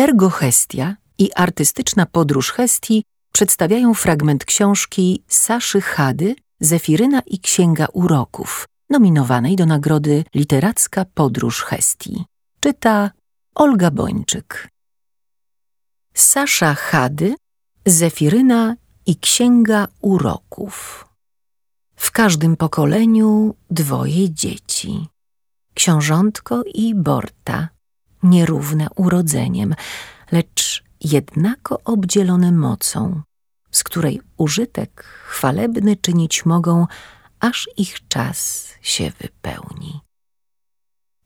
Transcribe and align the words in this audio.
Ergohestia 0.00 0.96
i 1.18 1.30
artystyczna 1.34 2.06
podróż 2.06 2.52
Hestii 2.52 3.04
przedstawiają 3.32 3.94
fragment 3.94 4.44
książki 4.44 5.24
Saszy 5.28 5.80
Hady 5.80 6.34
Zefiryna 6.60 7.20
i 7.26 7.38
Księga 7.38 7.86
Uroków, 7.92 8.66
nominowanej 8.90 9.56
do 9.56 9.66
nagrody 9.66 10.24
Literacka 10.34 11.04
Podróż 11.04 11.62
Hestii. 11.62 12.24
Czyta 12.60 13.10
Olga 13.54 13.90
Bończyk. 13.90 14.68
Sasza 16.14 16.74
Hady, 16.74 17.34
Zefiryna 17.86 18.76
i 19.06 19.16
Księga 19.16 19.88
Uroków. 20.00 21.06
W 21.96 22.10
każdym 22.10 22.56
pokoleniu 22.56 23.54
dwoje 23.70 24.30
dzieci. 24.30 25.06
Książątko 25.74 26.62
i 26.74 26.94
Borta, 26.94 27.68
nierówne 28.22 28.86
urodzeniem, 28.96 29.74
lecz 30.32 30.84
jednako 31.00 31.80
obdzielone 31.84 32.52
mocą, 32.52 33.22
z 33.70 33.84
której 33.84 34.20
użytek 34.36 35.04
chwalebny 35.04 35.96
czynić 35.96 36.46
mogą, 36.46 36.86
aż 37.40 37.68
ich 37.76 38.08
czas 38.08 38.68
się 38.82 39.12
wypełni. 39.20 40.00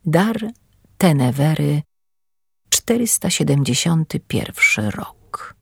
Dar 0.06 0.36
Tenewery, 0.98 1.82
471 2.68 4.88
rok. 4.88 5.54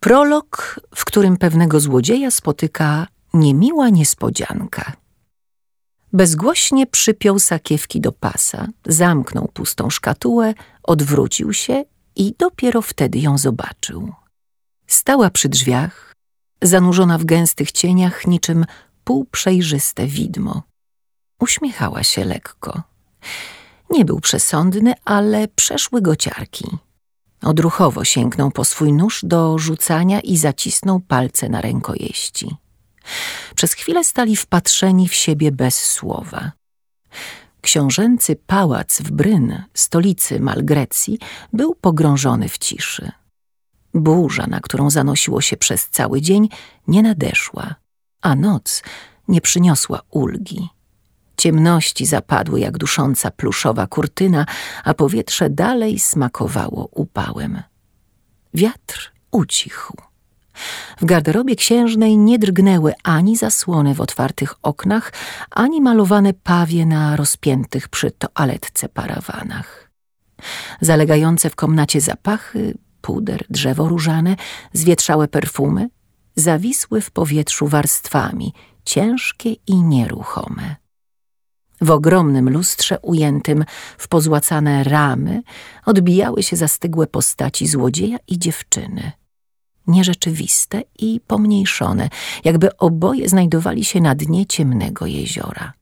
Prolog, 0.00 0.80
w 0.94 1.04
którym 1.04 1.36
pewnego 1.36 1.80
złodzieja 1.80 2.30
spotyka 2.30 3.06
niemiła 3.34 3.88
niespodzianka. 3.88 4.92
Bezgłośnie 6.16 6.86
przypiął 6.86 7.38
sakiewki 7.38 8.00
do 8.00 8.12
pasa, 8.12 8.68
zamknął 8.86 9.48
pustą 9.54 9.90
szkatułę, 9.90 10.54
odwrócił 10.82 11.52
się 11.52 11.84
i 12.16 12.34
dopiero 12.38 12.82
wtedy 12.82 13.18
ją 13.18 13.38
zobaczył. 13.38 14.12
Stała 14.86 15.30
przy 15.30 15.48
drzwiach, 15.48 16.14
zanurzona 16.62 17.18
w 17.18 17.24
gęstych 17.24 17.72
cieniach, 17.72 18.26
niczym 18.26 18.64
półprzejrzyste 19.04 20.06
widmo. 20.06 20.62
Uśmiechała 21.40 22.02
się 22.02 22.24
lekko. 22.24 22.82
Nie 23.90 24.04
był 24.04 24.20
przesądny, 24.20 24.94
ale 25.04 25.48
przeszły 25.48 26.02
go 26.02 26.16
ciarki. 26.16 26.78
Odruchowo 27.42 28.04
sięgnął 28.04 28.50
po 28.50 28.64
swój 28.64 28.92
nóż 28.92 29.20
do 29.22 29.58
rzucania 29.58 30.20
i 30.20 30.36
zacisnął 30.36 31.00
palce 31.00 31.48
na 31.48 31.60
rękojeści. 31.60 32.56
Przez 33.54 33.72
chwilę 33.72 34.04
stali 34.04 34.36
wpatrzeni 34.36 35.08
w 35.08 35.14
siebie 35.14 35.52
bez 35.52 35.84
słowa. 35.84 36.52
Książęcy 37.60 38.36
pałac 38.46 39.02
w 39.02 39.10
Bryn, 39.10 39.62
stolicy 39.74 40.40
Malgrecji, 40.40 41.18
był 41.52 41.74
pogrążony 41.74 42.48
w 42.48 42.58
ciszy. 42.58 43.12
Burza, 43.94 44.46
na 44.46 44.60
którą 44.60 44.90
zanosiło 44.90 45.40
się 45.40 45.56
przez 45.56 45.88
cały 45.88 46.20
dzień, 46.20 46.48
nie 46.88 47.02
nadeszła, 47.02 47.74
a 48.22 48.34
noc 48.34 48.82
nie 49.28 49.40
przyniosła 49.40 50.00
ulgi. 50.10 50.68
Ciemności 51.36 52.06
zapadły 52.06 52.60
jak 52.60 52.78
dusząca 52.78 53.30
pluszowa 53.30 53.86
kurtyna, 53.86 54.46
a 54.84 54.94
powietrze 54.94 55.50
dalej 55.50 55.98
smakowało 55.98 56.88
upałem. 56.92 57.62
Wiatr 58.54 59.12
ucichł. 59.30 60.05
W 61.00 61.04
garderobie 61.04 61.56
księżnej 61.56 62.18
nie 62.18 62.38
drgnęły 62.38 62.92
ani 63.02 63.36
zasłony 63.36 63.94
w 63.94 64.00
otwartych 64.00 64.54
oknach, 64.62 65.12
ani 65.50 65.80
malowane 65.80 66.34
pawie 66.34 66.86
na 66.86 67.16
rozpiętych 67.16 67.88
przy 67.88 68.10
toaletce 68.10 68.88
parawanach. 68.88 69.90
Zalegające 70.80 71.50
w 71.50 71.56
komnacie 71.56 72.00
zapachy, 72.00 72.74
puder, 73.00 73.44
drzewo 73.50 73.88
różane, 73.88 74.36
zwietrzałe 74.72 75.28
perfumy, 75.28 75.88
zawisły 76.36 77.00
w 77.00 77.10
powietrzu 77.10 77.66
warstwami, 77.66 78.52
ciężkie 78.84 79.52
i 79.52 79.82
nieruchome. 79.82 80.76
W 81.80 81.90
ogromnym 81.90 82.50
lustrze 82.50 82.98
ujętym 82.98 83.64
w 83.98 84.08
pozłacane 84.08 84.84
ramy 84.84 85.42
odbijały 85.86 86.42
się 86.42 86.56
zastygłe 86.56 87.06
postaci 87.06 87.66
złodzieja 87.66 88.18
i 88.28 88.38
dziewczyny. 88.38 89.12
Nierzeczywiste 89.86 90.82
i 90.98 91.20
pomniejszone, 91.26 92.08
jakby 92.44 92.76
oboje 92.76 93.28
znajdowali 93.28 93.84
się 93.84 94.00
na 94.00 94.14
dnie 94.14 94.46
ciemnego 94.46 95.06
jeziora. 95.06 95.72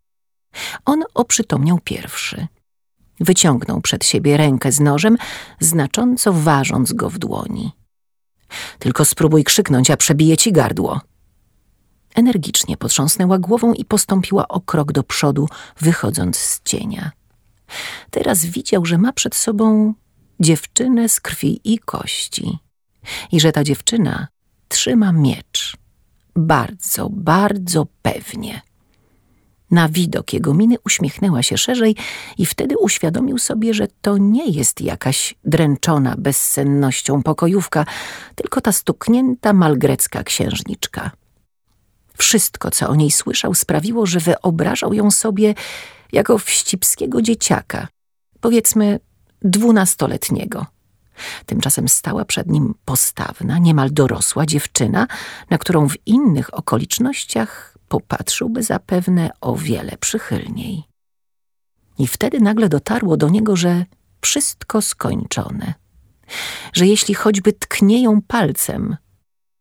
On 0.85 1.05
oprzytomniał 1.15 1.79
pierwszy. 1.85 2.47
Wyciągnął 3.21 3.81
przed 3.81 4.05
siebie 4.05 4.37
rękę 4.37 4.73
z 4.73 4.81
nożem, 4.81 5.17
znacząco 5.61 6.33
ważąc 6.33 6.93
go 6.93 7.11
w 7.11 7.19
dłoni. 7.19 7.73
Tylko 8.79 9.05
spróbuj 9.05 9.45
krzyknąć, 9.45 9.91
a 9.91 9.97
przebije 9.97 10.37
ci 10.37 10.53
gardło. 10.53 11.01
Energicznie 12.15 12.77
potrząsnęła 12.77 13.39
głową 13.39 13.73
i 13.73 13.85
postąpiła 13.85 14.49
o 14.49 14.61
krok 14.61 14.93
do 14.93 15.03
przodu, 15.03 15.49
wychodząc 15.81 16.37
z 16.37 16.63
cienia. 16.63 17.11
Teraz 18.11 18.45
widział, 18.45 18.85
że 18.85 18.99
ma 18.99 19.13
przed 19.13 19.35
sobą 19.35 19.95
dziewczynę 20.41 21.09
z 21.09 21.21
krwi 21.21 21.61
i 21.65 21.79
kości 21.79 22.64
i 23.33 23.41
że 23.41 23.53
ta 23.53 23.65
dziewczyna 23.65 24.29
trzyma 24.69 25.13
miecz. 25.13 25.77
Bardzo, 26.37 27.09
bardzo 27.11 27.87
pewnie. 28.03 28.63
Na 29.71 29.89
widok 29.89 30.33
jego 30.33 30.55
miny 30.55 30.77
uśmiechnęła 30.85 31.43
się 31.43 31.59
szerzej 31.59 31.97
i 32.39 32.47
wtedy 32.47 32.79
uświadomił 32.79 33.39
sobie, 33.39 33.75
że 33.75 33.89
to 34.03 34.19
nie 34.19 34.47
jest 34.51 34.81
jakaś 34.81 35.35
dręczona 35.45 36.15
bezsennością 36.19 37.23
pokojówka, 37.23 37.87
tylko 38.35 38.61
ta 38.61 38.73
stuknięta 38.73 39.53
malgrecka 39.53 40.25
księżniczka. 40.25 41.11
Wszystko, 42.17 42.71
co 42.71 42.89
o 42.89 42.95
niej 42.95 43.11
słyszał, 43.11 43.55
sprawiło, 43.55 44.07
że 44.07 44.21
wyobrażał 44.21 44.95
ją 44.95 45.11
sobie 45.11 45.55
jako 46.13 46.39
wścibskiego 46.39 47.23
dzieciaka, 47.23 47.89
powiedzmy 48.41 49.01
dwunastoletniego. 49.43 50.67
Tymczasem 51.47 51.89
stała 51.89 52.25
przed 52.25 52.47
nim 52.47 52.75
postawna, 52.85 53.59
niemal 53.59 53.91
dorosła 53.93 54.47
dziewczyna, 54.47 55.07
na 55.51 55.59
którą 55.59 55.89
w 55.89 56.07
innych 56.07 56.55
okolicznościach 56.55 57.79
popatrzyłby 57.89 58.63
zapewne 58.63 59.31
o 59.41 59.57
wiele 59.57 59.97
przychylniej. 60.01 60.83
I 61.99 62.07
wtedy 62.07 62.41
nagle 62.41 62.69
dotarło 62.69 63.17
do 63.17 63.29
niego, 63.29 63.57
że 63.57 63.85
wszystko 64.21 64.83
skończone, 64.83 65.75
że 66.73 66.87
jeśli 66.87 67.15
choćby 67.15 67.53
tknie 67.53 68.03
ją 68.03 68.23
palcem, 68.23 68.97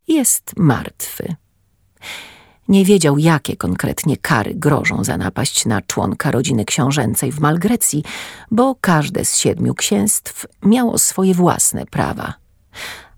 jest 0.07 0.53
martwy. 0.57 1.35
Nie 2.67 2.85
wiedział, 2.85 3.17
jakie 3.17 3.57
konkretnie 3.57 4.17
kary 4.17 4.53
grożą 4.55 5.03
za 5.03 5.17
napaść 5.17 5.65
na 5.65 5.81
członka 5.81 6.31
rodziny 6.31 6.65
książęcej 6.65 7.31
w 7.31 7.39
Malgrecji, 7.39 8.03
bo 8.51 8.75
każde 8.81 9.25
z 9.25 9.37
siedmiu 9.37 9.73
księstw 9.73 10.45
miało 10.61 10.97
swoje 10.97 11.33
własne 11.33 11.85
prawa. 11.85 12.33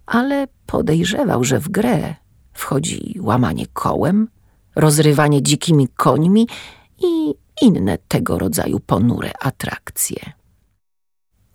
Ale 0.05 0.47
podejrzewał, 0.65 1.43
że 1.43 1.59
w 1.59 1.69
grę 1.69 2.15
wchodzi 2.53 3.19
łamanie 3.21 3.65
kołem, 3.73 4.27
rozrywanie 4.75 5.41
dzikimi 5.41 5.87
końmi 5.87 6.47
i 7.03 7.33
inne 7.61 7.97
tego 7.97 8.39
rodzaju 8.39 8.79
ponure 8.79 9.31
atrakcje. 9.39 10.33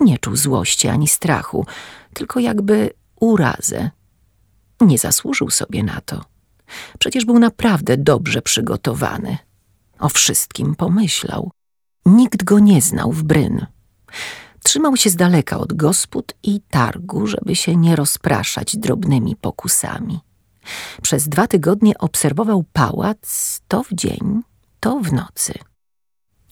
Nie 0.01 0.19
czuł 0.19 0.37
złości 0.37 0.89
ani 0.89 1.09
strachu, 1.09 1.67
tylko 2.15 2.41
jakby 2.41 2.91
urazę. 3.21 3.91
Nie 4.81 4.99
zasłużył 4.99 5.51
sobie 5.51 5.83
na 5.83 6.01
to. 6.01 6.25
Przecież 6.99 7.25
był 7.25 7.39
naprawdę 7.39 7.97
dobrze 7.97 8.43
przygotowany. 8.43 9.39
O 9.99 10.09
wszystkim 10.09 10.75
pomyślał. 10.75 11.51
Nikt 12.07 12.45
go 12.45 12.59
nie 12.59 12.83
znał 12.83 13.13
w 13.13 13.23
Bryn. 13.23 13.67
Trzymał 14.63 14.97
się 14.97 15.11
z 15.11 15.17
daleka 15.17 15.59
od 15.59 15.73
gospod 15.73 16.35
i 16.43 16.61
targu, 16.61 17.27
żeby 17.27 17.57
się 17.57 17.77
nie 17.77 17.97
rozpraszać 17.97 18.77
drobnymi 18.77 19.37
pokusami. 19.37 20.21
Przez 21.03 21.29
dwa 21.29 21.47
tygodnie 21.47 21.99
obserwował 21.99 22.65
pałac 22.73 23.61
to 23.69 23.83
w 23.83 23.93
dzień, 23.93 24.43
to 24.81 25.01
w 25.01 25.13
nocy. 25.13 25.55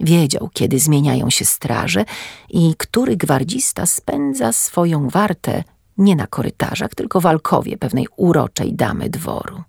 Wiedział, 0.00 0.50
kiedy 0.53 0.79
zmieniają 0.79 1.31
się 1.31 1.44
straże 1.44 2.05
i 2.49 2.75
który 2.79 3.17
gwardzista 3.17 3.87
spędza 3.87 4.53
swoją 4.53 5.09
wartę 5.09 5.65
nie 5.99 6.17
na 6.17 6.26
korytarzach, 6.26 6.94
tylko 6.94 7.20
w 7.20 7.26
alkowie 7.26 7.79
pewnej 7.79 8.06
uroczej 8.17 8.75
damy 8.75 9.11
dworu. 9.11 9.62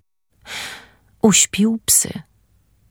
Uśpił 1.21 1.79
psy. 1.85 2.09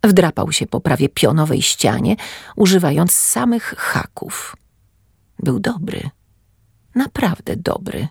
Wdrapał 0.04 0.52
się 0.52 0.66
po 0.66 0.80
prawie 0.80 1.08
pionowej 1.08 1.62
ścianie, 1.62 2.16
używając 2.56 3.12
samych 3.12 3.74
haków. 3.78 4.56
Był 5.38 5.60
dobry. 5.60 6.10
Naprawdę 6.94 7.56
dobry. 7.56 8.08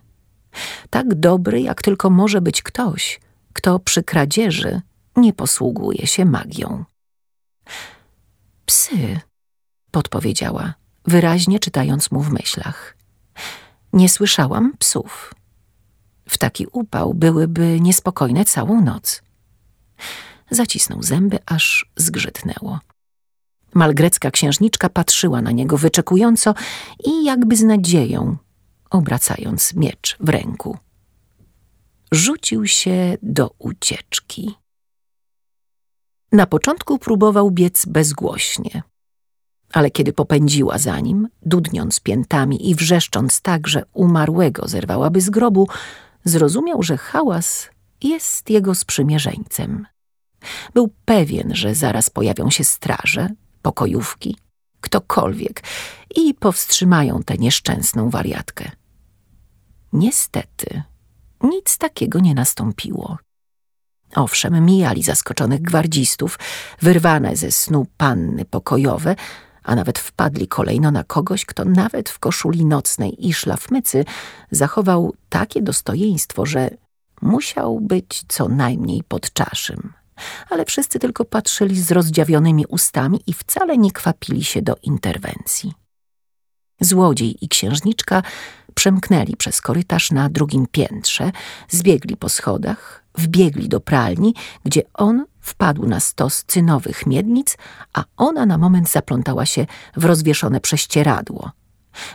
Tak 0.90 1.16
dobry, 1.16 1.62
jak 1.62 1.82
tylko 1.82 2.10
może 2.10 2.42
być 2.42 2.62
ktoś, 2.64 3.20
kto 3.54 3.80
przy 3.80 4.04
kradzieży 4.04 4.82
nie 5.16 5.34
posługuje 5.34 6.08
się 6.08 6.26
magią. 6.26 6.86
Psy, 8.66 9.20
podpowiedziała, 9.92 10.74
wyraźnie 11.06 11.60
czytając 11.60 12.12
mu 12.12 12.22
w 12.22 12.32
myślach. 12.32 12.98
Nie 13.94 14.10
słyszałam 14.10 14.78
psów. 14.78 15.34
W 16.30 16.38
taki 16.38 16.68
upał 16.72 17.14
byłyby 17.14 17.80
niespokojne 17.82 18.46
całą 18.46 18.82
noc. 18.82 19.22
Zacisnął 20.52 21.04
zęby, 21.04 21.40
aż 21.46 21.92
zgrzytnęło. 21.96 22.80
Malgrecka 23.74 24.32
księżniczka 24.32 24.90
patrzyła 24.90 25.42
na 25.42 25.52
niego 25.52 25.78
wyczekująco 25.78 26.54
i 27.06 27.24
jakby 27.24 27.56
z 27.56 27.64
nadzieją, 27.64 28.38
obracając 28.90 29.74
miecz 29.74 30.18
w 30.20 30.30
ręku. 30.30 30.78
Rzucił 32.12 32.68
się 32.68 33.18
do 33.22 33.52
ucieczki. 33.60 34.56
Na 36.32 36.46
początku 36.46 37.00
próbował 37.00 37.52
biec 37.52 37.86
bezgłośnie, 37.86 38.84
ale 39.74 39.92
kiedy 39.92 40.14
popędziła 40.14 40.78
za 40.78 41.00
nim, 41.00 41.28
dudniąc 41.42 42.00
piętami 42.00 42.70
i 42.70 42.76
wrzeszcząc 42.76 43.42
tak, 43.42 43.68
że 43.68 43.84
umarłego 43.94 44.68
zerwałaby 44.68 45.22
z 45.22 45.30
grobu, 45.30 45.68
zrozumiał, 46.24 46.84
że 46.84 46.98
hałas 46.98 47.70
jest 48.04 48.50
jego 48.50 48.76
sprzymierzeńcem. 48.76 49.88
Był 50.74 50.94
pewien, 51.06 51.56
że 51.56 51.76
zaraz 51.76 52.10
pojawią 52.10 52.50
się 52.50 52.64
straże, 52.64 53.30
pokojówki, 53.62 54.38
ktokolwiek 54.82 55.64
i 56.16 56.34
powstrzymają 56.34 57.24
tę 57.24 57.38
nieszczęsną 57.38 58.10
wariatkę. 58.10 58.72
Niestety, 59.94 60.84
nic 61.42 61.78
takiego 61.78 62.20
nie 62.20 62.34
nastąpiło. 62.34 63.18
Owszem, 64.16 64.66
mijali 64.66 65.04
zaskoczonych 65.04 65.62
gwardzistów, 65.62 66.40
wyrwane 66.82 67.36
ze 67.36 67.52
snu 67.52 67.86
panny 67.98 68.46
pokojowe, 68.46 69.16
a 69.64 69.76
nawet 69.76 70.00
wpadli 70.00 70.48
kolejno 70.48 70.92
na 70.92 71.04
kogoś, 71.04 71.46
kto 71.46 71.66
nawet 71.66 72.10
w 72.10 72.20
koszuli 72.20 72.66
nocnej 72.66 73.28
i 73.28 73.34
szlafmycy 73.34 74.06
zachował 74.52 75.14
takie 75.30 75.62
dostojeństwo, 75.62 76.46
że 76.46 76.70
musiał 77.22 77.80
być 77.80 78.24
co 78.28 78.48
najmniej 78.48 79.04
pod 79.04 79.34
czaszym. 79.34 79.94
Ale 80.50 80.66
wszyscy 80.66 81.00
tylko 81.00 81.26
patrzyli 81.26 81.82
z 81.82 81.92
rozdziawionymi 81.92 82.66
ustami 82.66 83.22
i 83.28 83.34
wcale 83.34 83.78
nie 83.78 83.92
kwapili 83.92 84.44
się 84.44 84.62
do 84.62 84.76
interwencji. 84.84 85.74
Złodziej 86.82 87.46
i 87.46 87.50
księżniczka 87.50 88.24
przemknęli 88.74 89.36
przez 89.38 89.62
korytarz 89.62 90.12
na 90.12 90.30
drugim 90.30 90.68
piętrze, 90.72 91.32
zbiegli 91.70 92.18
po 92.18 92.30
schodach, 92.30 93.04
wbiegli 93.16 93.70
do 93.70 93.80
pralni, 93.80 94.36
gdzie 94.64 94.82
on 94.94 95.26
wpadł 95.40 95.88
na 95.88 96.00
stos 96.00 96.44
cynowych 96.48 97.06
miednic, 97.06 97.58
a 97.94 98.04
ona 98.18 98.46
na 98.46 98.58
moment 98.58 98.90
zaplątała 98.90 99.46
się 99.46 99.66
w 99.96 100.06
rozwieszone 100.06 100.62
prześcieradło. 100.62 101.52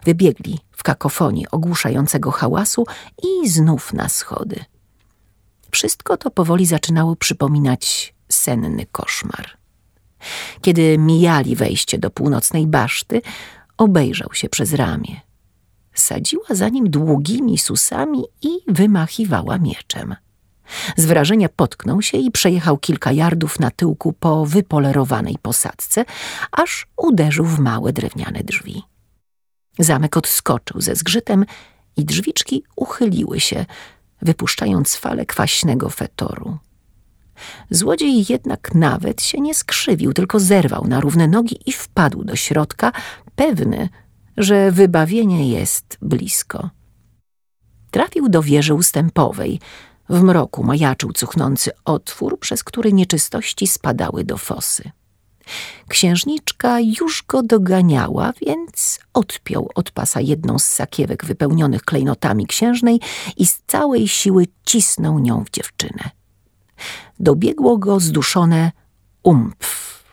Wybiegli 0.04 0.58
w 0.70 0.82
kakofonii 0.82 1.50
ogłuszającego 1.50 2.30
hałasu 2.30 2.86
i 3.22 3.48
znów 3.48 3.92
na 3.92 4.08
schody. 4.08 4.64
Wszystko 5.72 6.16
to 6.16 6.30
powoli 6.30 6.66
zaczynało 6.66 7.16
przypominać 7.16 8.14
senny 8.28 8.86
koszmar. 8.92 9.58
Kiedy 10.60 10.98
mijali 10.98 11.56
wejście 11.56 11.98
do 11.98 12.10
północnej 12.10 12.66
baszty, 12.66 13.22
obejrzał 13.76 14.28
się 14.32 14.48
przez 14.48 14.72
ramię. 14.72 15.20
Sadziła 15.94 16.46
za 16.50 16.68
nim 16.68 16.90
długimi 16.90 17.58
susami 17.58 18.24
i 18.42 18.48
wymachiwała 18.68 19.58
mieczem. 19.58 20.14
Z 20.96 21.04
wrażenia 21.04 21.48
potknął 21.48 22.02
się 22.02 22.18
i 22.18 22.30
przejechał 22.30 22.78
kilka 22.78 23.12
yardów 23.12 23.60
na 23.60 23.70
tyłku 23.70 24.12
po 24.12 24.46
wypolerowanej 24.46 25.36
posadzce, 25.42 26.04
aż 26.52 26.86
uderzył 26.96 27.44
w 27.44 27.58
małe 27.58 27.92
drewniane 27.92 28.40
drzwi. 28.44 28.82
Zamek 29.78 30.16
odskoczył 30.16 30.80
ze 30.80 30.94
zgrzytem 30.94 31.44
i 31.96 32.04
drzwiczki 32.04 32.64
uchyliły 32.76 33.40
się, 33.40 33.66
wypuszczając 34.22 34.96
falę 34.96 35.26
kwaśnego 35.26 35.88
fetoru. 35.88 36.58
Złodziej 37.70 38.24
jednak 38.28 38.74
nawet 38.74 39.22
się 39.22 39.40
nie 39.40 39.54
skrzywił, 39.54 40.12
tylko 40.12 40.40
zerwał 40.40 40.86
na 40.88 41.00
równe 41.00 41.28
nogi 41.28 41.58
i 41.66 41.72
wpadł 41.72 42.24
do 42.24 42.36
środka, 42.36 42.92
pewny, 43.36 43.88
że 44.36 44.72
wybawienie 44.72 45.48
jest 45.48 45.98
blisko. 46.02 46.70
Trafił 47.90 48.28
do 48.28 48.42
wieży 48.42 48.74
ustępowej. 48.74 49.60
W 50.08 50.22
mroku 50.22 50.64
majaczył 50.64 51.12
cuchnący 51.12 51.70
otwór, 51.84 52.38
przez 52.38 52.64
który 52.64 52.92
nieczystości 52.92 53.66
spadały 53.66 54.24
do 54.24 54.36
fosy. 54.36 54.90
Księżniczka 55.88 56.80
już 56.80 57.24
go 57.28 57.42
doganiała, 57.42 58.32
więc 58.46 59.00
odpiął 59.14 59.68
od 59.74 59.90
pasa 59.90 60.20
jedną 60.20 60.58
z 60.58 60.64
sakiewek 60.64 61.24
wypełnionych 61.24 61.82
klejnotami 61.82 62.46
księżnej 62.46 63.00
i 63.36 63.46
z 63.46 63.62
całej 63.66 64.08
siły 64.08 64.46
cisnął 64.64 65.18
nią 65.18 65.44
w 65.44 65.50
dziewczynę. 65.50 66.10
Dobiegło 67.20 67.78
go 67.78 68.00
zduszone 68.00 68.72
umpf 69.22 70.04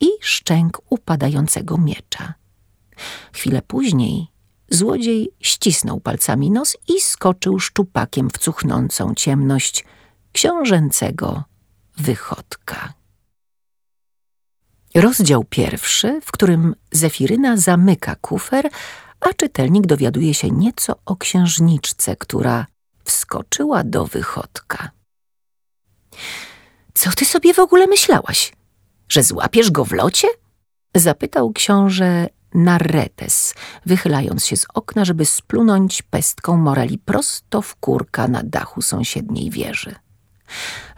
i 0.00 0.08
szczęk 0.20 0.78
upadającego 0.90 1.78
miecza. 1.78 2.34
Chwilę 3.32 3.62
później 3.62 4.26
złodziej 4.70 5.30
ścisnął 5.40 6.00
palcami 6.00 6.50
nos 6.50 6.76
i 6.88 7.00
skoczył 7.00 7.60
szczupakiem 7.60 8.30
w 8.30 8.38
cuchnącą 8.38 9.14
ciemność 9.14 9.84
książęcego 10.32 11.44
wychodka. 11.96 13.03
Rozdział 14.94 15.44
pierwszy, 15.44 16.20
w 16.20 16.32
którym 16.32 16.74
Zefiryna 16.92 17.56
zamyka 17.56 18.16
kufer, 18.16 18.70
a 19.20 19.34
czytelnik 19.34 19.86
dowiaduje 19.86 20.34
się 20.34 20.50
nieco 20.50 20.96
o 21.06 21.16
księżniczce, 21.16 22.16
która 22.16 22.66
wskoczyła 23.04 23.84
do 23.84 24.06
wychodka. 24.06 24.90
Co 26.94 27.10
ty 27.10 27.24
sobie 27.24 27.54
w 27.54 27.58
ogóle 27.58 27.86
myślałaś? 27.86 28.52
Że 29.08 29.22
złapiesz 29.22 29.70
go 29.70 29.84
w 29.84 29.92
locie? 29.92 30.28
Zapytał 30.94 31.52
książę 31.52 32.28
Narretes, 32.54 33.54
wychylając 33.86 34.46
się 34.46 34.56
z 34.56 34.66
okna, 34.74 35.04
żeby 35.04 35.26
splunąć 35.26 36.02
pestką 36.02 36.56
Moreli 36.56 36.98
prosto 36.98 37.62
w 37.62 37.76
kurka 37.76 38.28
na 38.28 38.42
dachu 38.42 38.82
sąsiedniej 38.82 39.50
wieży. 39.50 39.94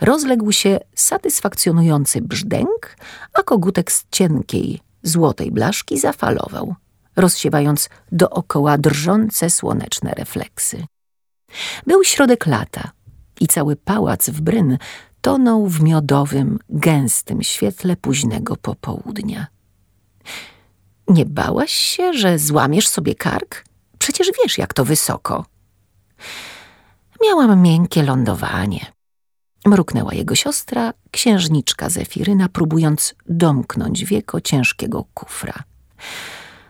Rozległ 0.00 0.52
się 0.52 0.80
satysfakcjonujący 0.94 2.20
brzdęk, 2.20 2.96
a 3.32 3.42
kogutek 3.42 3.92
z 3.92 4.06
cienkiej, 4.10 4.80
złotej 5.02 5.50
blaszki 5.52 5.98
zafalował, 5.98 6.74
rozsiewając 7.16 7.88
dookoła 8.12 8.78
drżące 8.78 9.50
słoneczne 9.50 10.10
refleksy. 10.10 10.86
Był 11.86 12.04
środek 12.04 12.46
lata 12.46 12.90
i 13.40 13.46
cały 13.46 13.76
pałac 13.76 14.30
w 14.30 14.40
Bryn 14.40 14.78
tonął 15.20 15.66
w 15.66 15.82
miodowym, 15.82 16.58
gęstym 16.68 17.42
świetle 17.42 17.96
późnego 17.96 18.56
popołudnia. 18.56 19.46
Nie 21.08 21.26
bałaś 21.26 21.72
się, 21.72 22.12
że 22.12 22.38
złamiesz 22.38 22.88
sobie 22.88 23.14
kark? 23.14 23.64
Przecież 23.98 24.28
wiesz, 24.42 24.58
jak 24.58 24.74
to 24.74 24.84
wysoko. 24.84 25.44
Miałam 27.22 27.62
miękkie 27.62 28.02
lądowanie. 28.02 28.95
Mruknęła 29.66 30.14
jego 30.14 30.34
siostra, 30.34 30.92
księżniczka 31.10 31.90
Zefiryna, 31.90 32.48
próbując 32.48 33.14
domknąć 33.28 34.04
wieko 34.04 34.40
ciężkiego 34.40 35.04
kufra. 35.14 35.62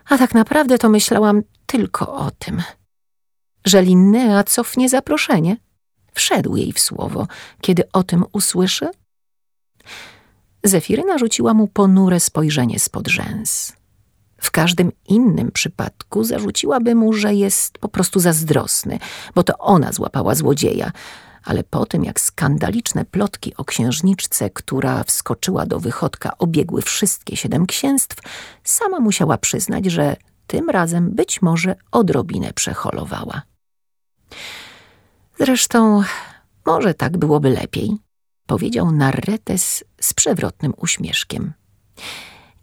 A 0.09 0.19
tak 0.19 0.35
naprawdę 0.35 0.79
to 0.79 0.89
myślałam 0.89 1.43
tylko 1.67 2.15
o 2.15 2.31
tym, 2.31 2.63
że 3.65 3.83
Linnea 3.83 4.45
cofnie 4.45 4.89
zaproszenie. 4.89 5.57
Wszedł 6.13 6.57
jej 6.57 6.73
w 6.73 6.81
słowo, 6.81 7.27
kiedy 7.61 7.93
o 7.93 8.03
tym 8.03 8.25
usłyszy. 8.33 8.89
Zefiryna 10.65 11.19
rzuciła 11.19 11.55
mu 11.55 11.69
ponure 11.69 12.21
spojrzenie 12.21 12.79
spod 12.79 13.09
rzęs. 13.09 13.73
W 14.41 14.51
każdym 14.51 14.93
innym 15.09 15.53
przypadku 15.53 16.25
zarzuciłaby 16.25 16.95
mu, 16.95 17.13
że 17.13 17.35
jest 17.35 17.79
po 17.79 17.89
prostu 17.89 18.21
zazdrosny, 18.21 18.99
bo 19.35 19.43
to 19.43 19.59
ona 19.59 19.93
złapała 19.93 20.35
złodzieja. 20.35 20.93
Ale 21.47 21.65
po 21.65 21.87
tym, 21.87 22.05
jak 22.05 22.21
skandaliczne 22.21 23.05
plotki 23.05 23.57
o 23.57 23.65
księżniczce, 23.65 24.51
która 24.51 25.05
wskoczyła 25.05 25.67
do 25.67 25.81
wychodka, 25.81 26.39
obiegły 26.39 26.83
wszystkie 26.83 27.37
siedem 27.37 27.67
księstw, 27.67 28.17
sama 28.65 29.01
musiała 29.01 29.39
przyznać, 29.39 29.87
że 29.87 30.17
tym 30.47 30.71
razem 30.71 31.11
być 31.11 31.43
może 31.43 31.77
odrobinę 31.93 32.53
przeholowała. 32.53 33.43
Zresztą 35.39 36.03
może 36.67 36.95
tak 36.95 37.17
byłoby 37.17 37.51
lepiej, 37.51 37.97
powiedział 38.47 38.93
Narretes 38.93 39.85
z 40.01 40.15
przewrotnym 40.15 40.73
uśmieszkiem. 40.77 41.53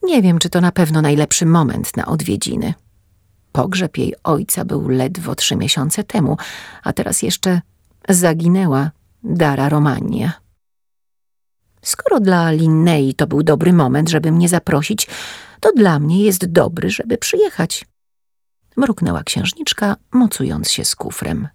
Nie 0.04 0.22
wiem, 0.22 0.40
czy 0.40 0.50
to 0.50 0.62
na 0.62 0.72
pewno 0.72 1.02
najlepszy 1.02 1.46
moment 1.46 1.98
na 1.98 2.06
odwiedziny. 2.06 2.74
Pogrzeb 3.52 3.98
jej 3.98 4.14
ojca 4.24 4.66
był 4.66 4.90
ledwo 4.90 5.36
trzy 5.36 5.56
miesiące 5.56 6.04
temu, 6.04 6.38
a 6.84 6.94
teraz 6.94 7.22
jeszcze 7.22 7.62
zaginęła 8.10 8.92
Dara 9.24 9.70
Romania. 9.70 10.34
Skoro 11.82 12.20
dla 12.20 12.52
Linnei 12.52 13.14
to 13.14 13.28
był 13.28 13.44
dobry 13.44 13.74
moment, 13.74 14.10
żeby 14.10 14.32
mnie 14.32 14.50
zaprosić, 14.50 15.08
to 15.60 15.72
dla 15.72 16.00
mnie 16.00 16.24
jest 16.24 16.46
dobry, 16.46 16.90
żeby 16.90 17.18
przyjechać. 17.18 17.86
Mruknęła 18.78 19.24
księżniczka, 19.24 19.96
mocując 20.12 20.72
się 20.72 20.86
z 20.86 20.96
kufrem. 20.96 21.48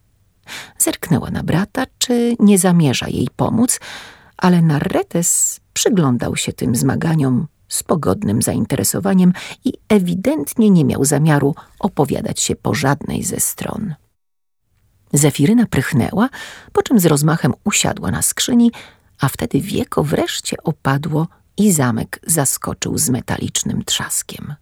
Zerknęła 0.78 1.31
na 1.31 1.43
brata, 1.43 1.85
czy 1.99 2.37
nie 2.38 2.59
zamierza 2.59 3.09
jej 3.09 3.28
pomóc, 3.37 3.81
ale 4.37 4.62
Narretes 4.62 5.61
przyglądał 5.73 6.37
się 6.37 6.52
tym 6.52 6.76
zmaganiom 6.76 7.47
z 7.69 7.83
pogodnym 7.83 8.43
zainteresowaniem 8.43 9.33
i 9.64 9.73
ewidentnie 9.88 10.71
nie 10.71 10.85
miał 10.85 11.05
zamiaru 11.05 11.55
opowiadać 11.78 12.40
się 12.40 12.57
po 12.57 12.75
żadnej 12.75 13.23
ze 13.23 13.40
stron. 13.40 13.95
Zefiryna 15.12 15.67
prychnęła, 15.67 16.29
po 16.73 16.83
czym 16.83 17.00
z 17.00 17.07
rozmachem 17.07 17.55
usiadła 17.65 18.11
na 18.11 18.23
skrzyni, 18.23 18.73
a 19.21 19.29
wtedy 19.29 19.61
wieko 19.61 20.05
wreszcie 20.05 20.57
opadło 20.65 21.29
i 21.57 21.73
zamek 21.73 22.21
zaskoczył 22.27 22.99
z 22.99 23.11
metalicznym 23.11 23.85
trzaskiem. 23.85 24.55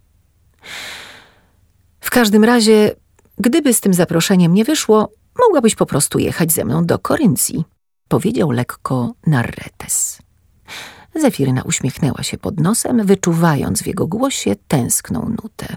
W 2.00 2.10
każdym 2.10 2.44
razie, 2.44 2.94
gdyby 3.38 3.74
z 3.74 3.80
tym 3.80 3.94
zaproszeniem 3.94 4.54
nie 4.54 4.64
wyszło, 4.64 5.12
mogłabyś 5.38 5.74
po 5.74 5.86
prostu 5.86 6.18
jechać 6.18 6.52
ze 6.52 6.64
mną 6.64 6.84
do 6.84 6.98
Koryncji, 6.98 7.64
powiedział 8.08 8.50
lekko 8.50 9.14
Narretes. 9.26 10.18
Zefiryna 11.14 11.62
uśmiechnęła 11.62 12.22
się 12.22 12.38
pod 12.38 12.60
nosem, 12.60 13.06
wyczuwając 13.06 13.82
w 13.82 13.86
jego 13.86 14.06
głosie 14.06 14.56
tęskną 14.68 15.28
nutę. 15.42 15.76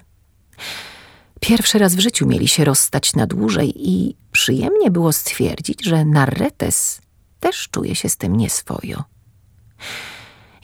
Pierwszy 1.40 1.80
raz 1.80 1.96
w 1.96 2.00
życiu 2.00 2.28
mieli 2.28 2.48
się 2.48 2.66
rozstać 2.66 3.14
na 3.16 3.28
dłużej 3.28 3.90
i 3.90 4.16
przyjemnie 4.32 4.92
było 4.92 5.14
stwierdzić, 5.14 5.86
że 5.86 6.06
Narretes 6.06 7.02
też 7.40 7.70
czuje 7.72 7.96
się 7.96 8.10
z 8.10 8.18
tym 8.18 8.36
nieswojo. 8.36 9.04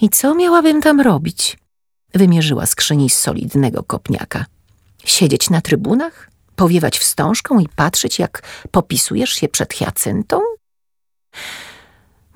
I 0.02 0.10
co 0.10 0.36
miałabym 0.36 0.82
tam 0.82 1.02
robić? 1.02 1.58
Wymierzyła 2.14 2.66
skrzyni 2.66 3.10
z 3.10 3.16
solidnego 3.16 3.84
kopniaka. 3.84 4.46
Siedzieć 5.06 5.50
na 5.50 5.62
trybunach? 5.62 6.30
Powiewać 6.56 7.00
wstążką 7.00 7.60
i 7.60 7.70
patrzeć, 7.70 8.20
jak 8.20 8.42
popisujesz 8.72 9.30
się 9.30 9.48
przed 9.48 9.74
Hyacyntą? 9.74 10.40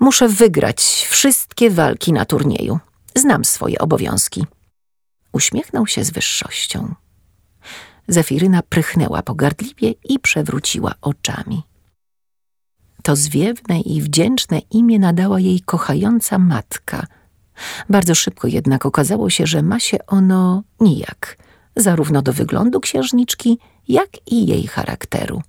Muszę 0.00 0.28
wygrać 0.28 0.80
wszystkie 1.10 1.70
walki 1.70 2.12
na 2.12 2.24
turnieju. 2.24 2.78
Znam 3.14 3.44
swoje 3.44 3.78
obowiązki. 3.78 4.46
Uśmiechnął 5.32 5.86
się 5.86 6.04
z 6.04 6.10
wyższością. 6.10 6.94
Zefiryna 8.10 8.62
prychnęła 8.62 9.22
pogardliwie 9.22 9.94
i 10.08 10.18
przewróciła 10.18 10.94
oczami. 11.00 11.62
To 13.02 13.16
zwiewne 13.16 13.80
i 13.80 14.02
wdzięczne 14.02 14.58
imię 14.70 14.98
nadała 14.98 15.40
jej 15.40 15.60
kochająca 15.60 16.38
matka. 16.38 17.06
Bardzo 17.88 18.14
szybko 18.14 18.48
jednak 18.48 18.86
okazało 18.86 19.30
się, 19.30 19.46
że 19.46 19.62
ma 19.62 19.80
się 19.80 20.06
ono 20.06 20.62
nijak, 20.80 21.36
zarówno 21.76 22.22
do 22.22 22.32
wyglądu 22.32 22.80
księżniczki, 22.80 23.58
jak 23.88 24.08
i 24.26 24.46
jej 24.46 24.66
charakteru. 24.66 25.42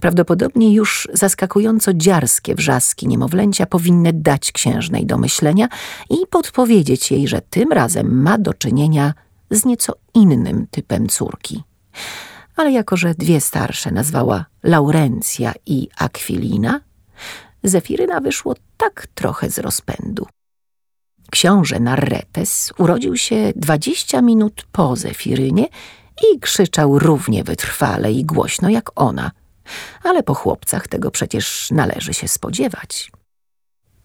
Prawdopodobnie 0.00 0.74
już 0.74 1.08
zaskakująco 1.12 1.94
dziarskie 1.94 2.54
wrzaski 2.54 3.08
niemowlęcia 3.08 3.66
powinny 3.66 4.12
dać 4.12 4.52
księżnej 4.52 5.06
do 5.06 5.18
myślenia 5.18 5.68
i 6.10 6.16
podpowiedzieć 6.30 7.10
jej, 7.10 7.28
że 7.28 7.40
tym 7.40 7.72
razem 7.72 8.22
ma 8.22 8.38
do 8.38 8.54
czynienia 8.54 9.14
z 9.50 9.64
nieco 9.64 9.92
innym 10.14 10.66
typem 10.70 11.08
córki. 11.08 11.62
Ale 12.56 12.72
jako, 12.72 12.96
że 12.96 13.14
dwie 13.14 13.40
starsze 13.40 13.90
nazwała 13.90 14.44
Laurencja 14.62 15.52
i 15.66 15.88
Akwilina, 15.98 16.80
Zefiryna 17.64 18.20
wyszło 18.20 18.54
tak 18.76 19.06
trochę 19.14 19.50
z 19.50 19.58
rozpędu. 19.58 20.26
Książę 21.30 21.80
Narretes 21.80 22.72
urodził 22.78 23.16
się 23.16 23.52
dwadzieścia 23.56 24.22
minut 24.22 24.66
po 24.72 24.96
Zefirynie 24.96 25.66
i 26.32 26.40
krzyczał 26.40 26.98
równie 26.98 27.44
wytrwale 27.44 28.12
i 28.12 28.24
głośno 28.24 28.68
jak 28.68 28.90
ona. 28.94 29.30
Ale 30.02 30.22
po 30.22 30.34
chłopcach 30.34 30.88
tego 30.88 31.10
przecież 31.10 31.70
należy 31.70 32.14
się 32.14 32.28
spodziewać. 32.28 33.12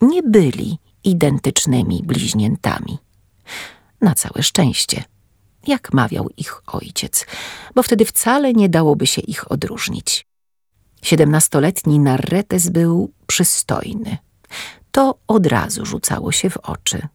Nie 0.01 0.23
byli 0.23 0.77
identycznymi 1.03 2.03
bliźniętami. 2.03 2.97
Na 4.01 4.13
całe 4.13 4.43
szczęście, 4.43 5.03
jak 5.67 5.93
mawiał 5.93 6.29
ich 6.37 6.61
ojciec, 6.67 7.25
bo 7.75 7.83
wtedy 7.83 8.05
wcale 8.05 8.53
nie 8.53 8.69
dałoby 8.69 9.07
się 9.07 9.21
ich 9.21 9.51
odróżnić. 9.51 10.25
Siedemnastoletni 11.01 11.99
Narretes 11.99 12.69
był 12.69 13.11
przystojny. 13.27 14.17
To 14.91 15.19
od 15.27 15.47
razu 15.47 15.85
rzucało 15.85 16.31
się 16.31 16.49
w 16.49 16.57
oczy. 16.57 17.07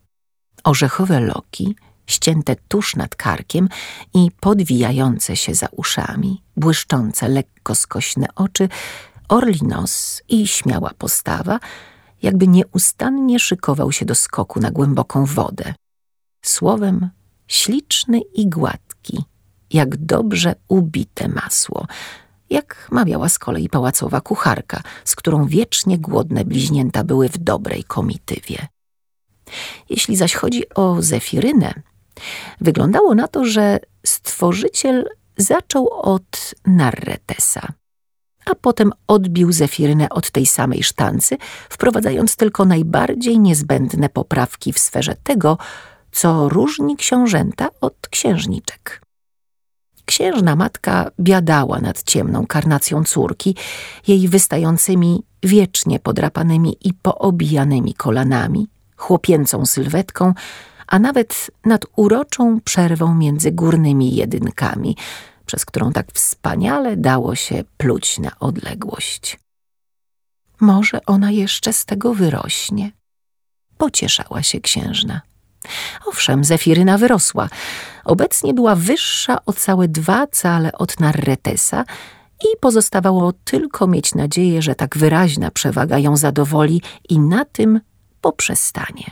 Orzechowe 0.65 1.21
loki, 1.21 1.77
ścięte 2.07 2.57
tuż 2.69 2.97
nad 2.97 3.15
karkiem 3.15 3.69
i 4.15 4.31
podwijające 4.41 5.37
się 5.37 5.55
za 5.55 5.69
uszami, 5.73 6.43
błyszczące 6.57 7.29
lekko 7.29 7.75
skośne 7.75 8.27
oczy, 8.35 8.69
orli 9.29 9.63
nos 9.63 10.23
i 10.29 10.47
śmiała 10.47 10.91
postawa, 10.99 11.61
jakby 12.23 12.49
nieustannie 12.49 13.39
szykował 13.39 13.93
się 13.93 14.05
do 14.05 14.15
skoku 14.15 14.61
na 14.61 14.71
głęboką 14.71 15.25
wodę. 15.25 15.75
Słowem, 16.45 17.11
śliczny 17.49 18.21
i 18.21 18.49
gładki, 18.49 19.25
jak 19.71 19.97
dobrze 19.97 20.55
ubite 20.69 21.29
masło, 21.29 21.87
jak 22.51 22.89
mawiała 22.91 23.29
z 23.29 23.39
kolei 23.39 23.69
pałacowa 23.69 24.21
kucharka, 24.21 24.83
z 25.05 25.17
którą 25.17 25.47
wiecznie 25.47 25.99
głodne 25.99 26.45
bliźnięta 26.45 27.05
były 27.05 27.29
w 27.29 27.39
dobrej 27.39 27.85
komitywie. 27.85 28.67
Jeśli 29.91 30.17
zaś 30.17 30.35
chodzi 30.35 30.75
o 30.75 31.03
Zefirynę, 31.03 31.75
wyglądało 32.61 33.15
na 33.15 33.29
to, 33.29 33.45
że 33.45 33.79
stworzyciel 34.07 35.09
zaczął 35.37 35.89
od 35.89 36.55
Narretesa, 36.67 37.73
a 38.47 38.55
potem 38.55 38.93
odbił 39.07 39.53
Zefirynę 39.53 40.09
od 40.09 40.31
tej 40.31 40.47
samej 40.47 40.83
sztancy, 40.83 41.37
wprowadzając 41.69 42.37
tylko 42.37 42.65
najbardziej 42.65 43.39
niezbędne 43.39 44.09
poprawki 44.09 44.73
w 44.73 44.79
sferze 44.79 45.17
tego, 45.23 45.59
co 46.17 46.49
różni 46.49 46.97
książęta 46.97 47.69
od 47.81 48.09
księżniczek. 48.11 49.03
Księżna 50.05 50.57
matka 50.57 51.11
biadała 51.21 51.79
nad 51.81 52.03
ciemną 52.03 52.47
karnacją 52.47 53.05
córki, 53.05 53.57
jej 54.09 54.29
wystającymi, 54.29 55.23
wiecznie 55.43 55.99
podrapanymi 55.99 56.77
i 56.81 56.95
poobijanymi 56.95 57.95
kolanami, 57.95 58.69
chłopięcą 58.97 59.67
sylwetką, 59.67 60.35
a 60.87 60.99
nawet 60.99 61.51
nad 61.65 61.87
uroczą 61.97 62.61
przerwą 62.61 63.15
między 63.15 63.53
górnymi 63.53 64.15
jedynkami, 64.15 64.97
przez 65.47 65.65
którą 65.65 65.93
tak 65.93 66.13
wspaniale 66.13 66.97
dało 66.97 67.35
się 67.35 67.65
pluć 67.77 68.19
na 68.19 68.31
odległość. 68.41 69.39
Może 70.61 71.01
ona 71.07 71.31
jeszcze 71.31 71.73
z 71.73 71.85
tego 71.85 72.15
wyrośnie. 72.15 72.93
Pocieszała 73.79 74.43
się 74.43 74.61
księżna. 74.61 75.21
Owszem, 76.07 76.45
Zefiryna 76.45 76.99
wyrosła. 76.99 77.49
Obecnie 78.05 78.55
była 78.55 78.75
wyższa 78.75 79.45
o 79.45 79.53
całe 79.53 79.89
dwa 79.89 80.27
cale 80.27 80.73
od 80.73 81.01
Narretesa 81.01 81.85
i 82.45 82.57
pozostawało 82.61 83.33
tylko 83.33 83.87
mieć 83.87 84.15
nadzieję, 84.15 84.63
że 84.63 84.75
tak 84.75 84.99
wyraźna 84.99 85.51
przewaga 85.51 85.99
ją 85.99 86.17
zadowoli 86.17 86.83
i 87.09 87.19
na 87.19 87.45
tym 87.45 87.81
poprzestanie. 88.21 89.11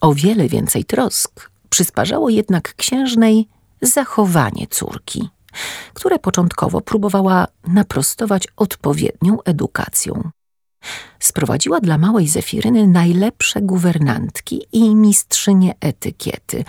O 0.00 0.14
wiele 0.14 0.48
więcej 0.48 0.84
trosk 0.84 1.50
przysparzało 1.70 2.28
jednak 2.28 2.74
księżnej 2.74 3.48
zachowanie 3.82 4.66
córki, 4.66 5.28
które 5.94 6.18
początkowo 6.18 6.80
próbowała 6.80 7.46
naprostować 7.66 8.48
odpowiednią 8.56 9.42
edukacją. 9.42 10.30
Sprowadziła 11.20 11.80
dla 11.80 11.98
małej 11.98 12.28
Zefiryny 12.28 12.86
najlepsze 12.86 13.60
guwernantki 13.60 14.62
i 14.72 14.94
mistrzynie 14.94 15.74
etykiety, 15.80 16.64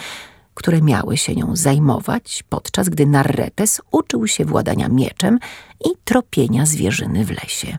które 0.54 0.82
miały 0.82 1.18
się 1.18 1.36
nią 1.36 1.56
zajmować, 1.56 2.44
podczas 2.50 2.90
gdy 2.90 3.06
Narretes 3.06 3.82
uczył 3.92 4.28
się 4.28 4.46
władania 4.46 4.90
mieczem 4.90 5.40
i 5.86 5.90
tropienia 6.04 6.66
zwierzyny 6.66 7.26
w 7.26 7.30
lesie. 7.30 7.78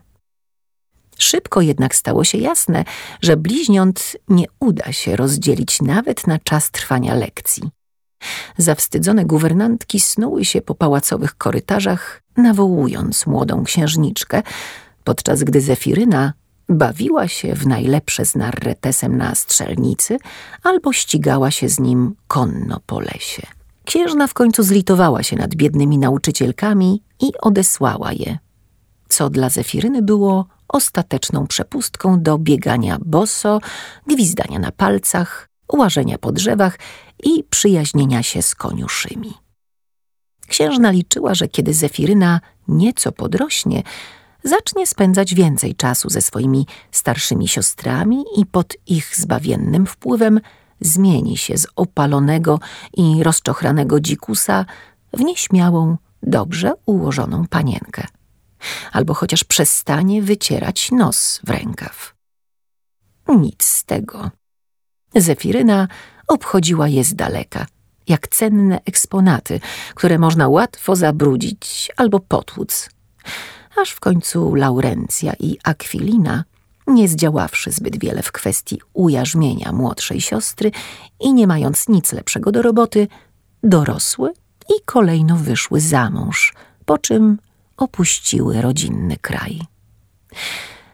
Szybko 1.17 1.61
jednak 1.61 1.95
stało 1.95 2.23
się 2.23 2.37
jasne, 2.37 2.85
że 3.21 3.37
bliźniąt 3.37 4.17
nie 4.29 4.45
uda 4.59 4.91
się 4.91 5.15
rozdzielić 5.15 5.81
nawet 5.81 6.27
na 6.27 6.39
czas 6.39 6.71
trwania 6.71 7.15
lekcji. 7.15 7.63
Zawstydzone 8.57 9.25
guwernantki 9.25 9.99
snuły 9.99 10.45
się 10.45 10.61
po 10.61 10.75
pałacowych 10.75 11.35
korytarzach, 11.35 12.21
nawołując 12.37 13.27
młodą 13.27 13.63
księżniczkę, 13.63 14.43
podczas 15.03 15.43
gdy 15.43 15.61
Zefiryna 15.61 16.33
bawiła 16.69 17.27
się 17.27 17.55
w 17.55 17.67
najlepsze 17.67 18.25
z 18.25 18.35
Narretesem 18.35 19.17
na 19.17 19.35
strzelnicy 19.35 20.17
albo 20.63 20.93
ścigała 20.93 21.51
się 21.51 21.69
z 21.69 21.79
nim 21.79 22.15
konno 22.27 22.79
po 22.85 22.99
lesie. 22.99 23.47
Księżna 23.85 24.27
w 24.27 24.33
końcu 24.33 24.63
zlitowała 24.63 25.23
się 25.23 25.35
nad 25.35 25.55
biednymi 25.55 25.97
nauczycielkami 25.97 27.03
i 27.19 27.31
odesłała 27.41 28.11
je, 28.11 28.37
co 29.09 29.29
dla 29.29 29.49
Zefiryny 29.49 30.01
było 30.01 30.47
ostateczną 30.67 31.47
przepustką 31.47 32.21
do 32.21 32.37
biegania 32.37 32.97
boso, 33.05 33.59
gwizdania 34.07 34.59
na 34.59 34.71
palcach, 34.71 35.49
łażenia 35.73 36.17
po 36.17 36.31
drzewach 36.31 36.79
i 37.23 37.43
przyjaźnienia 37.49 38.23
się 38.23 38.41
z 38.41 38.55
koniuszymi. 38.55 39.33
Księżna 40.47 40.91
liczyła, 40.91 41.35
że 41.35 41.47
kiedy 41.47 41.73
Zefiryna 41.73 42.41
nieco 42.67 43.11
podrośnie, 43.11 43.83
zacznie 44.43 44.87
spędzać 44.87 45.33
więcej 45.33 45.75
czasu 45.75 46.09
ze 46.09 46.21
swoimi 46.21 46.67
starszymi 46.91 47.47
siostrami 47.47 48.23
i 48.37 48.45
pod 48.45 48.75
ich 48.87 49.15
zbawiennym 49.15 49.85
wpływem 49.85 50.39
zmieni 50.79 51.37
się 51.37 51.57
z 51.57 51.67
opalonego 51.75 52.59
i 52.93 53.23
rozczochranego 53.23 53.99
dzikusa 53.99 54.65
w 55.13 55.19
nieśmiałą, 55.19 55.97
dobrze 56.23 56.73
ułożoną 56.85 57.47
panienkę. 57.47 58.07
Albo 58.91 59.13
chociaż 59.13 59.43
przestanie 59.43 60.21
wycierać 60.21 60.91
nos 60.91 61.41
w 61.43 61.49
rękaw. 61.49 62.15
Nic 63.27 63.63
z 63.63 63.83
tego. 63.85 64.31
Zefiryna 65.15 65.87
obchodziła 66.27 66.87
je 66.87 67.03
z 67.03 67.15
daleka, 67.15 67.65
jak 68.07 68.27
cenne 68.27 68.79
eksponaty, 68.85 69.59
które 69.95 70.19
można 70.19 70.47
łatwo 70.47 70.95
zabrudzić 70.95 71.91
albo 71.97 72.19
potłuc. 72.19 72.89
Aż 73.81 73.91
w 73.91 73.99
końcu 73.99 74.55
Laurencja 74.55 75.33
i 75.39 75.57
Akwilina, 75.63 76.43
nie 76.87 77.07
zdziaławszy 77.07 77.71
zbyt 77.71 77.99
wiele 77.99 78.23
w 78.23 78.31
kwestii 78.31 78.81
ujarzmienia 78.93 79.71
młodszej 79.71 80.21
siostry 80.21 80.71
i 81.19 81.33
nie 81.33 81.47
mając 81.47 81.89
nic 81.89 82.13
lepszego 82.13 82.51
do 82.51 82.61
roboty, 82.61 83.07
dorosły 83.63 84.33
i 84.69 84.81
kolejno 84.85 85.37
wyszły 85.37 85.79
za 85.79 86.09
mąż, 86.09 86.53
po 86.85 86.97
czym 86.97 87.37
opuściły 87.77 88.61
rodzinny 88.61 89.17
kraj. 89.17 89.61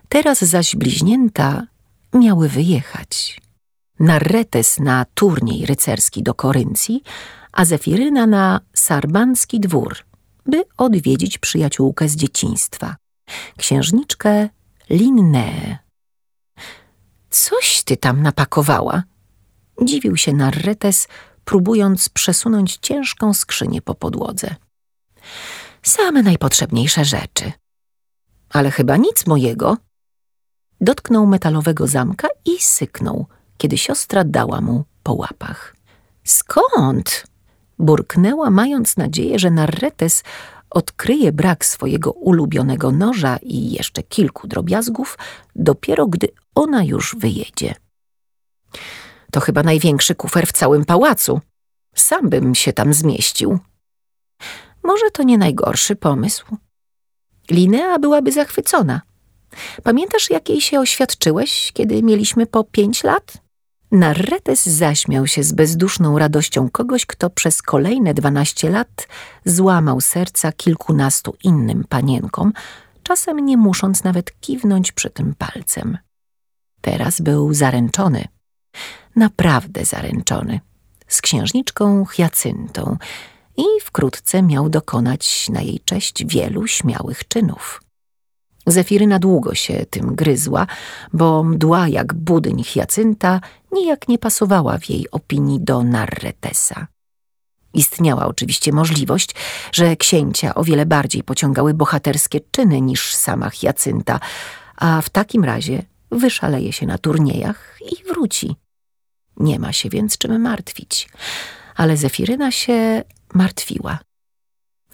Teraz 0.09 0.41
zaś 0.41 0.75
bliźnięta 0.75 1.67
miały 2.13 2.49
wyjechać. 2.49 3.41
Narretes 3.99 4.79
na 4.79 5.05
turniej 5.13 5.65
rycerski 5.65 6.23
do 6.23 6.33
Koryncji, 6.33 7.03
a 7.51 7.65
Zefiryna 7.65 8.27
na 8.27 8.61
sarbancki 8.73 9.59
dwór, 9.59 9.97
by 10.49 10.63
odwiedzić 10.77 11.37
przyjaciółkę 11.37 12.09
z 12.09 12.15
dzieciństwa, 12.15 12.95
księżniczkę 13.57 14.49
Linnee. 14.89 15.77
Coś 17.29 17.83
ty 17.83 17.97
tam 17.97 18.21
napakowała? 18.21 19.03
Dziwił 19.83 20.17
się 20.17 20.33
Narretes, 20.33 21.07
próbując 21.45 22.09
przesunąć 22.09 22.77
ciężką 22.77 23.33
skrzynię 23.33 23.81
po 23.81 23.95
podłodze. 23.95 24.55
Same 25.83 26.23
najpotrzebniejsze 26.23 27.05
rzeczy. 27.05 27.51
Ale 28.49 28.71
chyba 28.71 28.97
nic 28.97 29.27
mojego. 29.27 29.77
Dotknął 30.81 31.27
metalowego 31.27 31.87
zamka 31.87 32.27
i 32.45 32.59
syknął, 32.59 33.27
kiedy 33.57 33.77
siostra 33.77 34.23
dała 34.23 34.61
mu 34.61 34.85
po 35.03 35.13
łapach. 35.13 35.75
Skąd? 36.23 37.23
Burknęła, 37.79 38.49
mając 38.49 38.97
nadzieję, 38.97 39.39
że 39.39 39.51
Narretes 39.51 40.23
odkryje 40.69 41.31
brak 41.31 41.65
swojego 41.65 42.11
ulubionego 42.11 42.91
noża 42.91 43.37
i 43.41 43.71
jeszcze 43.71 44.03
kilku 44.03 44.47
drobiazgów, 44.47 45.17
dopiero 45.55 46.07
gdy 46.07 46.27
ona 46.55 46.83
już 46.83 47.15
wyjedzie. 47.19 47.75
To 49.31 49.39
chyba 49.39 49.63
największy 49.63 50.15
kufer 50.15 50.47
w 50.47 50.51
całym 50.51 50.85
pałacu. 50.85 51.41
Sam 51.95 52.29
bym 52.29 52.55
się 52.55 52.73
tam 52.73 52.93
zmieścił. 52.93 53.59
Może 54.83 55.11
to 55.11 55.23
nie 55.23 55.37
najgorszy 55.37 55.95
pomysł. 55.95 56.45
Linea 57.51 57.99
byłaby 57.99 58.31
zachwycona. 58.31 59.01
Pamiętasz, 59.83 60.29
jak 60.29 60.49
jej 60.49 60.61
się 60.61 60.79
oświadczyłeś, 60.79 61.71
kiedy 61.73 62.03
mieliśmy 62.03 62.45
po 62.45 62.63
pięć 62.63 63.03
lat? 63.03 63.33
Narretes 63.91 64.65
zaśmiał 64.65 65.27
się 65.27 65.43
z 65.43 65.51
bezduszną 65.51 66.19
radością 66.19 66.69
kogoś, 66.69 67.05
kto 67.05 67.29
przez 67.29 67.61
kolejne 67.61 68.13
dwanaście 68.13 68.69
lat 68.69 69.07
złamał 69.45 70.01
serca 70.01 70.51
kilkunastu 70.51 71.35
innym 71.43 71.83
panienkom, 71.89 72.53
czasem 73.03 73.45
nie 73.45 73.57
musząc 73.57 74.03
nawet 74.03 74.39
kiwnąć 74.39 74.91
przy 74.91 75.09
tym 75.09 75.35
palcem. 75.37 75.97
Teraz 76.81 77.21
był 77.21 77.53
zaręczony, 77.53 78.27
naprawdę 79.15 79.85
zaręczony, 79.85 80.59
z 81.07 81.21
księżniczką 81.21 82.05
Hyacyntą 82.05 82.97
i 83.57 83.63
wkrótce 83.83 84.43
miał 84.43 84.69
dokonać 84.69 85.49
na 85.49 85.61
jej 85.61 85.79
cześć 85.85 86.25
wielu 86.25 86.67
śmiałych 86.67 87.27
czynów. 87.27 87.81
Zefiryna 88.71 89.19
długo 89.19 89.55
się 89.55 89.85
tym 89.89 90.15
gryzła, 90.15 90.67
bo 91.13 91.43
mdła 91.43 91.87
jak 91.87 92.13
budyń 92.13 92.63
Hiacynta 92.63 93.41
nijak 93.71 94.07
nie 94.07 94.17
pasowała 94.17 94.77
w 94.77 94.89
jej 94.89 95.11
opinii 95.11 95.59
do 95.61 95.83
Narretesa. 95.83 96.87
Istniała 97.73 98.25
oczywiście 98.25 98.71
możliwość, 98.71 99.35
że 99.71 99.95
księcia 99.95 100.55
o 100.55 100.63
wiele 100.63 100.85
bardziej 100.85 101.23
pociągały 101.23 101.73
bohaterskie 101.73 102.39
czyny 102.51 102.81
niż 102.81 103.15
sama 103.15 103.49
Hiacynta, 103.49 104.19
a 104.75 105.01
w 105.01 105.09
takim 105.09 105.43
razie 105.43 105.83
wyszaleje 106.11 106.73
się 106.73 106.85
na 106.85 106.97
turniejach 106.97 107.77
i 107.91 108.03
wróci. 108.03 108.55
Nie 109.37 109.59
ma 109.59 109.73
się 109.73 109.89
więc 109.89 110.17
czym 110.17 110.41
martwić, 110.41 111.09
ale 111.75 111.97
Zefiryna 111.97 112.51
się 112.51 113.03
martwiła. 113.33 113.99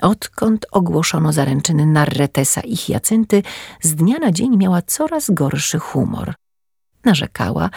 Odkąd 0.01 0.65
ogłoszono 0.71 1.33
zaręczyny 1.33 1.85
Narretesa 1.85 2.61
i 2.61 2.77
Hiacynty, 2.77 3.43
z 3.81 3.95
dnia 3.95 4.17
na 4.17 4.31
dzień 4.31 4.57
miała 4.57 4.81
coraz 4.81 5.31
gorszy 5.31 5.79
humor. 5.79 6.33
Narzekała, 7.03 7.69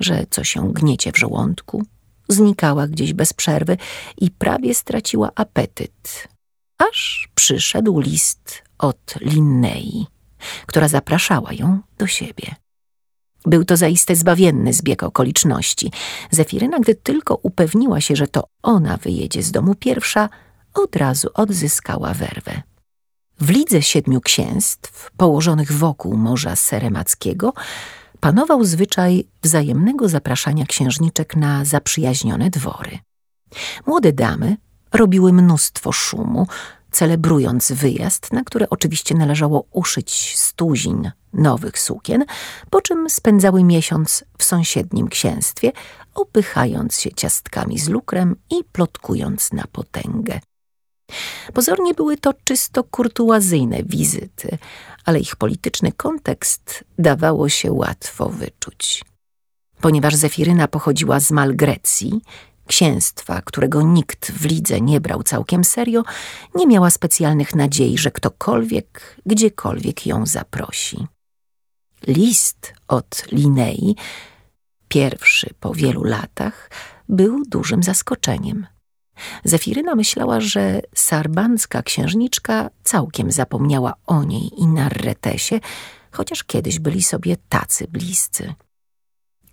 że 0.00 0.26
coś 0.30 0.50
się 0.50 0.72
gniecie 0.72 1.12
w 1.12 1.18
żołądku, 1.18 1.82
znikała 2.28 2.86
gdzieś 2.86 3.12
bez 3.12 3.32
przerwy 3.32 3.76
i 4.18 4.30
prawie 4.30 4.74
straciła 4.74 5.30
apetyt. 5.34 6.28
Aż 6.78 7.28
przyszedł 7.34 8.00
list 8.00 8.62
od 8.78 9.14
Linnei, 9.20 10.06
która 10.66 10.88
zapraszała 10.88 11.52
ją 11.52 11.80
do 11.98 12.06
siebie. 12.06 12.54
Był 13.46 13.64
to 13.64 13.76
zaiste 13.76 14.16
zbawienny 14.16 14.72
zbieg 14.72 15.02
okoliczności. 15.02 15.92
Zefiryna, 16.30 16.78
gdy 16.78 16.94
tylko 16.94 17.34
upewniła 17.42 18.00
się, 18.00 18.16
że 18.16 18.28
to 18.28 18.44
ona 18.62 18.96
wyjedzie 18.96 19.42
z 19.42 19.52
domu 19.52 19.74
pierwsza, 19.74 20.28
od 20.76 20.96
razu 20.96 21.28
odzyskała 21.34 22.14
werwę. 22.14 22.62
W 23.40 23.50
lidze 23.50 23.82
siedmiu 23.82 24.20
księstw, 24.20 25.10
położonych 25.16 25.72
wokół 25.72 26.16
Morza 26.16 26.56
Seremackiego, 26.56 27.52
panował 28.20 28.64
zwyczaj 28.64 29.24
wzajemnego 29.42 30.08
zapraszania 30.08 30.66
księżniczek 30.66 31.36
na 31.36 31.64
zaprzyjaźnione 31.64 32.50
dwory. 32.50 32.98
Młode 33.86 34.12
damy 34.12 34.56
robiły 34.92 35.32
mnóstwo 35.32 35.92
szumu, 35.92 36.46
celebrując 36.90 37.72
wyjazd, 37.72 38.32
na 38.32 38.44
które 38.44 38.70
oczywiście 38.70 39.14
należało 39.14 39.64
uszyć 39.70 40.38
stuzin 40.38 41.10
nowych 41.32 41.78
sukien, 41.78 42.24
po 42.70 42.82
czym 42.82 43.10
spędzały 43.10 43.64
miesiąc 43.64 44.24
w 44.38 44.44
sąsiednim 44.44 45.08
księstwie, 45.08 45.72
opychając 46.14 47.00
się 47.00 47.10
ciastkami 47.12 47.78
z 47.78 47.88
lukrem 47.88 48.36
i 48.50 48.64
plotkując 48.64 49.52
na 49.52 49.64
potęgę. 49.72 50.40
Pozornie 51.54 51.94
były 51.94 52.16
to 52.16 52.34
czysto 52.44 52.84
kurtuazyjne 52.84 53.82
wizyty, 53.82 54.58
ale 55.04 55.20
ich 55.20 55.36
polityczny 55.36 55.92
kontekst 55.92 56.84
dawało 56.98 57.48
się 57.48 57.72
łatwo 57.72 58.28
wyczuć. 58.28 59.04
Ponieważ 59.80 60.14
Zefiryna 60.14 60.68
pochodziła 60.68 61.20
z 61.20 61.30
Malgrecji, 61.30 62.20
księstwa, 62.66 63.42
którego 63.42 63.82
nikt 63.82 64.32
w 64.32 64.44
lidze 64.44 64.80
nie 64.80 65.00
brał 65.00 65.22
całkiem 65.22 65.64
serio, 65.64 66.02
nie 66.54 66.66
miała 66.66 66.90
specjalnych 66.90 67.54
nadziei, 67.54 67.98
że 67.98 68.10
ktokolwiek, 68.10 69.16
gdziekolwiek 69.26 70.06
ją 70.06 70.26
zaprosi. 70.26 71.06
List 72.06 72.74
od 72.88 73.32
Linei, 73.32 73.96
pierwszy 74.88 75.54
po 75.60 75.74
wielu 75.74 76.04
latach, 76.04 76.70
był 77.08 77.42
dużym 77.44 77.82
zaskoczeniem. 77.82 78.66
Zefiryna 79.44 79.94
myślała, 79.94 80.40
że 80.40 80.80
sarbancka 80.94 81.82
księżniczka 81.82 82.70
całkiem 82.84 83.32
zapomniała 83.32 83.94
o 84.06 84.24
niej 84.24 84.60
i 84.60 84.66
Narretesie, 84.66 85.60
chociaż 86.12 86.44
kiedyś 86.44 86.78
byli 86.78 87.02
sobie 87.02 87.36
tacy 87.48 87.86
bliscy. 87.88 88.54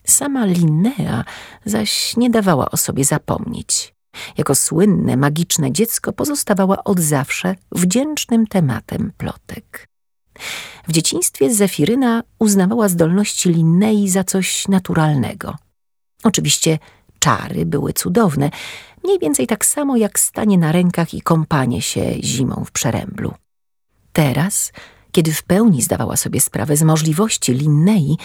Sama 0.08 0.46
Linnea 0.46 1.26
zaś 1.66 2.18
nie 2.18 2.30
dawała 2.30 2.72
o 2.72 2.78
sobie 2.78 3.06
zapomnieć. 3.06 3.94
Jako 4.38 4.56
słynne, 4.56 5.18
magiczne 5.18 5.72
dziecko 5.72 6.14
pozostawała 6.14 6.84
od 6.84 7.00
zawsze 7.00 7.56
wdzięcznym 7.72 8.48
tematem 8.48 9.12
plotek. 9.18 9.88
W 10.88 10.92
dzieciństwie 10.92 11.54
Zefiryna 11.54 12.24
uznawała 12.40 12.90
zdolności 12.90 13.50
Linnei 13.50 14.10
za 14.10 14.24
coś 14.24 14.68
naturalnego. 14.68 15.56
Oczywiście 16.24 16.80
czary 17.20 17.66
były 17.66 17.94
cudowne, 17.94 18.50
mniej 19.04 19.20
więcej 19.20 19.48
tak 19.48 19.66
samo 19.66 19.98
jak 19.98 20.20
stanie 20.20 20.58
na 20.58 20.72
rękach 20.72 21.14
i 21.14 21.22
kąpanie 21.22 21.82
się 21.82 22.16
zimą 22.24 22.64
w 22.66 22.72
przeręblu. 22.72 23.34
Teraz, 24.14 24.72
kiedy 25.12 25.32
w 25.32 25.44
pełni 25.44 25.82
zdawała 25.82 26.16
sobie 26.16 26.42
sprawę 26.42 26.78
z 26.78 26.84
możliwości 26.84 27.54
Linnei, 27.54 28.18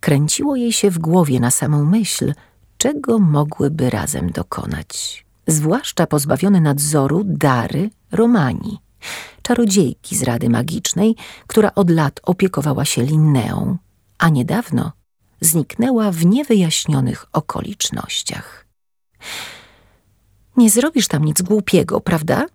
kręciło 0.00 0.56
jej 0.56 0.72
się 0.72 0.90
w 0.90 0.98
głowie 0.98 1.40
na 1.40 1.50
samą 1.50 1.84
myśl, 1.84 2.34
czego 2.78 3.18
mogłyby 3.18 3.90
razem 3.90 4.30
dokonać. 4.30 5.24
Zwłaszcza 5.46 6.06
pozbawione 6.06 6.60
nadzoru 6.60 7.22
dary 7.24 7.90
Romani, 8.12 8.78
czarodziejki 9.42 10.16
z 10.16 10.22
Rady 10.22 10.48
Magicznej, 10.48 11.16
która 11.46 11.74
od 11.74 11.90
lat 11.90 12.20
opiekowała 12.22 12.84
się 12.84 13.02
Linneą, 13.02 13.76
a 14.18 14.28
niedawno 14.28 14.92
zniknęła 15.40 16.10
w 16.10 16.26
niewyjaśnionych 16.26 17.26
okolicznościach. 17.32 18.66
Nie 20.60 20.70
zrobisz 20.70 21.08
tam 21.08 21.24
nic 21.24 21.42
głupiego, 21.42 22.00
prawda? 22.00 22.46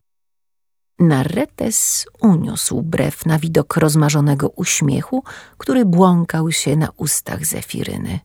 Narretes 1.00 2.06
uniósł 2.22 2.82
brew 2.82 3.26
na 3.26 3.40
widok 3.40 3.78
rozmarzonego 3.78 4.50
uśmiechu, 4.50 5.24
który 5.58 5.86
błąkał 5.86 6.52
się 6.52 6.76
na 6.76 6.90
ustach 6.98 7.46
Zefiryny. 7.46 8.20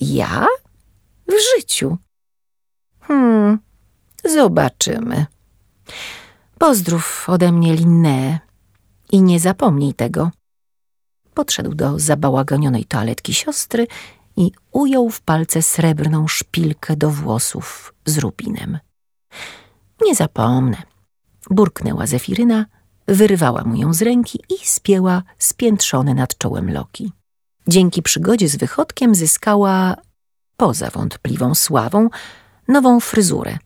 Ja? 0.00 0.46
W 1.28 1.32
życiu. 1.56 1.98
Hmm, 3.00 3.58
zobaczymy. 4.24 5.26
Pozdrów 6.58 7.28
ode 7.28 7.52
mnie 7.52 7.74
Linnea 7.74 8.38
i 9.12 9.22
nie 9.22 9.40
zapomnij 9.40 9.94
tego. 9.94 10.30
Podszedł 11.34 11.74
do 11.74 11.98
zabałaganionej 11.98 12.84
toaletki 12.84 13.34
siostry 13.34 13.86
i 14.40 14.52
ujął 14.72 15.10
w 15.10 15.20
palce 15.20 15.62
srebrną 15.62 16.28
szpilkę 16.28 16.96
do 16.96 17.10
włosów 17.10 17.94
z 18.06 18.18
rubinem. 18.18 18.78
Nie 20.02 20.14
zapomnę. 20.14 20.82
Burknęła 21.50 22.06
Zefiryna, 22.06 22.66
wyrwała 23.08 23.64
mu 23.64 23.76
ją 23.76 23.94
z 23.94 24.02
ręki 24.02 24.40
i 24.48 24.68
spięła 24.68 25.22
spiętrzone 25.38 26.14
nad 26.14 26.38
czołem 26.38 26.72
loki. 26.72 27.12
Dzięki 27.68 28.02
przygodzie 28.02 28.48
z 28.48 28.56
wychodkiem 28.56 29.14
zyskała, 29.14 29.96
poza 30.56 30.90
wątpliwą 30.90 31.54
sławą, 31.54 32.08
nową 32.68 33.00
fryzurę, 33.00 33.58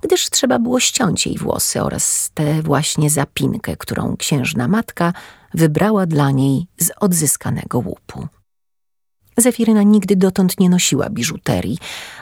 gdyż 0.00 0.30
trzeba 0.30 0.58
było 0.58 0.80
ściąć 0.80 1.26
jej 1.26 1.38
włosy 1.38 1.82
oraz 1.82 2.30
tę 2.34 2.62
właśnie 2.62 3.10
zapinkę, 3.10 3.76
którą 3.76 4.16
księżna 4.16 4.68
matka 4.68 5.12
wybrała 5.54 6.06
dla 6.06 6.30
niej 6.30 6.66
z 6.78 6.90
odzyskanego 7.00 7.78
łupu. 7.78 8.28
Zefiryna 9.36 9.82
nigdy 9.82 10.16
dotąd 10.16 10.60
nie 10.60 10.70
nosiła 10.70 11.10
biżuterii, 11.10 11.78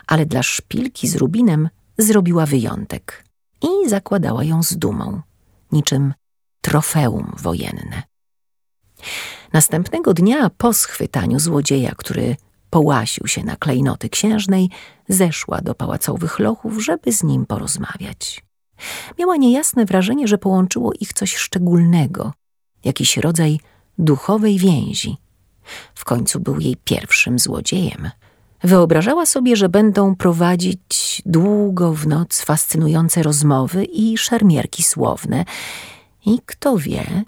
ale 0.06 0.26
dla 0.26 0.42
szpilki 0.42 1.08
z 1.08 1.16
rubinem 1.16 1.68
zrobiła 1.98 2.46
wyjątek 2.46 3.24
i 3.62 3.88
zakładała 3.88 4.44
ją 4.44 4.62
z 4.62 4.78
dumą, 4.78 5.20
niczym 5.72 6.14
trofeum 6.60 7.32
wojenne. 7.38 8.02
Następnego 9.52 10.14
dnia 10.14 10.50
po 10.50 10.72
schwytaniu 10.72 11.40
złodzieja, 11.40 11.94
który 11.96 12.36
połasił 12.70 13.26
się 13.26 13.44
na 13.44 13.56
klejnoty 13.56 14.08
księżnej, 14.08 14.70
zeszła 15.08 15.60
do 15.60 15.74
pałacowych 15.74 16.38
lochów, 16.38 16.84
żeby 16.84 17.12
z 17.12 17.22
nim 17.22 17.46
porozmawiać. 17.46 18.44
Miała 19.18 19.36
niejasne 19.36 19.84
wrażenie, 19.84 20.28
że 20.28 20.38
połączyło 20.38 20.92
ich 21.00 21.12
coś 21.12 21.36
szczególnego, 21.36 22.32
jakiś 22.84 23.16
rodzaj 23.16 23.60
duchowej 23.98 24.58
więzi. 24.58 25.16
W 25.94 26.04
końcu 26.04 26.40
był 26.40 26.60
jej 26.60 26.76
pierwszym 26.84 27.38
złodziejem. 27.38 28.10
Wyobrażała 28.62 29.26
sobie, 29.26 29.56
że 29.56 29.68
będą 29.68 30.16
prowadzić 30.16 31.22
długo 31.26 31.92
w 31.92 32.06
noc 32.06 32.40
fascynujące 32.40 33.22
rozmowy 33.22 33.84
i 33.84 34.18
szermierki 34.18 34.82
słowne. 34.82 35.44
I 36.26 36.38
kto 36.46 36.78
wie, 36.78 37.24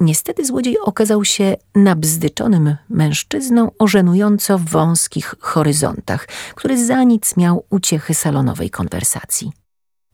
Niestety 0.00 0.44
złodziej 0.44 0.78
okazał 0.78 1.24
się 1.24 1.56
nabzdyczonym 1.74 2.76
mężczyzną 2.88 3.70
o 3.78 3.86
żenująco 3.86 4.58
wąskich 4.58 5.34
horyzontach, 5.40 6.26
który 6.54 6.86
za 6.86 7.02
nic 7.02 7.36
miał 7.36 7.64
uciechy 7.70 8.14
salonowej 8.14 8.70
konwersacji. 8.70 9.52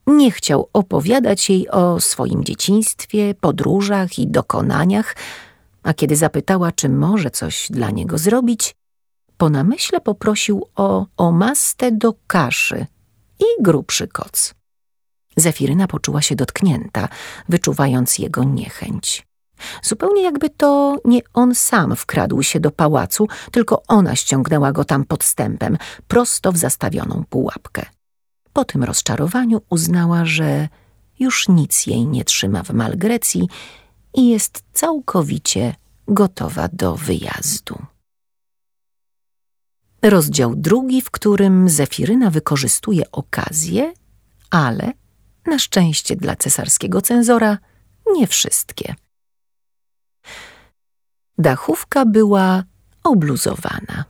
Nie 0.07 0.31
chciał 0.31 0.69
opowiadać 0.73 1.49
jej 1.49 1.69
o 1.69 1.99
swoim 1.99 2.43
dzieciństwie, 2.43 3.33
podróżach 3.41 4.19
i 4.19 4.27
dokonaniach, 4.27 5.15
a 5.85 5.93
kiedy 5.93 6.15
zapytała, 6.15 6.71
czy 6.71 6.89
może 6.89 7.31
coś 7.31 7.67
dla 7.69 7.91
niego 7.91 8.17
zrobić, 8.17 8.75
po 9.37 9.49
namyśle 9.49 10.01
poprosił 10.01 10.67
o 10.75 11.05
omastę 11.17 11.91
do 11.91 12.13
kaszy 12.27 12.85
i 13.39 13.63
grubszy 13.63 14.07
koc. 14.07 14.53
Zefiryna 15.37 15.87
poczuła 15.87 16.21
się 16.21 16.35
dotknięta, 16.35 17.07
wyczuwając 17.49 18.19
jego 18.19 18.43
niechęć. 18.43 19.27
Zupełnie 19.83 20.23
jakby 20.23 20.49
to 20.49 20.97
nie 21.05 21.21
on 21.33 21.55
sam 21.55 21.95
wkradł 21.95 22.43
się 22.43 22.59
do 22.59 22.71
pałacu, 22.71 23.27
tylko 23.51 23.83
ona 23.87 24.15
ściągnęła 24.15 24.71
go 24.71 24.85
tam 24.85 25.05
podstępem, 25.05 25.77
prosto 26.07 26.51
w 26.51 26.57
zastawioną 26.57 27.23
pułapkę. 27.29 27.85
Po 28.53 28.65
tym 28.65 28.83
rozczarowaniu 28.83 29.61
uznała, 29.69 30.25
że 30.25 30.67
już 31.19 31.47
nic 31.47 31.87
jej 31.87 32.07
nie 32.07 32.23
trzyma 32.23 32.63
w 32.63 32.69
Malgrecji 32.69 33.47
i 34.15 34.29
jest 34.29 34.63
całkowicie 34.73 35.75
gotowa 36.07 36.67
do 36.73 36.95
wyjazdu. 36.95 37.85
Rozdział 40.01 40.55
drugi, 40.55 41.01
w 41.01 41.11
którym 41.11 41.69
Zefiryna 41.69 42.29
wykorzystuje 42.29 43.11
okazję, 43.11 43.93
ale 44.49 44.93
na 45.45 45.59
szczęście 45.59 46.15
dla 46.15 46.35
cesarskiego 46.35 47.01
cenzora 47.01 47.57
nie 48.13 48.27
wszystkie. 48.27 48.95
Dachówka 51.37 52.05
była 52.05 52.63
obluzowana. 53.03 54.05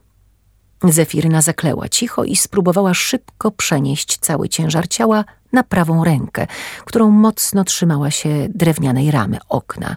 Zefiryna 0.83 1.41
zakleła 1.41 1.89
cicho 1.89 2.23
i 2.23 2.35
spróbowała 2.35 2.93
szybko 2.93 3.51
przenieść 3.51 4.17
cały 4.17 4.49
ciężar 4.49 4.87
ciała 4.87 5.25
na 5.55 5.63
prawą 5.63 6.03
rękę, 6.03 6.47
którą 6.85 7.09
mocno 7.09 7.63
trzymała 7.63 8.11
się 8.11 8.47
drewnianej 8.49 9.11
ramy 9.11 9.37
okna, 9.49 9.95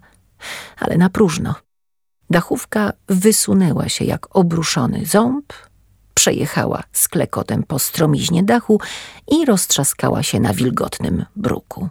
ale 0.78 0.96
na 0.96 1.10
próżno. 1.10 1.54
Dachówka 2.30 2.92
wysunęła 3.08 3.88
się 3.88 4.04
jak 4.04 4.36
obruszony 4.36 5.06
ząb, 5.06 5.52
przejechała 6.14 6.82
z 6.92 7.08
klekotem 7.08 7.62
po 7.62 7.78
stromiźnie 7.78 8.42
dachu 8.42 8.80
i 9.30 9.44
roztrzaskała 9.44 10.22
się 10.22 10.40
na 10.40 10.54
wilgotnym 10.54 11.24
bruku. 11.36 11.88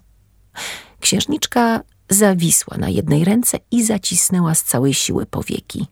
Księżniczka 1.00 1.82
zawisła 2.10 2.78
na 2.78 2.90
jednej 2.90 3.26
ręce 3.26 3.58
i 3.72 3.84
zacisnęła 3.84 4.56
z 4.56 4.64
całej 4.64 4.94
siły 4.94 5.26
powieki. 5.26 5.88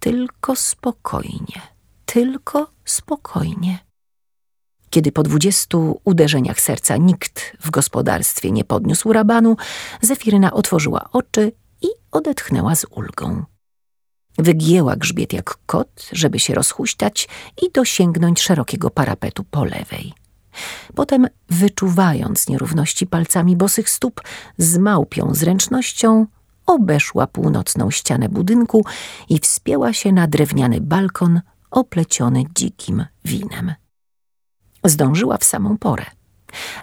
Tylko 0.00 0.56
spokojnie, 0.56 1.60
tylko 2.06 2.70
spokojnie. 2.84 3.87
Kiedy 4.90 5.12
po 5.12 5.22
dwudziestu 5.22 6.00
uderzeniach 6.04 6.60
serca 6.60 6.96
nikt 6.96 7.56
w 7.60 7.70
gospodarstwie 7.70 8.50
nie 8.50 8.64
podniósł 8.64 9.12
rabanu, 9.12 9.56
Zefiryna 10.02 10.52
otworzyła 10.52 11.08
oczy 11.12 11.52
i 11.82 11.86
odetchnęła 12.12 12.74
z 12.74 12.86
ulgą. 12.90 13.44
Wygięła 14.38 14.96
grzbiet 14.96 15.32
jak 15.32 15.58
kot, 15.66 16.08
żeby 16.12 16.38
się 16.38 16.54
rozhuśtać 16.54 17.28
i 17.62 17.72
dosięgnąć 17.72 18.40
szerokiego 18.40 18.90
parapetu 18.90 19.44
po 19.44 19.64
lewej. 19.64 20.12
Potem, 20.94 21.26
wyczuwając 21.50 22.48
nierówności 22.48 23.06
palcami 23.06 23.56
bosych 23.56 23.90
stóp, 23.90 24.20
z 24.58 24.78
małpią 24.78 25.34
zręcznością 25.34 26.26
obeszła 26.66 27.26
północną 27.26 27.90
ścianę 27.90 28.28
budynku 28.28 28.84
i 29.28 29.38
wspięła 29.38 29.92
się 29.92 30.12
na 30.12 30.26
drewniany 30.26 30.80
balkon 30.80 31.40
opleciony 31.70 32.44
dzikim 32.54 33.04
winem. 33.24 33.74
Zdążyła 34.84 35.38
w 35.38 35.44
samą 35.44 35.78
porę. 35.78 36.04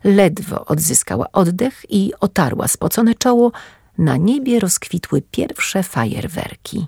Ledwo 0.04 0.66
odzyskała 0.66 1.32
oddech 1.32 1.86
i 1.90 2.12
otarła 2.20 2.68
spocone 2.68 3.16
czoło, 3.16 3.52
na 3.98 4.18
niebie 4.18 4.60
rozkwitły 4.60 5.22
pierwsze 5.22 5.84
fajerwerki. 5.84 6.88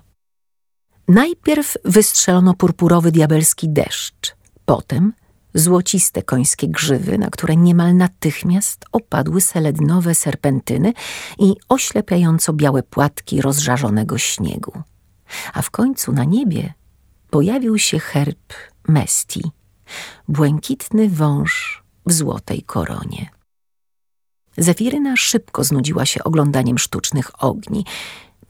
Najpierw 1.08 1.76
wystrzelono 1.84 2.54
purpurowy 2.54 3.12
diabelski 3.12 3.68
deszcz, 3.68 4.36
potem 4.64 5.12
złociste 5.54 6.22
końskie 6.22 6.68
grzywy, 6.68 7.18
na 7.18 7.30
które 7.30 7.56
niemal 7.56 7.96
natychmiast 7.96 8.84
opadły 8.92 9.40
selednowe 9.40 10.14
serpentyny 10.14 10.92
i 11.38 11.54
oślepiająco 11.68 12.52
białe 12.52 12.82
płatki 12.82 13.42
rozżarzonego 13.42 14.18
śniegu. 14.18 14.82
A 15.54 15.62
w 15.62 15.70
końcu 15.70 16.12
na 16.12 16.24
niebie 16.24 16.74
pojawił 17.30 17.78
się 17.78 17.98
herb 17.98 18.52
Mesti, 18.88 19.42
błękitny 20.28 21.08
wąż 21.08 21.82
w 22.06 22.12
złotej 22.12 22.62
koronie. 22.62 23.30
Zefiryna 24.58 25.16
szybko 25.16 25.64
znudziła 25.64 26.06
się 26.06 26.24
oglądaniem 26.24 26.78
sztucznych 26.78 27.44
ogni. 27.44 27.84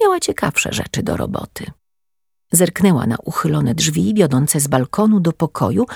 Miała 0.01 0.21
ciekawsze 0.21 0.73
rzeczy 0.73 1.03
do 1.03 1.17
roboty. 1.17 1.71
Zerknęła 2.53 3.07
na 3.07 3.17
uchylone 3.25 3.75
drzwi 3.75 4.15
wiodące 4.15 4.61
z 4.61 4.69
balkonu 4.69 5.21
do 5.21 5.33
pokoju 5.33 5.87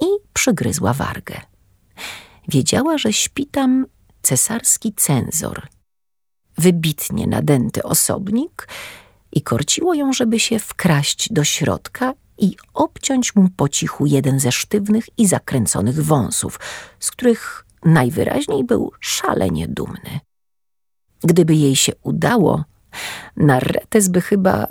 i 0.00 0.06
przygryzła 0.32 0.92
wargę. 0.92 1.40
Wiedziała, 2.48 2.98
że 2.98 3.12
śpi 3.12 3.46
tam 3.46 3.86
cesarski 4.22 4.92
cenzor, 4.92 5.68
wybitnie 6.58 7.26
nadęty 7.26 7.82
osobnik 7.82 8.68
i 9.32 9.42
korciło 9.42 9.94
ją, 9.94 10.12
żeby 10.12 10.40
się 10.40 10.58
wkraść 10.58 11.32
do 11.32 11.44
środka 11.44 12.14
i 12.38 12.56
obciąć 12.74 13.36
mu 13.36 13.48
po 13.56 13.68
cichu 13.68 14.06
jeden 14.06 14.40
ze 14.40 14.52
sztywnych 14.52 15.18
i 15.18 15.26
zakręconych 15.26 16.04
wąsów, 16.04 16.60
z 17.00 17.10
których 17.10 17.66
najwyraźniej 17.84 18.64
był 18.64 18.92
szalenie 19.00 19.68
dumny. 19.68 20.20
Gdyby 21.24 21.54
jej 21.54 21.76
się 21.76 21.92
udało, 22.02 22.64
Narretes 23.36 24.08
by 24.08 24.20
chyba 24.20 24.66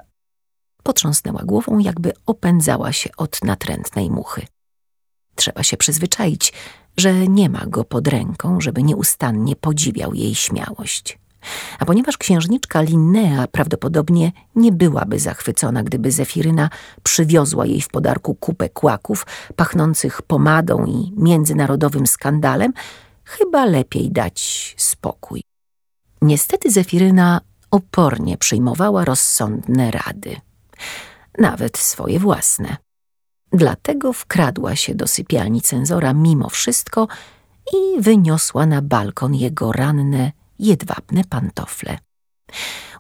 potrząsnęła 0.84 1.44
głową, 1.44 1.80
jakby 1.80 2.14
opędzała 2.26 2.92
się 2.92 3.10
od 3.18 3.44
natrętnej 3.44 4.10
muchy. 4.10 4.48
Trzeba 5.36 5.64
się 5.64 5.78
przyzwyczaić, 5.78 6.54
że 6.98 7.28
nie 7.28 7.50
ma 7.50 7.66
go 7.66 7.84
pod 7.84 8.08
ręką, 8.08 8.62
żeby 8.62 8.84
nieustannie 8.84 9.56
podziwiał 9.56 10.14
jej 10.14 10.36
śmiałość. 10.36 11.20
A 11.80 11.86
ponieważ 11.86 12.18
księżniczka 12.18 12.82
Linnea 12.82 13.48
prawdopodobnie 13.48 14.32
nie 14.56 14.72
byłaby 14.72 15.20
zachwycona, 15.20 15.84
gdyby 15.84 16.12
Zefiryna 16.12 16.70
przywiozła 17.04 17.66
jej 17.66 17.82
w 17.82 17.88
podarku 17.88 18.36
kupę 18.36 18.70
kłaków 18.70 19.26
pachnących 19.56 20.22
pomadą 20.22 20.86
i 20.86 21.14
międzynarodowym 21.18 22.08
skandalem, 22.08 22.74
chyba 23.24 23.66
lepiej 23.66 24.12
dać 24.12 24.76
spokój. 24.78 25.44
Niestety 26.22 26.72
Zefiryna 26.72 27.42
opornie 27.72 28.38
przyjmowała 28.38 29.06
rozsądne 29.06 29.92
rady, 29.92 30.36
nawet 31.38 31.78
swoje 31.78 32.20
własne. 32.20 32.78
Dlatego 33.54 34.14
wkradła 34.14 34.76
się 34.76 34.96
do 34.96 35.08
sypialni 35.08 35.62
cenzora 35.62 36.14
mimo 36.14 36.50
wszystko 36.50 37.08
i 37.74 38.02
wyniosła 38.02 38.66
na 38.66 38.82
balkon 38.82 39.36
jego 39.36 39.72
ranne, 39.72 40.32
jedwabne 40.62 41.24
pantofle. 41.30 41.98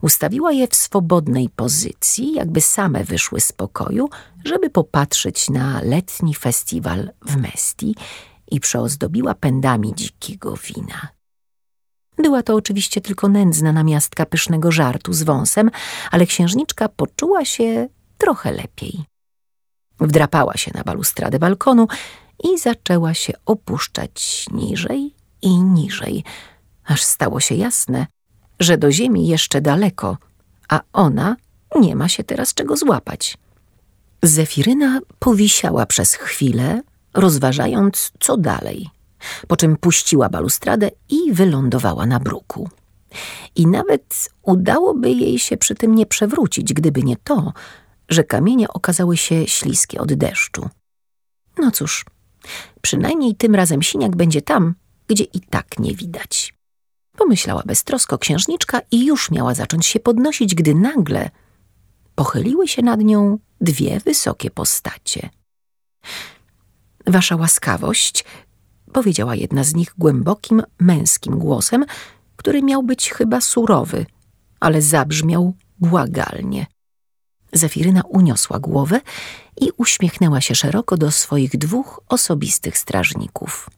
Ustawiła 0.02 0.52
je 0.52 0.68
w 0.68 0.76
swobodnej 0.76 1.50
pozycji, 1.50 2.34
jakby 2.34 2.62
same 2.62 3.04
wyszły 3.04 3.42
z 3.42 3.52
pokoju, 3.52 4.10
żeby 4.46 4.70
popatrzeć 4.70 5.50
na 5.50 5.82
letni 5.82 6.36
festiwal 6.36 7.12
w 7.26 7.38
Mesti 7.38 7.96
i 8.52 8.60
przeozdobiła 8.60 9.34
pędami 9.34 9.94
dzikiego 9.96 10.56
wina. 10.58 11.08
Była 12.18 12.44
to 12.44 12.56
oczywiście 12.56 13.02
tylko 13.02 13.30
nędzna 13.30 13.72
namiastka 13.72 14.26
pysznego 14.26 14.72
żartu 14.72 15.14
z 15.14 15.24
wąsem, 15.24 15.72
ale 16.12 16.26
księżniczka 16.26 16.90
poczuła 16.90 17.46
się 17.46 17.88
trochę 18.18 18.52
lepiej. 18.52 19.04
Wdrapała 20.00 20.58
się 20.58 20.72
na 20.74 20.84
balustradę 20.84 21.40
balkonu 21.40 21.88
i 22.44 22.60
zaczęła 22.60 23.14
się 23.14 23.34
opuszczać 23.46 24.46
niżej 24.52 25.16
i 25.42 25.58
niżej, 25.58 26.24
aż 26.86 27.04
stało 27.04 27.40
się 27.40 27.56
jasne, 27.56 28.08
że 28.60 28.78
do 28.78 28.92
ziemi 28.92 29.28
jeszcze 29.28 29.62
daleko, 29.62 30.18
a 30.70 30.80
ona 30.94 31.36
nie 31.80 31.96
ma 31.96 32.10
się 32.10 32.24
teraz 32.24 32.54
czego 32.54 32.78
złapać. 32.78 33.38
Zefiryna 34.24 35.00
powisiała 35.20 35.86
przez 35.86 36.14
chwilę, 36.14 36.82
rozważając, 37.14 38.12
co 38.20 38.38
dalej, 38.38 38.90
po 39.48 39.58
czym 39.58 39.78
puściła 39.78 40.30
balustradę 40.30 40.92
i 41.10 41.34
wylądowała 41.34 42.06
na 42.06 42.20
bruku. 42.20 42.70
I 43.56 43.68
nawet 43.68 44.30
udałoby 44.42 45.10
jej 45.10 45.40
się 45.40 45.58
przy 45.58 45.76
tym 45.76 45.96
nie 45.96 46.06
przewrócić, 46.06 46.74
gdyby 46.74 47.04
nie 47.04 47.18
to, 47.18 47.54
że 48.10 48.24
kamienie 48.24 48.68
okazały 48.68 49.18
się 49.18 49.48
śliskie 49.48 50.02
od 50.02 50.14
deszczu. 50.14 50.70
No 51.58 51.72
cóż, 51.72 52.06
przynajmniej 52.82 53.36
tym 53.36 53.56
razem 53.56 53.82
siniak 53.82 54.16
będzie 54.16 54.42
tam, 54.42 54.76
gdzie 55.08 55.24
i 55.24 55.40
tak 55.40 55.80
nie 55.80 55.96
widać. 55.96 56.54
Pomyślała 57.22 57.64
beztrosko 57.66 58.18
księżniczka 58.18 58.82
i 58.92 59.06
już 59.06 59.32
miała 59.32 59.54
zacząć 59.54 59.86
się 59.86 60.00
podnosić, 60.00 60.56
gdy 60.56 60.76
nagle 60.76 61.30
pochyliły 62.16 62.68
się 62.68 62.82
nad 62.82 63.00
nią 63.00 63.40
dwie 63.62 64.00
wysokie 64.00 64.52
postacie. 64.52 65.30
Wasza 67.08 67.36
łaskawość, 67.36 68.26
powiedziała 68.94 69.36
jedna 69.36 69.64
z 69.64 69.74
nich 69.74 69.94
głębokim, 69.98 70.64
męskim 70.80 71.40
głosem, 71.40 71.86
który 72.36 72.64
miał 72.64 72.84
być 72.84 73.12
chyba 73.12 73.42
surowy, 73.42 74.06
ale 74.60 74.82
zabrzmiał 74.82 75.54
błagalnie. 75.80 76.66
Zefiryna 77.54 78.02
uniosła 78.10 78.60
głowę 78.60 79.02
i 79.62 79.72
uśmiechnęła 79.78 80.42
się 80.42 80.56
szeroko 80.56 80.98
do 80.98 81.12
swoich 81.12 81.58
dwóch 81.58 82.02
osobistych 82.10 82.78
strażników. 82.78 83.70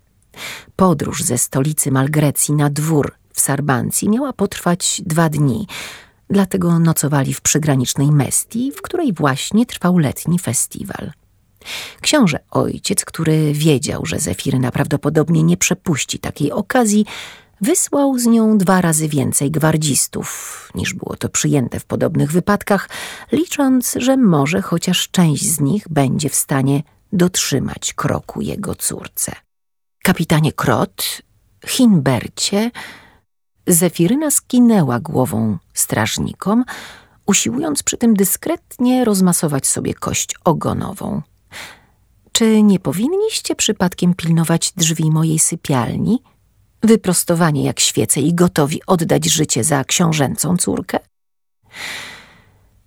Podróż 0.76 1.24
ze 1.24 1.38
stolicy 1.38 1.92
Malgrecji 1.92 2.54
na 2.54 2.70
dwór 2.70 3.23
w 3.34 3.42
Sarbancji 3.42 4.10
miała 4.10 4.34
potrwać 4.34 5.02
dwa 5.06 5.30
dni, 5.30 5.68
dlatego 6.30 6.80
nocowali 6.80 7.34
w 7.34 7.42
przygranicznej 7.42 8.12
Mestii, 8.12 8.72
w 8.72 8.82
której 8.82 9.14
właśnie 9.14 9.66
trwał 9.66 9.98
letni 9.98 10.40
festiwal. 10.40 11.12
Książę 12.02 12.40
ojciec, 12.52 13.06
który 13.06 13.54
wiedział, 13.54 14.06
że 14.06 14.20
Zefiryna 14.20 14.72
prawdopodobnie 14.72 15.44
nie 15.44 15.58
przepuści 15.58 16.20
takiej 16.20 16.52
okazji, 16.52 17.06
wysłał 17.62 18.20
z 18.20 18.26
nią 18.26 18.58
dwa 18.58 18.82
razy 18.82 19.08
więcej 19.08 19.52
gwardzistów, 19.52 20.70
niż 20.76 20.94
było 20.94 21.16
to 21.16 21.30
przyjęte 21.30 21.80
w 21.80 21.86
podobnych 21.86 22.32
wypadkach, 22.32 22.90
licząc, 23.32 23.96
że 24.00 24.18
może 24.18 24.62
chociaż 24.62 25.10
część 25.12 25.46
z 25.46 25.60
nich 25.60 25.90
będzie 25.90 26.30
w 26.30 26.36
stanie 26.36 26.84
dotrzymać 27.14 27.94
kroku 27.94 28.42
jego 28.42 28.76
córce. 28.76 29.32
Kapitanie 30.04 30.52
Krot, 30.52 31.22
Hinbercie, 31.68 32.72
Zefiryna 33.68 34.32
skinęła 34.32 35.00
głową 35.00 35.58
strażnikom, 35.74 36.64
usiłując 37.26 37.84
przy 37.84 37.98
tym 37.98 38.14
dyskretnie 38.14 39.06
rozmasować 39.06 39.68
sobie 39.68 39.94
kość 39.94 40.36
ogonową. 40.44 41.22
Czy 42.32 42.64
nie 42.64 42.80
powinniście 42.80 43.56
przypadkiem 43.56 44.14
pilnować 44.14 44.72
drzwi 44.72 45.12
mojej 45.12 45.40
sypialni? 45.40 46.20
wyprostowanie 46.84 47.64
jak 47.64 47.80
świece 47.80 48.22
i 48.22 48.34
gotowi 48.34 48.82
oddać 48.88 49.26
życie 49.26 49.64
za 49.64 49.84
książęcą 49.84 50.58
córkę? 50.58 51.00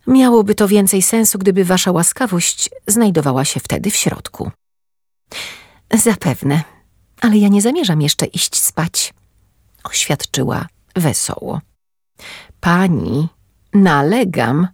Miałoby 0.07 0.55
to 0.55 0.69
więcej 0.69 1.03
sensu, 1.03 1.39
gdyby 1.39 1.65
wasza 1.65 1.93
łaskawość 1.93 2.71
znajdowała 2.87 3.45
się 3.45 3.61
wtedy 3.61 3.91
w 3.91 3.97
środku. 3.97 4.51
Zapewne, 5.95 6.63
ale 7.21 7.37
ja 7.37 7.49
nie 7.49 7.63
zamierzam 7.63 8.03
jeszcze 8.03 8.27
iść 8.27 8.57
spać, 8.57 9.15
oświadczyła 9.91 10.67
wesoło. 10.97 11.61
Pani, 12.61 13.29
nalegam. 13.75 14.69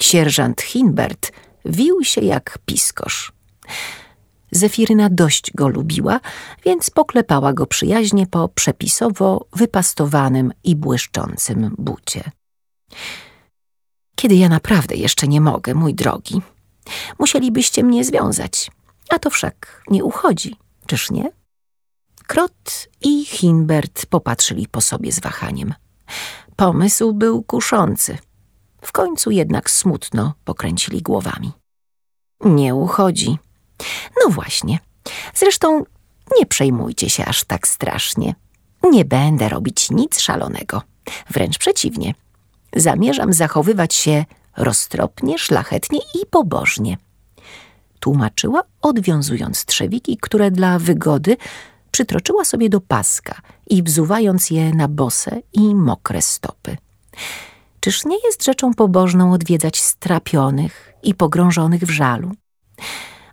Sierżant 0.00 0.62
Hinbert 0.62 1.32
wił 1.64 2.04
się 2.04 2.20
jak 2.20 2.58
piskosz. 2.66 3.32
Zefiryna 4.50 5.08
dość 5.10 5.52
go 5.54 5.68
lubiła, 5.68 6.20
więc 6.64 6.90
poklepała 6.90 7.52
go 7.52 7.66
przyjaźnie 7.66 8.26
po 8.26 8.48
przepisowo 8.48 9.46
wypastowanym 9.52 10.52
i 10.64 10.76
błyszczącym 10.76 11.74
bucie. 11.78 12.30
Kiedy 14.16 14.34
ja 14.34 14.48
naprawdę 14.48 14.94
jeszcze 14.94 15.28
nie 15.28 15.40
mogę, 15.40 15.74
mój 15.74 15.94
drogi, 15.94 16.42
musielibyście 17.18 17.82
mnie 17.82 18.04
związać, 18.04 18.70
a 19.08 19.18
to 19.18 19.30
wszak 19.30 19.82
nie 19.90 20.04
uchodzi, 20.04 20.56
czyż 20.86 21.10
nie? 21.10 21.30
Krot 22.26 22.88
i 23.00 23.24
Hinbert 23.24 24.06
popatrzyli 24.06 24.68
po 24.68 24.80
sobie 24.80 25.12
z 25.12 25.20
wahaniem. 25.20 25.74
Pomysł 26.56 27.12
był 27.12 27.42
kuszący. 27.42 28.18
W 28.80 28.92
końcu 28.92 29.30
jednak 29.30 29.70
smutno 29.70 30.34
pokręcili 30.44 31.02
głowami. 31.02 31.52
Nie 32.44 32.74
uchodzi, 32.74 33.38
no 34.24 34.30
właśnie. 34.30 34.78
Zresztą 35.34 35.84
nie 36.38 36.46
przejmujcie 36.46 37.10
się 37.10 37.24
aż 37.24 37.44
tak 37.44 37.68
strasznie. 37.68 38.34
Nie 38.82 39.04
będę 39.04 39.48
robić 39.48 39.90
nic 39.90 40.20
szalonego. 40.20 40.82
Wręcz 41.30 41.58
przeciwnie. 41.58 42.14
Zamierzam 42.76 43.32
zachowywać 43.32 43.94
się 43.94 44.24
roztropnie, 44.56 45.38
szlachetnie 45.38 45.98
i 45.98 46.26
pobożnie. 46.30 46.96
Tłumaczyła, 48.00 48.62
odwiązując 48.82 49.64
trzewiki, 49.64 50.18
które 50.20 50.50
dla 50.50 50.78
wygody 50.78 51.36
przytroczyła 51.96 52.44
sobie 52.44 52.68
do 52.68 52.80
paska 52.80 53.40
i 53.66 53.82
wzuwając 53.82 54.50
je 54.50 54.74
na 54.74 54.88
bose 54.88 55.40
i 55.52 55.74
mokre 55.74 56.22
stopy. 56.22 56.76
Czyż 57.80 58.04
nie 58.04 58.16
jest 58.24 58.44
rzeczą 58.44 58.74
pobożną 58.74 59.32
odwiedzać 59.32 59.80
strapionych 59.80 60.92
i 61.02 61.14
pogrążonych 61.14 61.82
w 61.82 61.90
żalu? 61.90 62.30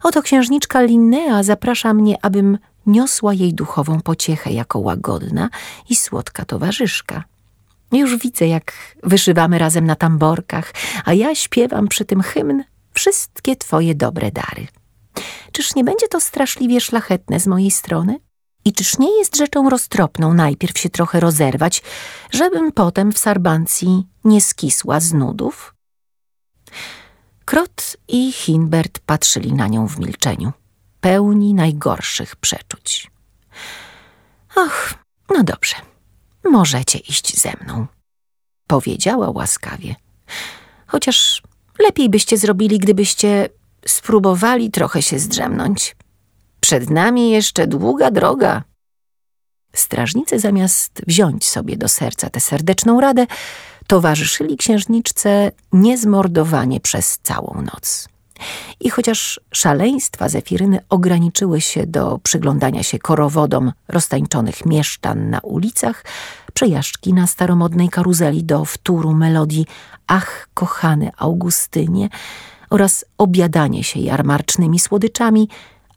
Oto 0.04 0.22
księżniczka 0.22 0.82
Linnea 0.82 1.44
zaprasza 1.44 1.94
mnie, 1.94 2.16
abym 2.22 2.58
niosła 2.86 3.34
jej 3.34 3.54
duchową 3.54 4.02
pociechę 4.02 4.52
jako 4.52 4.80
łagodna 4.80 5.50
i 5.90 5.96
słodka 5.96 6.46
towarzyszka. 6.46 7.24
Już 7.92 8.18
widzę, 8.18 8.48
jak 8.48 8.74
wyszywamy 9.04 9.60
razem 9.60 9.86
na 9.86 9.96
tamborkach, 9.96 10.74
a 11.06 11.14
ja 11.14 11.36
śpiewam 11.36 11.88
przy 11.88 12.06
tym 12.06 12.22
hymn 12.22 12.64
wszystkie 12.94 13.56
twoje 13.56 13.96
dobre 13.96 14.32
dary. 14.32 14.68
Czyż 15.52 15.76
nie 15.76 15.84
będzie 15.84 16.08
to 16.08 16.20
straszliwie 16.20 16.82
szlachetne 16.82 17.40
z 17.40 17.48
mojej 17.48 17.72
strony? 17.72 18.20
I 18.66 18.74
czyż 18.74 18.98
nie 18.98 19.18
jest 19.18 19.38
rzeczą 19.38 19.70
roztropną 19.70 20.34
najpierw 20.34 20.80
się 20.80 20.90
trochę 20.90 21.20
rozerwać, 21.20 21.84
żebym 22.32 22.72
potem 22.72 23.12
w 23.12 23.18
sarbancji 23.18 24.08
nie 24.24 24.42
skisła 24.42 25.00
z 25.00 25.14
nudów? 25.14 25.76
Krot 27.46 27.98
i 28.08 28.32
Hinbert 28.32 29.00
patrzyli 29.00 29.54
na 29.54 29.68
nią 29.68 29.88
w 29.88 30.00
milczeniu, 30.00 30.52
pełni 31.02 31.54
najgorszych 31.54 32.36
przeczuć. 32.36 33.12
Och, 34.56 34.94
no 35.30 35.44
dobrze, 35.44 35.76
możecie 36.44 37.00
iść 37.00 37.42
ze 37.42 37.54
mną, 37.62 37.88
powiedziała 38.68 39.30
łaskawie. 39.30 39.96
Chociaż 40.88 41.44
lepiej 41.80 42.10
byście 42.10 42.38
zrobili, 42.38 42.80
gdybyście 42.80 43.50
spróbowali 43.88 44.72
trochę 44.72 45.02
się 45.02 45.20
zdrzemnąć. 45.20 45.96
Przed 46.64 46.90
nami 46.90 47.32
jeszcze 47.32 47.68
długa 47.68 48.12
droga. 48.12 48.64
Strażnicy 49.76 50.40
zamiast 50.40 51.02
wziąć 51.08 51.46
sobie 51.46 51.78
do 51.78 51.90
serca 51.90 52.30
tę 52.30 52.40
serdeczną 52.40 53.02
radę, 53.02 53.28
towarzyszyli 53.88 54.58
księżniczce 54.58 55.52
niezmordowanie 55.74 56.80
przez 56.80 57.20
całą 57.24 57.62
noc. 57.62 58.08
I 58.80 58.90
chociaż 58.90 59.40
szaleństwa 59.52 60.30
Zefiryny 60.30 60.80
ograniczyły 60.90 61.62
się 61.62 61.88
do 61.88 62.20
przyglądania 62.24 62.84
się 62.84 63.00
korowodom 63.00 63.72
roztańczonych 63.88 64.66
mieszczan 64.66 65.30
na 65.30 65.40
ulicach, 65.40 66.06
przejażdżki 66.54 67.14
na 67.14 67.28
staromodnej 67.28 67.90
karuzeli 67.90 68.44
do 68.44 68.66
wtóru 68.66 69.14
melodii 69.14 69.66
Ach, 70.08 70.48
kochany 70.54 71.12
Augustynie 71.18 72.10
oraz 72.70 73.06
obiadanie 73.18 73.84
się 73.84 74.00
jarmarcznymi 74.00 74.80
słodyczami, 74.80 75.50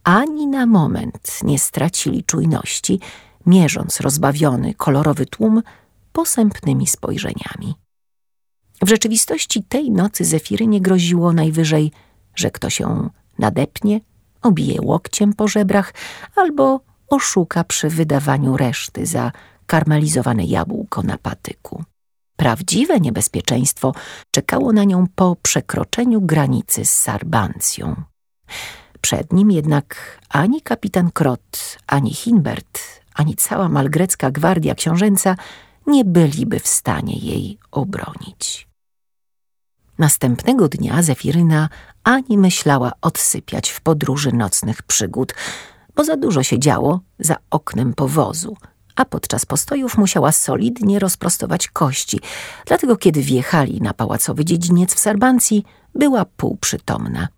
ani 0.06 0.46
na 0.46 0.66
moment 0.66 1.38
nie 1.42 1.58
stracili 1.58 2.24
czujności, 2.24 3.00
mierząc 3.46 4.00
rozbawiony, 4.00 4.74
kolorowy 4.74 5.26
tłum 5.26 5.62
posępnymi 6.12 6.86
spojrzeniami. 6.86 7.74
W 8.82 8.88
rzeczywistości 8.88 9.62
tej 9.62 9.90
nocy 9.90 10.24
Zefirynie 10.24 10.80
groziło 10.80 11.32
najwyżej, 11.32 11.92
że 12.34 12.50
kto 12.50 12.70
się 12.70 13.10
nadepnie, 13.38 14.00
obije 14.42 14.80
łokciem 14.82 15.32
po 15.32 15.48
żebrach 15.48 15.94
albo 16.36 16.80
oszuka 17.08 17.64
przy 17.64 17.88
wydawaniu 17.88 18.56
reszty 18.56 19.06
za 19.06 19.32
karmelizowane 19.66 20.44
jabłko 20.44 21.02
na 21.02 21.18
patyku. 21.18 21.84
Prawdziwe 22.36 23.00
niebezpieczeństwo 23.00 23.92
czekało 24.30 24.72
na 24.72 24.84
nią 24.84 25.06
po 25.14 25.36
przekroczeniu 25.42 26.20
granicy 26.20 26.84
z 26.84 26.90
Sarbancją. 26.90 28.02
Przed 29.06 29.32
nim 29.32 29.50
jednak 29.50 30.18
ani 30.28 30.62
kapitan 30.62 31.10
Krot, 31.10 31.78
ani 31.86 32.14
Hinbert, 32.14 32.80
ani 33.14 33.36
cała 33.36 33.68
malgrecka 33.68 34.30
gwardia 34.30 34.74
książęca 34.74 35.36
nie 35.86 36.04
byliby 36.04 36.60
w 36.60 36.68
stanie 36.68 37.18
jej 37.18 37.58
obronić. 37.70 38.68
Następnego 39.98 40.68
dnia 40.68 41.02
Zefiryna 41.02 41.68
ani 42.04 42.38
myślała 42.38 42.92
odsypiać 43.00 43.70
w 43.70 43.80
podróży 43.80 44.32
nocnych 44.32 44.82
przygód, 44.82 45.34
bo 45.94 46.04
za 46.04 46.16
dużo 46.16 46.42
się 46.42 46.58
działo 46.58 47.00
za 47.18 47.36
oknem 47.50 47.94
powozu, 47.94 48.56
a 48.96 49.04
podczas 49.04 49.46
postojów 49.46 49.98
musiała 49.98 50.32
solidnie 50.32 50.98
rozprostować 50.98 51.68
kości, 51.68 52.20
dlatego 52.66 52.96
kiedy 52.96 53.22
wjechali 53.22 53.80
na 53.80 53.94
pałacowy 53.94 54.44
dziedziniec 54.44 54.94
w 54.94 54.98
Sarbancji, 54.98 55.64
była 55.94 56.24
półprzytomna. 56.24 57.35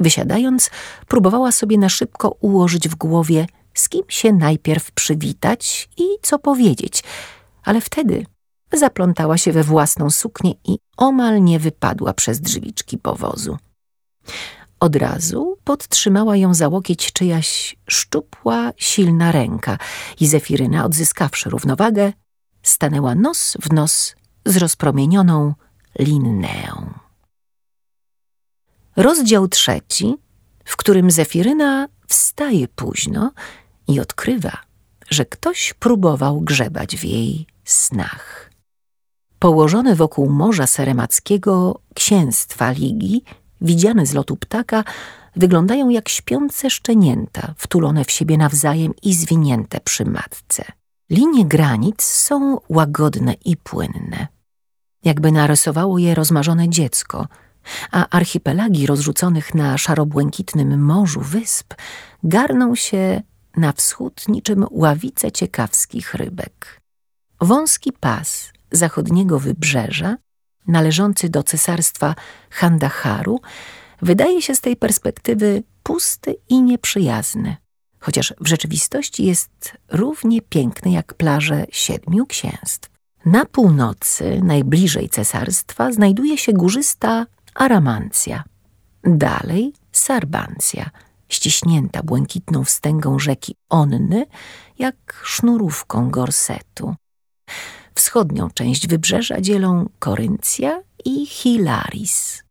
Wysiadając, 0.00 0.70
próbowała 1.08 1.52
sobie 1.52 1.78
na 1.78 1.88
szybko 1.88 2.36
ułożyć 2.40 2.88
w 2.88 2.94
głowie, 2.94 3.46
z 3.74 3.88
kim 3.88 4.02
się 4.08 4.32
najpierw 4.32 4.92
przywitać 4.92 5.88
i 5.96 6.04
co 6.22 6.38
powiedzieć, 6.38 7.04
ale 7.64 7.80
wtedy 7.80 8.26
zaplątała 8.72 9.38
się 9.38 9.52
we 9.52 9.62
własną 9.62 10.10
suknię 10.10 10.52
i 10.64 10.78
omal 10.96 11.42
nie 11.42 11.58
wypadła 11.58 12.14
przez 12.14 12.40
drzwiczki 12.40 12.98
powozu. 12.98 13.58
Od 14.80 14.96
razu 14.96 15.58
podtrzymała 15.64 16.36
ją 16.36 16.54
za 16.54 16.68
łokieć 16.68 17.12
czyjaś 17.12 17.76
szczupła, 17.88 18.72
silna 18.76 19.32
ręka 19.32 19.78
i 20.20 20.26
Zefiryna, 20.28 20.84
odzyskawszy 20.84 21.50
równowagę, 21.50 22.12
stanęła 22.62 23.14
nos 23.14 23.56
w 23.62 23.72
nos 23.72 24.14
z 24.44 24.56
rozpromienioną 24.56 25.54
Linneą. 25.98 27.05
Rozdział 28.96 29.48
trzeci, 29.48 30.14
w 30.64 30.76
którym 30.76 31.10
Zefiryna 31.10 31.88
wstaje 32.06 32.68
późno 32.68 33.32
i 33.88 34.00
odkrywa, 34.00 34.52
że 35.10 35.24
ktoś 35.24 35.74
próbował 35.74 36.40
grzebać 36.40 36.96
w 36.96 37.04
jej 37.04 37.46
snach. 37.64 38.50
Położone 39.38 39.94
wokół 39.94 40.30
Morza 40.30 40.66
Seremackiego 40.66 41.80
księstwa 41.94 42.70
Ligi, 42.70 43.22
widziane 43.60 44.06
z 44.06 44.14
lotu 44.14 44.36
ptaka, 44.36 44.84
wyglądają 45.36 45.88
jak 45.88 46.08
śpiące 46.08 46.70
szczenięta, 46.70 47.54
wtulone 47.56 48.04
w 48.04 48.10
siebie 48.10 48.36
nawzajem 48.36 48.92
i 49.02 49.14
zwinięte 49.14 49.80
przy 49.80 50.04
matce. 50.04 50.64
Linie 51.10 51.44
granic 51.44 52.02
są 52.02 52.58
łagodne 52.68 53.34
i 53.44 53.56
płynne. 53.56 54.26
Jakby 55.04 55.32
narysowało 55.32 55.98
je 55.98 56.14
rozmarzone 56.14 56.68
dziecko, 56.68 57.26
a 57.90 58.08
archipelagi 58.08 58.86
rozrzuconych 58.86 59.54
na 59.54 59.78
szarobłękitnym 59.78 60.84
morzu 60.84 61.20
wysp 61.20 61.74
garną 62.22 62.74
się 62.74 63.22
na 63.56 63.72
wschód 63.72 64.28
niczym 64.28 64.66
ławice 64.70 65.32
ciekawskich 65.32 66.14
rybek. 66.14 66.80
Wąski 67.40 67.92
pas 67.92 68.52
zachodniego 68.72 69.38
wybrzeża, 69.38 70.16
należący 70.68 71.28
do 71.28 71.42
cesarstwa 71.42 72.14
Handaharu, 72.50 73.40
wydaje 74.02 74.42
się 74.42 74.54
z 74.54 74.60
tej 74.60 74.76
perspektywy 74.76 75.62
pusty 75.82 76.36
i 76.48 76.62
nieprzyjazny, 76.62 77.56
chociaż 78.00 78.34
w 78.40 78.46
rzeczywistości 78.46 79.24
jest 79.24 79.72
równie 79.88 80.42
piękny 80.42 80.90
jak 80.90 81.14
plaże 81.14 81.66
siedmiu 81.70 82.26
księstw. 82.26 82.90
Na 83.26 83.44
północy, 83.44 84.40
najbliżej 84.44 85.08
cesarstwa, 85.08 85.92
znajduje 85.92 86.38
się 86.38 86.52
górzysta 86.52 87.26
Aramancja. 87.56 88.44
Dalej 89.04 89.72
Sarbancja, 89.92 90.90
ściśnięta 91.28 92.02
błękitną 92.02 92.64
wstęgą 92.64 93.18
rzeki 93.18 93.56
Onny, 93.68 94.26
jak 94.78 95.22
sznurówką 95.24 96.10
gorsetu. 96.10 96.94
Wschodnią 97.94 98.50
część 98.50 98.88
wybrzeża 98.88 99.40
dzielą 99.40 99.88
Koryncja 99.98 100.82
i 101.04 101.26
Hilaris. 101.26 102.42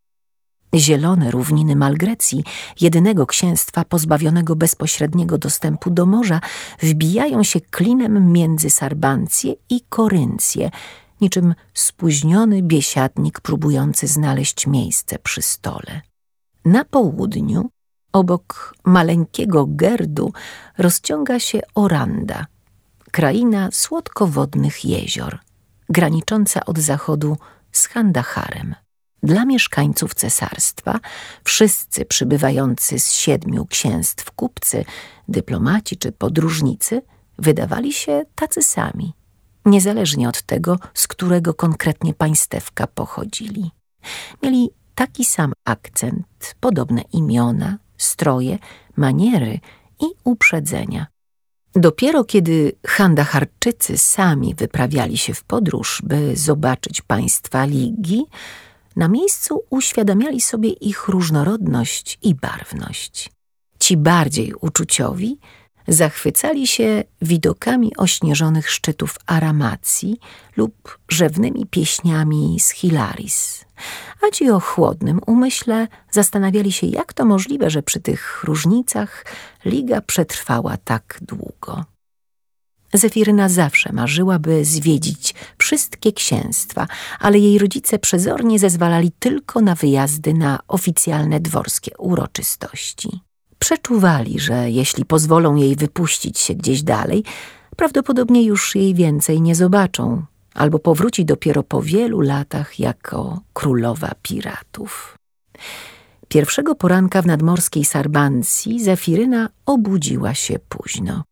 Zielone 0.75 1.31
równiny 1.31 1.75
Malgrecji, 1.75 2.43
jedynego 2.81 3.25
księstwa 3.25 3.85
pozbawionego 3.85 4.55
bezpośredniego 4.55 5.37
dostępu 5.37 5.89
do 5.89 6.05
morza, 6.05 6.41
wbijają 6.79 7.43
się 7.43 7.61
klinem 7.61 8.31
między 8.31 8.69
Sarbancję 8.69 9.53
i 9.69 9.81
Koryncję, 9.89 10.71
niczym 11.21 11.55
spóźniony 11.73 12.61
biesiadnik 12.61 13.41
próbujący 13.41 14.07
znaleźć 14.07 14.67
miejsce 14.67 15.19
przy 15.19 15.41
stole. 15.41 16.01
Na 16.65 16.85
południu, 16.85 17.69
obok 18.13 18.75
maleńkiego 18.83 19.65
Gerdu, 19.69 20.33
rozciąga 20.77 21.39
się 21.39 21.59
Oranda, 21.75 22.45
kraina 23.11 23.69
słodkowodnych 23.71 24.85
jezior, 24.85 25.39
granicząca 25.89 26.65
od 26.65 26.79
zachodu 26.79 27.37
z 27.71 27.87
Handaharem. 27.87 28.75
Dla 29.23 29.45
mieszkańców 29.45 30.13
cesarstwa, 30.13 30.99
wszyscy 31.43 32.05
przybywający 32.05 32.99
z 32.99 33.11
siedmiu 33.11 33.65
księstw 33.65 34.31
kupcy, 34.31 34.85
dyplomaci 35.27 35.97
czy 35.97 36.11
podróżnicy, 36.11 37.01
wydawali 37.39 37.93
się 37.93 38.23
tacy 38.35 38.61
sami, 38.63 39.13
niezależnie 39.65 40.29
od 40.29 40.41
tego, 40.41 40.79
z 40.93 41.07
którego 41.07 41.53
konkretnie 41.53 42.13
państewka 42.13 42.87
pochodzili. 42.87 43.71
Mieli 44.43 44.69
taki 44.95 45.25
sam 45.25 45.53
akcent, 45.65 46.55
podobne 46.59 47.01
imiona, 47.13 47.77
stroje, 47.97 48.59
maniery 48.95 49.59
i 49.99 50.05
uprzedzenia. 50.23 51.07
Dopiero 51.75 52.23
kiedy 52.23 52.71
Handaharczycy 52.87 53.97
sami 53.97 54.55
wyprawiali 54.55 55.17
się 55.17 55.33
w 55.33 55.43
podróż, 55.43 56.01
by 56.05 56.35
zobaczyć 56.35 57.01
państwa 57.01 57.65
Ligi, 57.65 58.25
na 58.95 59.07
miejscu 59.07 59.63
uświadamiali 59.69 60.41
sobie 60.41 60.69
ich 60.69 61.07
różnorodność 61.07 62.19
i 62.21 62.35
barwność. 62.35 63.31
Ci 63.79 63.97
bardziej 63.97 64.53
uczuciowi 64.53 65.39
zachwycali 65.87 66.67
się 66.67 67.03
widokami 67.21 67.97
ośnieżonych 67.97 68.71
szczytów 68.71 69.15
Aramacji 69.25 70.19
lub 70.57 70.99
rzewnymi 71.09 71.65
pieśniami 71.65 72.59
z 72.59 72.69
Hilaris, 72.69 73.65
a 74.27 74.31
ci 74.31 74.49
o 74.49 74.59
chłodnym 74.59 75.19
umyśle 75.27 75.87
zastanawiali 76.11 76.71
się, 76.71 76.87
jak 76.87 77.13
to 77.13 77.25
możliwe, 77.25 77.69
że 77.69 77.83
przy 77.83 77.99
tych 77.99 78.43
różnicach 78.43 79.25
liga 79.65 80.01
przetrwała 80.01 80.77
tak 80.77 81.19
długo. 81.21 81.85
Zefiryna 82.93 83.49
zawsze 83.49 83.93
marzyła, 83.93 84.39
by 84.39 84.65
zwiedzić 84.65 85.33
wszystkie 85.57 86.13
księstwa, 86.13 86.87
ale 87.19 87.39
jej 87.39 87.59
rodzice 87.59 87.99
przezornie 87.99 88.59
zezwalali 88.59 89.11
tylko 89.19 89.61
na 89.61 89.75
wyjazdy 89.75 90.33
na 90.33 90.59
oficjalne 90.67 91.39
dworskie 91.39 91.97
uroczystości. 91.97 93.24
Przeczuwali, 93.59 94.39
że 94.39 94.71
jeśli 94.71 95.05
pozwolą 95.05 95.55
jej 95.55 95.75
wypuścić 95.75 96.39
się 96.39 96.55
gdzieś 96.55 96.83
dalej, 96.83 97.23
Prawdopodobnie 97.75 98.43
już 98.43 98.75
jej 98.75 98.93
więcej 98.93 99.41
nie 99.41 99.55
zobaczą, 99.55 100.23
albo 100.53 100.79
powróci 100.79 101.25
dopiero 101.25 101.63
po 101.63 101.81
wielu 101.81 102.21
latach 102.21 102.79
jako 102.79 103.41
królowa 103.53 104.11
piratów. 104.21 105.17
Pierwszego 106.27 106.75
poranka 106.75 107.21
w 107.21 107.25
nadmorskiej 107.25 107.85
Sarbancji 107.85 108.83
Zefiryna 108.83 109.49
obudziła 109.65 110.33
się 110.33 110.59
późno. 110.69 111.23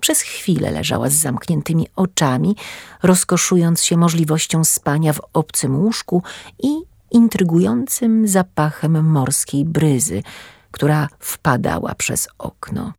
Przez 0.00 0.20
chwilę 0.20 0.70
leżała 0.70 1.08
z 1.08 1.12
zamkniętymi 1.12 1.86
oczami, 1.96 2.56
rozkoszując 3.02 3.84
się 3.84 3.96
możliwością 3.96 4.64
spania 4.64 5.12
w 5.12 5.20
obcym 5.32 5.76
łóżku 5.76 6.22
i 6.62 6.68
intrygującym 7.10 8.28
zapachem 8.28 9.10
morskiej 9.10 9.64
bryzy, 9.64 10.22
która 10.70 11.08
wpadała 11.18 11.94
przez 11.94 12.28
okno. 12.38 12.92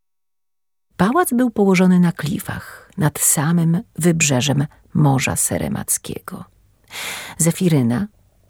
Pałac 0.97 1.33
był 1.33 1.49
położony 1.51 1.99
na 1.99 2.11
klifach, 2.11 2.91
nad 2.97 3.19
samym 3.19 3.81
wybrzeżem 3.95 4.65
Morza 4.93 5.35
Seremackiego. 5.35 6.45
Zefiryna, 7.37 8.07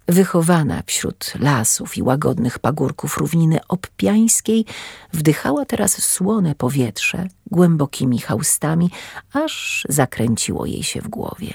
wychowana 0.07 0.83
wśród 0.85 1.33
lasów 1.39 1.97
i 1.97 2.03
łagodnych 2.03 2.59
pagórków 2.59 3.17
równiny 3.17 3.59
obpiańskiej, 3.67 4.65
wdychała 5.13 5.65
teraz 5.65 6.03
słone 6.03 6.55
powietrze 6.55 7.27
głębokimi 7.45 8.19
haustami, 8.19 8.89
aż 9.33 9.85
zakręciło 9.89 10.65
jej 10.65 10.83
się 10.83 11.01
w 11.01 11.07
głowie. 11.07 11.53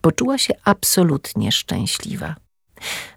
Poczuła 0.00 0.38
się 0.38 0.54
absolutnie 0.64 1.52
szczęśliwa. 1.52 2.34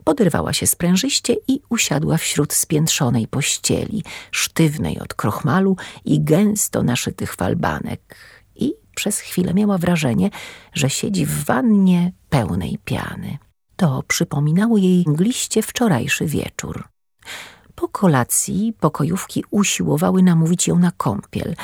Poderwała 0.03 0.53
się 0.53 0.67
sprężyście 0.67 1.35
i 1.47 1.61
usiadła 1.69 2.17
wśród 2.17 2.53
spiętrzonej 2.53 3.27
pościeli, 3.27 4.03
sztywnej 4.31 4.99
od 4.99 5.13
krochmalu 5.13 5.77
i 6.05 6.23
gęsto 6.23 6.83
naszytych 6.83 7.35
falbanek 7.35 8.15
i 8.55 8.73
przez 8.95 9.19
chwilę 9.19 9.53
miała 9.53 9.77
wrażenie, 9.77 10.29
że 10.73 10.89
siedzi 10.89 11.25
w 11.25 11.45
wannie 11.45 12.11
pełnej 12.29 12.79
piany. 12.85 13.37
To 13.75 14.03
przypominało 14.07 14.77
jej 14.77 15.03
mgliście 15.07 15.61
wczorajszy 15.61 16.25
wieczór. 16.25 16.87
Po 17.75 17.87
kolacji 17.87 18.73
pokojówki 18.79 19.43
usiłowały 19.51 20.23
namówić 20.23 20.67
ją 20.67 20.79
na 20.79 20.91
kąpiel, 20.91 21.55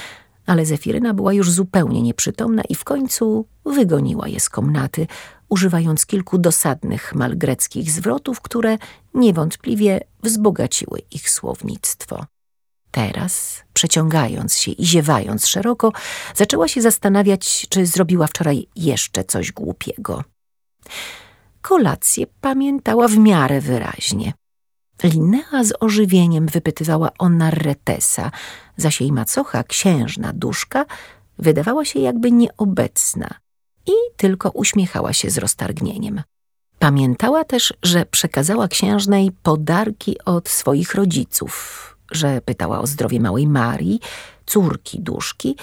ale 0.45 0.65
Zefiryna 0.65 1.13
była 1.13 1.33
już 1.33 1.51
zupełnie 1.51 2.01
nieprzytomna 2.01 2.63
i 2.69 2.75
w 2.75 2.83
końcu 2.83 3.47
wygoniła 3.65 4.27
je 4.27 4.39
z 4.39 4.49
komnaty, 4.49 5.07
używając 5.49 6.05
kilku 6.05 6.37
dosadnych 6.37 7.15
malgreckich 7.15 7.91
zwrotów, 7.91 8.41
które 8.41 8.77
niewątpliwie 9.13 9.99
wzbogaciły 10.23 11.01
ich 11.11 11.29
słownictwo. 11.29 12.25
Teraz, 12.91 13.63
przeciągając 13.73 14.57
się 14.57 14.71
i 14.71 14.85
ziewając 14.85 15.47
szeroko, 15.47 15.91
zaczęła 16.35 16.67
się 16.67 16.81
zastanawiać, 16.81 17.65
czy 17.69 17.85
zrobiła 17.85 18.27
wczoraj 18.27 18.67
jeszcze 18.75 19.23
coś 19.23 19.51
głupiego. 19.51 20.23
Kolację 21.61 22.25
pamiętała 22.41 23.07
w 23.07 23.17
miarę 23.17 23.61
wyraźnie. 23.61 24.33
Linnea 25.03 25.63
z 25.63 25.73
ożywieniem 25.79 26.47
wypytywała 26.47 27.09
o 27.19 27.29
Narretesa, 27.29 28.31
zaś 28.77 29.01
jej 29.01 29.11
macocha, 29.11 29.63
księżna 29.63 30.33
duszka, 30.33 30.85
wydawała 31.39 31.85
się 31.85 31.99
jakby 31.99 32.31
nieobecna 32.31 33.29
i 33.87 33.91
tylko 34.17 34.49
uśmiechała 34.49 35.13
się 35.13 35.29
z 35.29 35.37
roztargnieniem. 35.37 36.21
Pamiętała 36.79 37.43
też, 37.43 37.73
że 37.83 38.05
przekazała 38.05 38.67
księżnej 38.67 39.31
podarki 39.43 40.15
od 40.25 40.49
swoich 40.49 40.95
rodziców, 40.95 41.97
że 42.11 42.41
pytała 42.41 42.79
o 42.79 42.87
zdrowie 42.87 43.19
małej 43.19 43.47
Marii, 43.47 43.99
córki 44.45 44.99
duszki, 44.99 45.55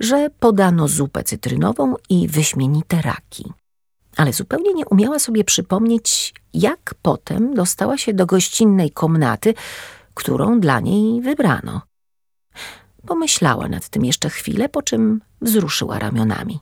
że 0.00 0.30
podano 0.40 0.88
zupę 0.88 1.24
cytrynową 1.24 1.94
i 2.08 2.28
wyśmienite 2.28 3.02
raki. 3.02 3.52
Ale 4.18 4.32
zupełnie 4.32 4.74
nie 4.74 4.86
umiała 4.86 5.18
sobie 5.18 5.44
przypomnieć, 5.44 6.34
jak 6.54 6.94
potem 7.02 7.54
dostała 7.54 7.98
się 7.98 8.14
do 8.14 8.26
gościnnej 8.26 8.90
komnaty, 8.90 9.54
którą 10.14 10.60
dla 10.60 10.80
niej 10.80 11.20
wybrano. 11.20 11.82
Pomyślała 13.06 13.68
nad 13.68 13.88
tym 13.88 14.04
jeszcze 14.04 14.30
chwilę, 14.30 14.68
po 14.68 14.82
czym 14.82 15.20
wzruszyła 15.40 15.98
ramionami. 15.98 16.60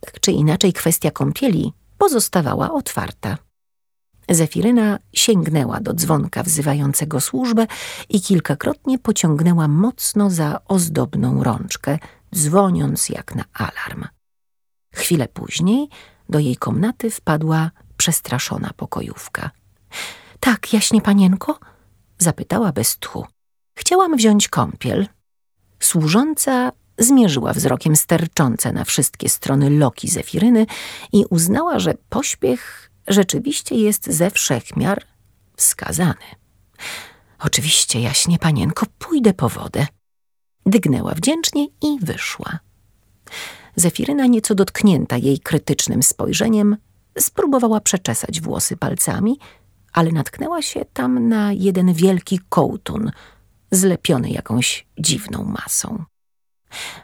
Tak 0.00 0.20
czy 0.20 0.32
inaczej 0.32 0.72
kwestia 0.72 1.10
kąpieli 1.10 1.72
pozostawała 1.98 2.72
otwarta. 2.72 3.38
Zefiryna 4.28 4.98
sięgnęła 5.12 5.80
do 5.80 5.94
dzwonka 5.94 6.42
wzywającego 6.42 7.20
służbę 7.20 7.66
i 8.08 8.20
kilkakrotnie 8.20 8.98
pociągnęła 8.98 9.68
mocno 9.68 10.30
za 10.30 10.60
ozdobną 10.68 11.44
rączkę, 11.44 11.98
dzwoniąc 12.34 13.08
jak 13.08 13.34
na 13.34 13.44
alarm. 13.52 14.04
Chwilę 14.94 15.28
później 15.28 15.88
do 16.28 16.38
jej 16.38 16.56
komnaty 16.56 17.10
wpadła 17.10 17.70
przestraszona 17.96 18.70
pokojówka.— 18.76 19.50
Tak, 20.40 20.72
jaśnie 20.72 21.00
panienko?— 21.00 21.58
zapytała 22.18 22.72
bez 22.72 22.98
tchu.— 22.98 23.26
Chciałam 23.78 24.16
wziąć 24.16 24.48
kąpiel. 24.48 25.08
Służąca 25.80 26.72
zmierzyła 26.98 27.52
wzrokiem 27.52 27.96
sterczące 27.96 28.72
na 28.72 28.84
wszystkie 28.84 29.28
strony 29.28 29.70
loki 29.70 30.08
Zefiryny 30.08 30.66
i 31.12 31.24
uznała, 31.30 31.78
że 31.78 31.94
pośpiech 32.08 32.90
rzeczywiście 33.08 33.74
jest 33.74 34.06
ze 34.06 34.30
wszechmiar 34.30 35.04
wskazany. 35.56 36.24
Oczywiście, 37.38 38.00
jaśnie 38.00 38.38
panienko, 38.38 38.86
pójdę 38.98 39.34
po 39.34 39.48
wodę. 39.48 39.86
Dygnęła 40.66 41.14
wdzięcznie 41.14 41.66
i 41.66 41.98
wyszła. 42.02 42.58
Zefiryna, 43.78 44.26
nieco 44.26 44.54
dotknięta 44.54 45.16
jej 45.16 45.40
krytycznym 45.40 46.02
spojrzeniem, 46.02 46.76
spróbowała 47.18 47.80
przeczesać 47.80 48.40
włosy 48.40 48.76
palcami, 48.76 49.38
ale 49.92 50.12
natknęła 50.12 50.62
się 50.62 50.84
tam 50.84 51.28
na 51.28 51.52
jeden 51.52 51.92
wielki 51.92 52.40
kołtun, 52.48 53.10
zlepiony 53.70 54.30
jakąś 54.30 54.86
dziwną 54.98 55.44
masą. 55.44 56.04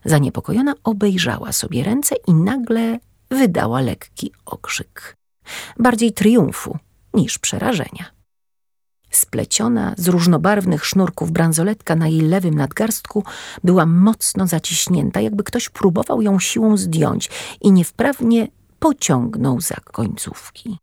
Zaniepokojona 0.04 0.74
obejrzała 0.84 1.52
sobie 1.52 1.84
ręce 1.84 2.14
i 2.26 2.34
nagle 2.34 2.98
wydała 3.30 3.80
lekki 3.80 4.32
okrzyk 4.46 5.16
bardziej 5.78 6.12
triumfu 6.12 6.78
niż 7.14 7.38
przerażenia. 7.38 8.13
Spleciona 9.16 9.94
z 9.96 10.08
różnobarwnych 10.08 10.86
sznurków 10.86 11.30
bransoletka 11.30 11.96
na 11.96 12.08
jej 12.08 12.20
lewym 12.20 12.54
nadgarstku 12.54 13.24
była 13.64 13.86
mocno 13.86 14.46
zaciśnięta, 14.46 15.20
jakby 15.20 15.44
ktoś 15.44 15.68
próbował 15.68 16.22
ją 16.22 16.38
siłą 16.38 16.76
zdjąć 16.76 17.30
i 17.60 17.72
niewprawnie 17.72 18.48
pociągnął 18.78 19.60
za 19.60 19.76
końcówki. 19.92 20.78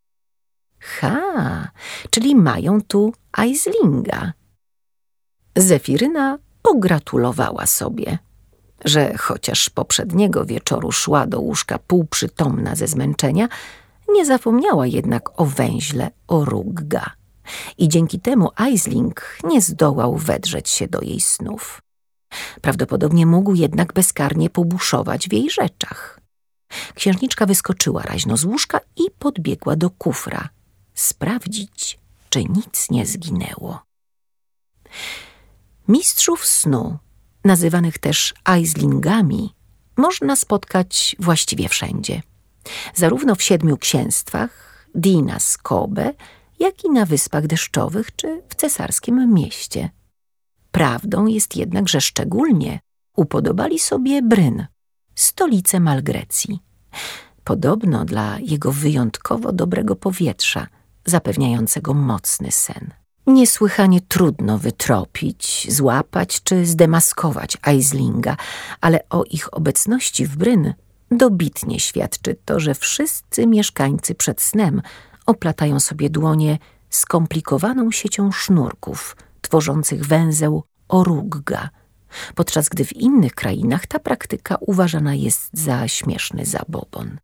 Ha, 0.80 1.72
czyli 2.10 2.36
mają 2.36 2.82
tu 2.82 3.14
Aislinga. 3.32 4.34
Zefiryna 5.56 6.38
pogratulowała 6.62 7.66
sobie, 7.66 8.18
że 8.86 9.18
chociaż 9.18 9.70
poprzedniego 9.70 10.46
wieczoru 10.46 10.92
szła 10.92 11.28
do 11.28 11.40
łóżka 11.40 11.80
półprzytomna 11.80 12.76
ze 12.76 12.88
zmęczenia, 12.88 13.48
nie 14.10 14.26
zapomniała 14.26 14.88
jednak 14.88 15.42
o 15.42 15.46
węźle 15.46 16.12
Orugga 16.28 17.21
i 17.78 17.90
dzięki 17.90 18.20
temu 18.20 18.50
Aisling 18.56 19.38
nie 19.44 19.62
zdołał 19.62 20.18
wedrzeć 20.18 20.70
się 20.70 20.88
do 20.88 21.02
jej 21.02 21.22
snów. 21.22 21.82
Prawdopodobnie 22.62 23.26
mógł 23.26 23.54
jednak 23.54 23.94
bezkarnie 23.94 24.50
pobuszować 24.50 25.30
w 25.30 25.34
jej 25.34 25.50
rzeczach. 25.50 26.20
Księżniczka 26.96 27.46
wyskoczyła 27.46 28.02
raźno 28.02 28.38
z 28.38 28.46
łóżka 28.46 28.80
i 28.96 29.04
podbiegła 29.20 29.76
do 29.76 29.90
kufra, 29.90 30.50
sprawdzić, 30.94 32.00
czy 32.30 32.44
nic 32.44 32.90
nie 32.90 33.06
zginęło. 33.06 33.80
Mistrzów 35.88 36.46
snu, 36.46 36.98
nazywanych 37.46 37.98
też 37.98 38.34
Aislingami, 38.44 39.56
można 39.98 40.36
spotkać 40.36 41.16
właściwie 41.20 41.70
wszędzie– 41.70 42.22
zarówno 42.96 43.36
w 43.36 43.44
siedmiu 43.44 43.78
księstwach, 43.78 44.86
Dinas 44.96 45.58
Kobe, 45.58 46.14
jak 46.62 46.86
i 46.86 46.90
na 46.90 47.06
Wyspach 47.06 47.48
Deszczowych 47.48 48.16
czy 48.16 48.42
w 48.50 48.56
cesarskim 48.56 49.34
mieście. 49.34 49.90
Prawdą 50.72 51.26
jest 51.26 51.56
jednak, 51.56 51.90
że 51.90 52.02
szczególnie 52.02 52.80
upodobali 53.16 53.80
sobie 53.80 54.22
Bryn, 54.22 54.66
stolicę 55.16 55.80
Malgrecji. 55.80 56.60
Podobno 57.44 58.06
dla 58.06 58.40
jego 58.40 58.72
wyjątkowo 58.72 59.52
dobrego 59.52 59.96
powietrza, 59.96 60.68
zapewniającego 61.06 61.94
mocny 61.94 62.52
sen. 62.52 62.94
Niesłychanie 63.28 64.02
trudno 64.02 64.58
wytropić, 64.58 65.68
złapać 65.70 66.44
czy 66.44 66.66
zdemaskować 66.66 67.58
Aislinga, 67.62 68.38
ale 68.82 69.00
o 69.10 69.24
ich 69.24 69.54
obecności 69.54 70.26
w 70.26 70.38
Bryn 70.38 70.74
Dobitnie 71.12 71.80
świadczy 71.80 72.36
to, 72.46 72.60
że 72.60 72.76
wszyscy 72.76 73.48
mieszkańcy 73.48 74.16
przed 74.16 74.42
snem 74.42 74.82
oplatają 75.32 75.80
sobie 75.80 76.10
dłonie 76.10 76.58
skomplikowaną 76.90 77.92
siecią 77.92 78.32
sznurków 78.32 79.16
tworzących 79.42 80.06
węzeł 80.06 80.64
orugga, 80.88 81.70
podczas 82.36 82.70
gdy 82.70 82.86
w 82.86 82.94
innych 82.96 83.36
krainach 83.36 83.88
ta 83.88 84.00
praktyka 84.00 84.56
uważana 84.60 85.16
jest 85.16 85.50
za 85.54 85.88
śmieszny 85.88 86.46
zabobon. 86.46 87.18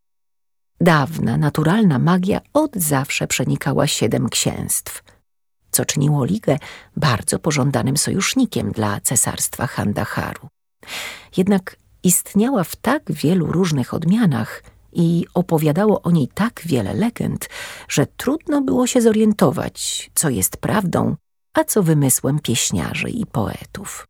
Dawna, 0.82 1.38
naturalna 1.38 2.00
magia 2.00 2.42
od 2.54 2.76
zawsze 2.76 3.28
przenikała 3.28 3.88
siedem 3.88 4.30
księstw, 4.30 5.04
co 5.72 5.86
czyniło 5.86 6.26
Ligę 6.26 6.58
bardzo 6.98 7.40
pożądanym 7.40 7.98
sojusznikiem 7.98 8.72
dla 8.72 9.02
cesarstwa 9.02 9.68
Handaharu. 9.68 10.48
Jednak 11.38 11.76
istniała 12.04 12.64
w 12.64 12.76
tak 12.76 13.12
wielu 13.12 13.52
różnych 13.52 13.94
odmianach 13.94 14.64
i 14.98 15.26
opowiadało 15.34 16.02
o 16.02 16.12
niej 16.12 16.28
tak 16.34 16.62
wiele 16.66 16.94
legend, 16.94 17.50
że 17.90 18.06
trudno 18.06 18.62
było 18.62 18.88
się 18.88 19.02
zorientować, 19.02 20.10
co 20.14 20.30
jest 20.30 20.58
prawdą, 20.58 21.16
a 21.54 21.64
co 21.64 21.84
wymysłem 21.84 22.40
pieśniarzy 22.40 23.10
i 23.10 23.26
poetów. 23.26 24.08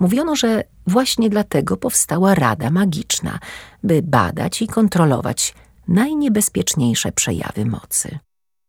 Mówiono, 0.00 0.36
że 0.36 0.64
właśnie 0.86 1.30
dlatego 1.30 1.76
powstała 1.76 2.34
Rada 2.34 2.70
Magiczna, 2.70 3.38
by 3.82 4.02
badać 4.02 4.62
i 4.62 4.66
kontrolować 4.66 5.54
najniebezpieczniejsze 5.88 7.12
przejawy 7.12 7.64
mocy. 7.64 8.18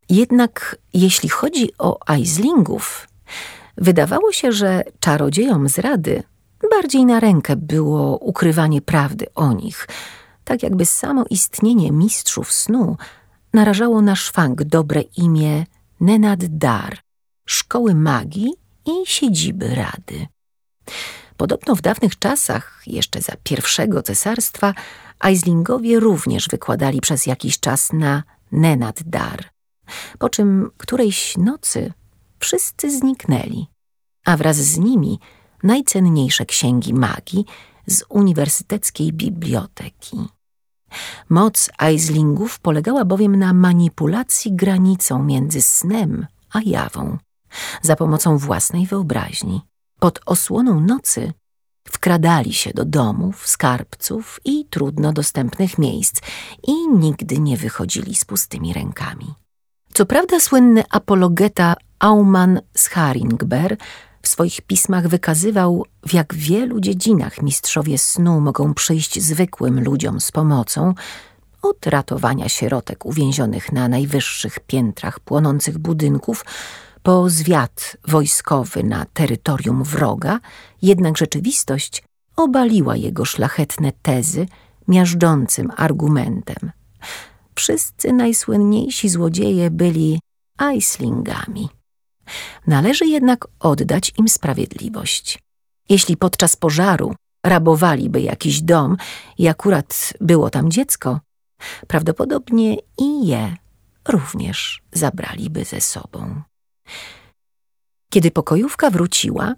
Jednak 0.10 0.78
jeśli 0.94 1.30
chodzi 1.30 1.70
o 1.78 2.10
Aislingów, 2.10 3.08
wydawało 3.78 4.32
się, 4.32 4.52
że 4.52 4.84
czarodziejom 5.00 5.70
z 5.70 5.80
Rady 5.80 6.24
bardziej 6.72 7.06
na 7.06 7.20
rękę 7.20 7.56
było 7.56 8.18
ukrywanie 8.18 8.82
prawdy 8.82 9.26
o 9.36 9.54
nich, 9.54 9.88
tak 10.44 10.64
jakby 10.64 10.86
samo 10.86 11.26
istnienie 11.30 11.92
mistrzów 11.92 12.52
snu 12.54 12.98
narażało 13.54 14.02
na 14.02 14.16
szwank 14.16 14.64
dobre 14.64 15.02
imię 15.02 15.66
Nenad 16.00 16.46
Dar, 16.46 17.00
szkoły 17.46 17.96
magii 17.96 18.54
i 18.86 18.92
siedziby 19.06 19.76
Rady. 19.76 20.28
Podobno 21.38 21.76
w 21.76 21.82
dawnych 21.82 22.20
czasach, 22.20 22.82
jeszcze 22.88 23.22
za 23.22 23.34
pierwszego 23.44 24.04
cesarstwa, 24.04 24.74
Aislingowie 25.20 26.00
również 26.00 26.48
wykładali 26.48 27.02
przez 27.02 27.26
jakiś 27.26 27.60
czas 27.60 27.94
na 27.94 28.24
Nenad 28.52 29.04
Dar, 29.06 29.50
po 30.20 30.30
czym 30.30 30.72
którejś 30.78 31.38
nocy 31.38 31.94
wszyscy 32.40 32.98
zniknęli, 32.98 33.68
a 34.26 34.38
wraz 34.38 34.58
z 34.58 34.78
nimi 34.78 35.20
najcenniejsze 35.64 36.46
księgi 36.46 36.94
magii 36.94 37.46
z 37.88 38.04
uniwersyteckiej 38.10 39.14
biblioteki. 39.14 40.18
Moc 41.30 41.70
Aislingów 41.78 42.60
polegała 42.60 43.06
bowiem 43.06 43.36
na 43.36 43.54
manipulacji 43.54 44.56
granicą 44.56 45.24
między 45.24 45.62
snem 45.62 46.28
a 46.54 46.60
jawą, 46.66 47.18
za 47.82 47.96
pomocą 47.96 48.38
własnej 48.38 48.88
wyobraźni. 48.88 49.62
Pod 50.00 50.20
osłoną 50.26 50.80
nocy 50.80 51.34
wkradali 51.88 52.54
się 52.54 52.72
do 52.74 52.86
domów, 52.86 53.48
skarbców 53.48 54.40
i 54.46 54.66
trudno 54.66 55.14
dostępnych 55.14 55.78
miejsc 55.78 56.22
i 56.68 56.88
nigdy 56.88 57.40
nie 57.40 57.58
wychodzili 57.58 58.16
z 58.16 58.26
pustymi 58.26 58.74
rękami. 58.74 59.34
Co 59.94 60.06
prawda 60.06 60.40
słynny 60.40 60.84
apologeta 60.90 61.76
Auman 62.00 62.62
z 62.76 62.88
Haringber 62.88 63.78
w 64.24 64.28
swoich 64.28 64.62
pismach 64.62 65.08
wykazywał, 65.08 65.86
w 66.08 66.14
jak 66.14 66.34
wielu 66.34 66.80
dziedzinach 66.80 67.42
mistrzowie 67.42 67.98
snu 67.98 68.42
mogą 68.42 68.74
przyjść 68.74 69.22
zwykłym 69.22 69.84
ludziom 69.84 70.22
z 70.22 70.32
pomocą, 70.32 70.94
od 71.62 71.88
ratowania 71.88 72.50
sierotek 72.50 73.06
uwięzionych 73.06 73.72
na 73.72 73.88
najwyższych 73.88 74.60
piętrach 74.60 75.20
płonących 75.20 75.78
budynków, 75.78 76.46
po 77.04 77.30
zwiat 77.30 77.98
wojskowy 78.08 78.84
na 78.84 79.06
terytorium 79.06 79.84
wroga, 79.84 80.40
jednak 80.82 81.18
rzeczywistość 81.18 82.04
obaliła 82.36 82.96
jego 82.96 83.26
szlachetne 83.26 83.92
tezy 84.02 84.46
miażdżącym 84.88 85.72
argumentem. 85.78 86.72
Wszyscy 87.56 88.14
najsłynniejsi 88.14 89.10
złodzieje 89.10 89.72
byli 89.72 90.20
Aislingami. 90.58 91.70
Należy 92.68 93.06
jednak 93.06 93.48
oddać 93.60 94.12
im 94.18 94.28
sprawiedliwość. 94.28 95.40
Jeśli 95.90 96.18
podczas 96.18 96.56
pożaru 96.56 97.16
rabowaliby 97.46 98.22
jakiś 98.22 98.62
dom 98.62 98.98
i 99.38 99.48
akurat 99.48 100.14
było 100.22 100.50
tam 100.50 100.72
dziecko, 100.72 101.20
prawdopodobnie 101.88 102.78
i 102.98 103.28
je 103.28 103.56
również 104.08 104.82
zabraliby 104.92 105.66
ze 105.66 105.82
sobą. 105.82 106.42
Kiedy 108.10 108.32
pokojówka 108.32 108.90
wróciła, 108.90 109.56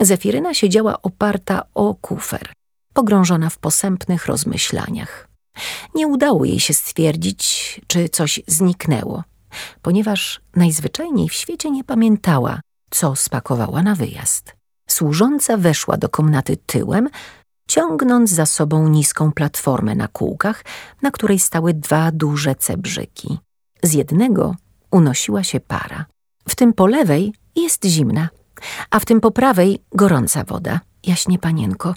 Zefiryna 0.00 0.54
siedziała 0.54 1.02
oparta 1.02 1.62
o 1.74 1.94
kufer, 1.94 2.52
pogrążona 2.92 3.50
w 3.50 3.58
posępnych 3.58 4.26
rozmyślaniach. 4.26 5.28
Nie 5.94 6.06
udało 6.06 6.44
jej 6.44 6.60
się 6.60 6.74
stwierdzić, 6.74 7.80
czy 7.86 8.08
coś 8.08 8.40
zniknęło 8.46 9.24
ponieważ 9.82 10.40
najzwyczajniej 10.56 11.28
w 11.28 11.34
świecie 11.34 11.70
nie 11.70 11.84
pamiętała, 11.84 12.60
co 12.90 13.16
spakowała 13.16 13.82
na 13.82 13.94
wyjazd. 13.94 14.56
Służąca 14.88 15.56
weszła 15.56 15.96
do 15.96 16.08
komnaty 16.08 16.56
tyłem, 16.56 17.08
ciągnąc 17.68 18.30
za 18.30 18.46
sobą 18.46 18.88
niską 18.88 19.32
platformę 19.32 19.94
na 19.94 20.08
kółkach, 20.08 20.64
na 21.02 21.10
której 21.10 21.38
stały 21.38 21.74
dwa 21.74 22.12
duże 22.12 22.54
cebrzyki. 22.54 23.38
Z 23.82 23.92
jednego 23.92 24.56
unosiła 24.90 25.44
się 25.44 25.60
para. 25.60 26.06
W 26.48 26.54
tym 26.54 26.72
po 26.72 26.86
lewej 26.86 27.34
jest 27.56 27.84
zimna, 27.84 28.28
a 28.90 28.98
w 28.98 29.04
tym 29.04 29.20
po 29.20 29.30
prawej 29.30 29.82
gorąca 29.94 30.44
woda, 30.44 30.80
jaśnie 31.06 31.38
panienko. 31.38 31.94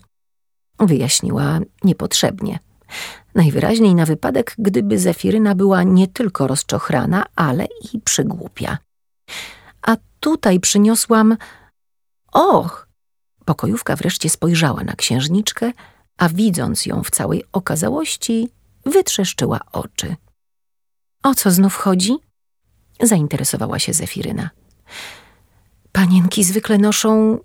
Wyjaśniła 0.79 1.59
niepotrzebnie. 1.83 2.59
Najwyraźniej 3.35 3.95
na 3.95 4.05
wypadek, 4.05 4.55
gdyby 4.57 4.99
Zefiryna 4.99 5.55
była 5.55 5.83
nie 5.83 6.07
tylko 6.07 6.47
rozczochrana, 6.47 7.25
ale 7.35 7.67
i 7.93 7.99
przygłupia. 7.99 8.77
A 9.81 9.95
tutaj 10.19 10.59
przyniosłam... 10.59 11.37
Och! 12.31 12.87
Pokojówka 13.45 13.95
wreszcie 13.95 14.29
spojrzała 14.29 14.83
na 14.83 14.93
księżniczkę, 14.93 15.71
a 16.17 16.29
widząc 16.29 16.85
ją 16.85 17.03
w 17.03 17.11
całej 17.11 17.43
okazałości, 17.51 18.49
wytrzeszczyła 18.85 19.59
oczy. 19.71 20.15
O 21.23 21.35
co 21.35 21.51
znów 21.51 21.75
chodzi? 21.75 22.15
Zainteresowała 23.01 23.79
się 23.79 23.93
Zefiryna. 23.93 24.49
Panienki 25.91 26.43
zwykle 26.43 26.77
noszą... 26.77 27.39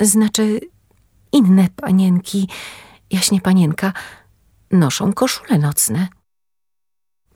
Znaczy, 0.00 0.60
inne 1.32 1.68
panienki, 1.76 2.48
jaśnie 3.10 3.40
panienka, 3.40 3.92
noszą 4.70 5.12
koszule 5.12 5.58
nocne. 5.58 6.08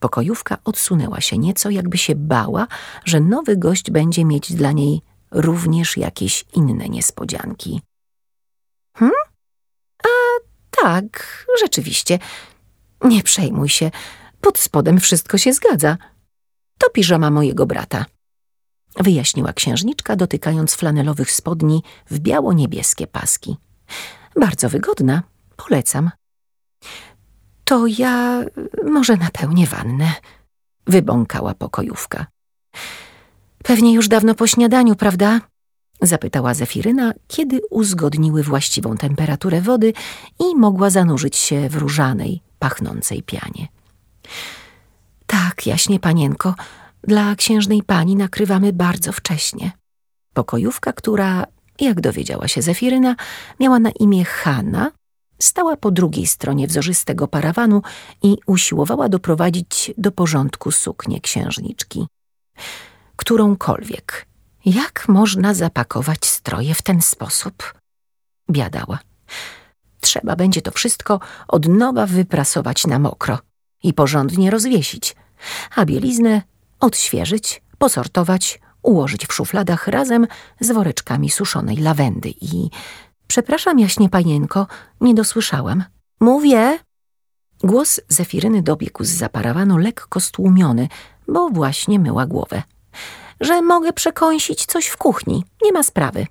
Pokojówka 0.00 0.56
odsunęła 0.64 1.20
się 1.20 1.38
nieco, 1.38 1.70
jakby 1.70 1.98
się 1.98 2.14
bała, 2.14 2.66
że 3.04 3.20
nowy 3.20 3.56
gość 3.56 3.90
będzie 3.90 4.24
mieć 4.24 4.52
dla 4.52 4.72
niej 4.72 5.02
również 5.30 5.96
jakieś 5.96 6.44
inne 6.54 6.88
niespodzianki. 6.88 7.80
Hm? 8.96 9.10
A 10.04 10.08
tak, 10.70 11.46
rzeczywiście. 11.60 12.18
Nie 13.04 13.22
przejmuj 13.22 13.68
się, 13.68 13.90
pod 14.40 14.58
spodem 14.58 15.00
wszystko 15.00 15.38
się 15.38 15.52
zgadza. 15.52 15.96
To 16.78 16.90
piżama 16.90 17.30
mojego 17.30 17.66
brata. 17.66 18.04
Wyjaśniła 18.96 19.52
księżniczka, 19.52 20.16
dotykając 20.16 20.74
flanelowych 20.74 21.30
spodni 21.30 21.82
w 22.10 22.18
biało-niebieskie 22.18 23.06
paski. 23.06 23.56
Bardzo 24.40 24.68
wygodna, 24.68 25.22
polecam. 25.56 26.10
To 27.64 27.86
ja 27.86 28.44
może 28.84 29.16
napełnię 29.16 29.66
wannę, 29.66 30.12
wybąkała 30.86 31.54
pokojówka. 31.54 32.26
Pewnie 33.62 33.94
już 33.94 34.08
dawno 34.08 34.34
po 34.34 34.46
śniadaniu, 34.46 34.96
prawda? 34.96 35.40
Zapytała 36.02 36.54
Zefiryna, 36.54 37.12
kiedy 37.28 37.60
uzgodniły 37.70 38.42
właściwą 38.42 38.96
temperaturę 38.96 39.60
wody 39.60 39.92
i 40.40 40.56
mogła 40.56 40.90
zanurzyć 40.90 41.36
się 41.36 41.68
w 41.68 41.76
różanej, 41.76 42.40
pachnącej 42.58 43.22
pianie. 43.22 43.68
Tak, 45.26 45.66
jaśnie 45.66 46.00
panienko, 46.00 46.54
dla 47.02 47.36
księżnej 47.36 47.82
pani 47.82 48.16
nakrywamy 48.16 48.72
bardzo 48.72 49.12
wcześnie. 49.12 49.72
Pokojówka, 50.34 50.92
która, 50.92 51.44
jak 51.80 52.00
dowiedziała 52.00 52.48
się 52.48 52.62
Zefiryna, 52.62 53.16
miała 53.60 53.78
na 53.78 53.90
imię 53.90 54.24
Hanna, 54.24 54.90
Stała 55.38 55.76
po 55.76 55.90
drugiej 55.90 56.26
stronie 56.26 56.66
wzorzystego 56.66 57.28
parawanu 57.28 57.82
i 58.22 58.36
usiłowała 58.46 59.08
doprowadzić 59.08 59.92
do 59.98 60.12
porządku 60.12 60.70
suknię 60.70 61.20
księżniczki. 61.20 62.06
Którąkolwiek. 63.16 64.26
Jak 64.64 65.08
można 65.08 65.54
zapakować 65.54 66.26
stroje 66.26 66.74
w 66.74 66.82
ten 66.82 67.02
sposób? 67.02 67.74
Biadała. 68.50 68.98
Trzeba 70.00 70.36
będzie 70.36 70.62
to 70.62 70.70
wszystko 70.70 71.20
od 71.48 71.68
nowa 71.68 72.06
wyprasować 72.06 72.86
na 72.86 72.98
mokro 72.98 73.38
i 73.82 73.92
porządnie 73.92 74.50
rozwiesić, 74.50 75.16
a 75.76 75.84
bieliznę 75.84 76.42
odświeżyć, 76.80 77.62
posortować, 77.78 78.60
ułożyć 78.82 79.26
w 79.26 79.32
szufladach 79.32 79.88
razem 79.88 80.26
z 80.60 80.72
woreczkami 80.72 81.30
suszonej 81.30 81.76
lawendy 81.76 82.34
i 82.40 82.70
Przepraszam, 83.26 83.78
jaśnie 83.78 84.08
panienko, 84.08 84.66
nie 85.00 85.14
dosłyszałam. 85.14 85.84
Mówię. 86.20 86.78
Głos 87.64 88.00
Zefiryny 88.08 88.62
dobiegł 88.62 89.04
z 89.04 89.08
zaparawanu 89.08 89.78
lekko 89.78 90.20
stłumiony, 90.20 90.88
bo 91.28 91.48
właśnie 91.48 91.98
myła 91.98 92.26
głowę. 92.26 92.62
Że 93.40 93.62
mogę 93.62 93.92
przekąsić 93.92 94.66
coś 94.66 94.86
w 94.86 94.96
kuchni, 94.96 95.44
nie 95.62 95.72
ma 95.72 95.82
sprawy. 95.82 96.26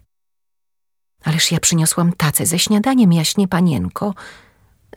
Ależ 1.24 1.52
ja 1.52 1.60
przyniosłam 1.60 2.14
tacę 2.14 2.46
ze 2.46 2.60
śniadaniem, 2.60 3.14
jaśnie 3.14 3.48
panienko, 3.48 4.14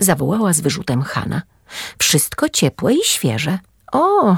zawołała 0.00 0.52
z 0.52 0.60
wyrzutem 0.60 1.02
Hanna. 1.02 1.42
Wszystko 1.98 2.48
ciepłe 2.48 2.94
i 2.94 3.04
świeże. 3.04 3.58
O, 3.92 4.36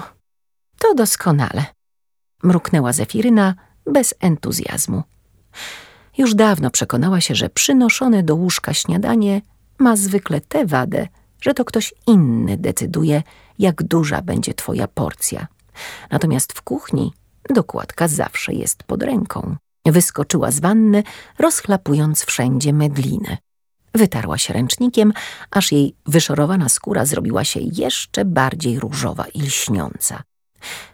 to 0.78 0.94
doskonale, 0.94 1.64
mruknęła 2.42 2.92
Zefiryna 2.92 3.54
bez 3.86 4.14
entuzjazmu. 4.20 5.02
Już 6.18 6.34
dawno 6.34 6.70
przekonała 6.70 7.20
się, 7.20 7.34
że 7.34 7.48
przynoszone 7.48 8.22
do 8.22 8.34
łóżka 8.34 8.74
śniadanie 8.74 9.42
ma 9.78 9.96
zwykle 9.96 10.40
tę 10.40 10.66
wadę, 10.66 11.08
że 11.40 11.54
to 11.54 11.64
ktoś 11.64 11.94
inny 12.06 12.56
decyduje, 12.56 13.22
jak 13.58 13.82
duża 13.82 14.22
będzie 14.22 14.54
twoja 14.54 14.88
porcja. 14.88 15.46
Natomiast 16.10 16.52
w 16.52 16.62
kuchni 16.62 17.12
dokładka 17.54 18.08
zawsze 18.08 18.52
jest 18.52 18.82
pod 18.82 19.02
ręką. 19.02 19.56
Wyskoczyła 19.86 20.50
z 20.50 20.60
wanny, 20.60 21.02
rozchlapując 21.38 22.24
wszędzie 22.24 22.72
medliny. 22.72 23.36
Wytarła 23.94 24.38
się 24.38 24.54
ręcznikiem, 24.54 25.12
aż 25.50 25.72
jej 25.72 25.94
wyszorowana 26.06 26.68
skóra 26.68 27.04
zrobiła 27.04 27.44
się 27.44 27.60
jeszcze 27.62 28.24
bardziej 28.24 28.80
różowa 28.80 29.24
i 29.34 29.42
lśniąca. 29.42 30.22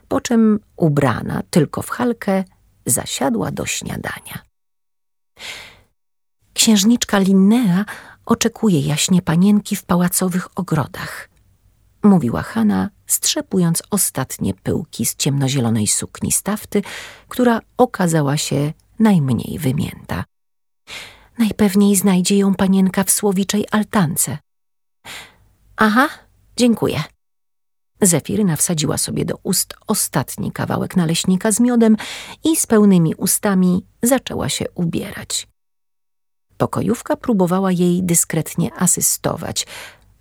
Po 0.07 0.21
czym 0.21 0.59
ubrana 0.75 1.41
tylko 1.49 1.81
w 1.81 1.89
halkę, 1.89 2.43
zasiadła 2.85 3.51
do 3.51 3.65
śniadania. 3.65 4.54
Księżniczka 6.53 7.19
Linnea 7.19 7.85
oczekuje 8.25 8.79
jaśnie 8.79 9.21
panienki 9.21 9.75
w 9.75 9.83
pałacowych 9.83 10.47
ogrodach. 10.55 11.29
Mówiła 12.03 12.41
Hanna, 12.41 12.89
strzepując 13.07 13.83
ostatnie 13.89 14.53
pyłki 14.53 15.05
z 15.05 15.15
ciemnozielonej 15.15 15.87
sukni 15.87 16.31
stafty, 16.31 16.81
która 17.27 17.59
okazała 17.77 18.37
się 18.37 18.73
najmniej 18.99 19.59
wymięta. 19.59 20.23
Najpewniej 21.37 21.95
znajdzie 21.95 22.37
ją 22.37 22.55
panienka 22.55 23.03
w 23.03 23.11
słowiczej 23.11 23.65
altance. 23.71 24.37
Aha, 25.77 26.09
dziękuję. 26.57 27.03
Zefiryna 28.05 28.55
wsadziła 28.55 28.97
sobie 28.97 29.25
do 29.25 29.37
ust 29.43 29.73
ostatni 29.87 30.51
kawałek 30.51 30.95
naleśnika 30.95 31.51
z 31.51 31.59
miodem 31.59 31.97
i 32.43 32.55
z 32.55 32.67
pełnymi 32.67 33.15
ustami 33.15 33.85
zaczęła 34.03 34.49
się 34.49 34.65
ubierać. 34.75 35.47
Pokojówka 36.57 37.15
próbowała 37.15 37.71
jej 37.71 38.03
dyskretnie 38.03 38.73
asystować, 38.73 39.67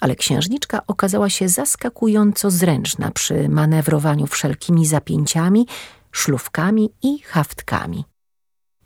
ale 0.00 0.16
księżniczka 0.16 0.86
okazała 0.86 1.30
się 1.30 1.48
zaskakująco 1.48 2.50
zręczna 2.50 3.10
przy 3.10 3.48
manewrowaniu 3.48 4.26
wszelkimi 4.26 4.86
zapięciami, 4.86 5.66
szlufkami 6.12 6.90
i 7.02 7.18
haftkami. 7.18 8.04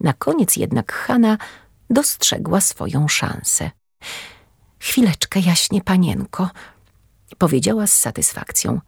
Na 0.01 0.13
koniec 0.13 0.57
jednak 0.57 0.93
Hanna 0.93 1.39
dostrzegła 1.91 2.61
swoją 2.61 3.09
szansę. 3.09 3.71
Chwileczkę, 4.79 5.41
jaśnie 5.41 5.81
panienko, 5.83 6.51
powiedziała 7.39 7.87
z 7.87 7.99
satysfakcją. 7.99 8.81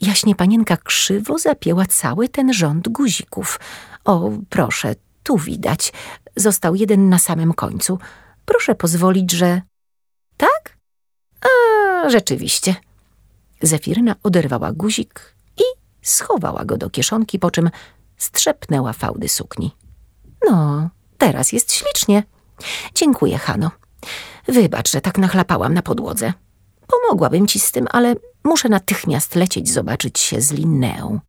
Jaśnie 0.00 0.34
panienka 0.34 0.76
krzywo 0.76 1.38
zapięła 1.38 1.86
cały 1.86 2.28
ten 2.28 2.52
rząd 2.52 2.88
guzików. 2.88 3.60
O, 4.04 4.30
proszę, 4.48 4.94
tu 5.22 5.38
widać. 5.38 5.92
Został 6.36 6.74
jeden 6.74 7.08
na 7.08 7.18
samym 7.18 7.52
końcu. 7.52 7.98
Proszę 8.44 8.74
pozwolić, 8.74 9.32
że... 9.32 9.62
Tak? 10.36 10.78
A, 11.40 12.10
rzeczywiście. 12.10 12.74
Zefiryna 13.62 14.16
oderwała 14.22 14.72
guzik 14.72 15.34
i 15.56 15.62
schowała 16.02 16.64
go 16.64 16.76
do 16.76 16.90
kieszonki, 16.90 17.38
po 17.38 17.50
czym 17.50 17.70
strzepnęła 18.16 18.92
fałdy 18.92 19.28
sukni. 19.28 19.76
No, 20.50 20.88
teraz 21.18 21.52
jest 21.52 21.72
ślicznie. 21.72 22.22
Dziękuję, 22.94 23.38
Hano. 23.38 23.70
Wybacz, 24.48 24.90
że 24.90 25.00
tak 25.00 25.18
nachlapałam 25.18 25.74
na 25.74 25.82
podłodze. 25.82 26.32
Pomogłabym 26.88 27.46
ci 27.46 27.60
z 27.60 27.72
tym, 27.72 27.86
ale 27.90 28.14
muszę 28.44 28.68
natychmiast 28.68 29.34
lecieć 29.34 29.70
zobaczyć 29.70 30.18
się 30.18 30.40
z 30.40 30.52
Linneą. 30.52 31.20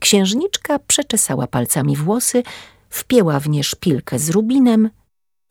Księżniczka 0.00 0.78
przeczesała 0.78 1.46
palcami 1.46 1.96
włosy, 1.96 2.42
wpięła 2.90 3.40
w 3.40 3.48
nie 3.48 3.64
szpilkę 3.64 4.18
z 4.18 4.30
rubinem 4.30 4.90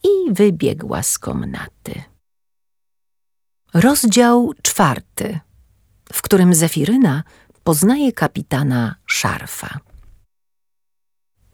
i 0.03 0.33
wybiegła 0.33 1.03
z 1.03 1.19
komnaty. 1.19 2.03
Rozdział 3.73 4.53
czwarty, 4.61 5.39
w 6.13 6.21
którym 6.21 6.53
Zefiryna 6.53 7.23
poznaje 7.63 8.11
kapitana 8.11 8.95
Szarfa. 9.05 9.79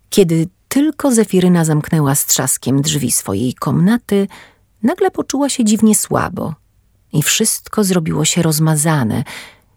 Kiedy 0.09 0.47
tylko 0.67 1.11
Zefiryna 1.11 1.65
zamknęła 1.65 2.15
z 2.15 2.25
trzaskiem 2.25 2.81
drzwi 2.81 3.11
swojej 3.11 3.53
komnaty, 3.53 4.27
nagle 4.83 5.11
poczuła 5.11 5.49
się 5.49 5.65
dziwnie 5.65 5.95
słabo 5.95 6.60
i 7.13 7.23
wszystko 7.23 7.83
zrobiło 7.83 8.25
się 8.25 8.41
rozmazane, 8.41 9.23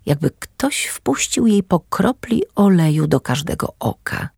jakby 0.06 0.30
ktoś 0.30 0.84
wpuścił 0.86 1.46
jej 1.46 1.62
po 1.62 1.80
kropli 1.80 2.42
oleju 2.54 3.06
do 3.06 3.20
każdego 3.20 3.74
oka. 3.78 4.28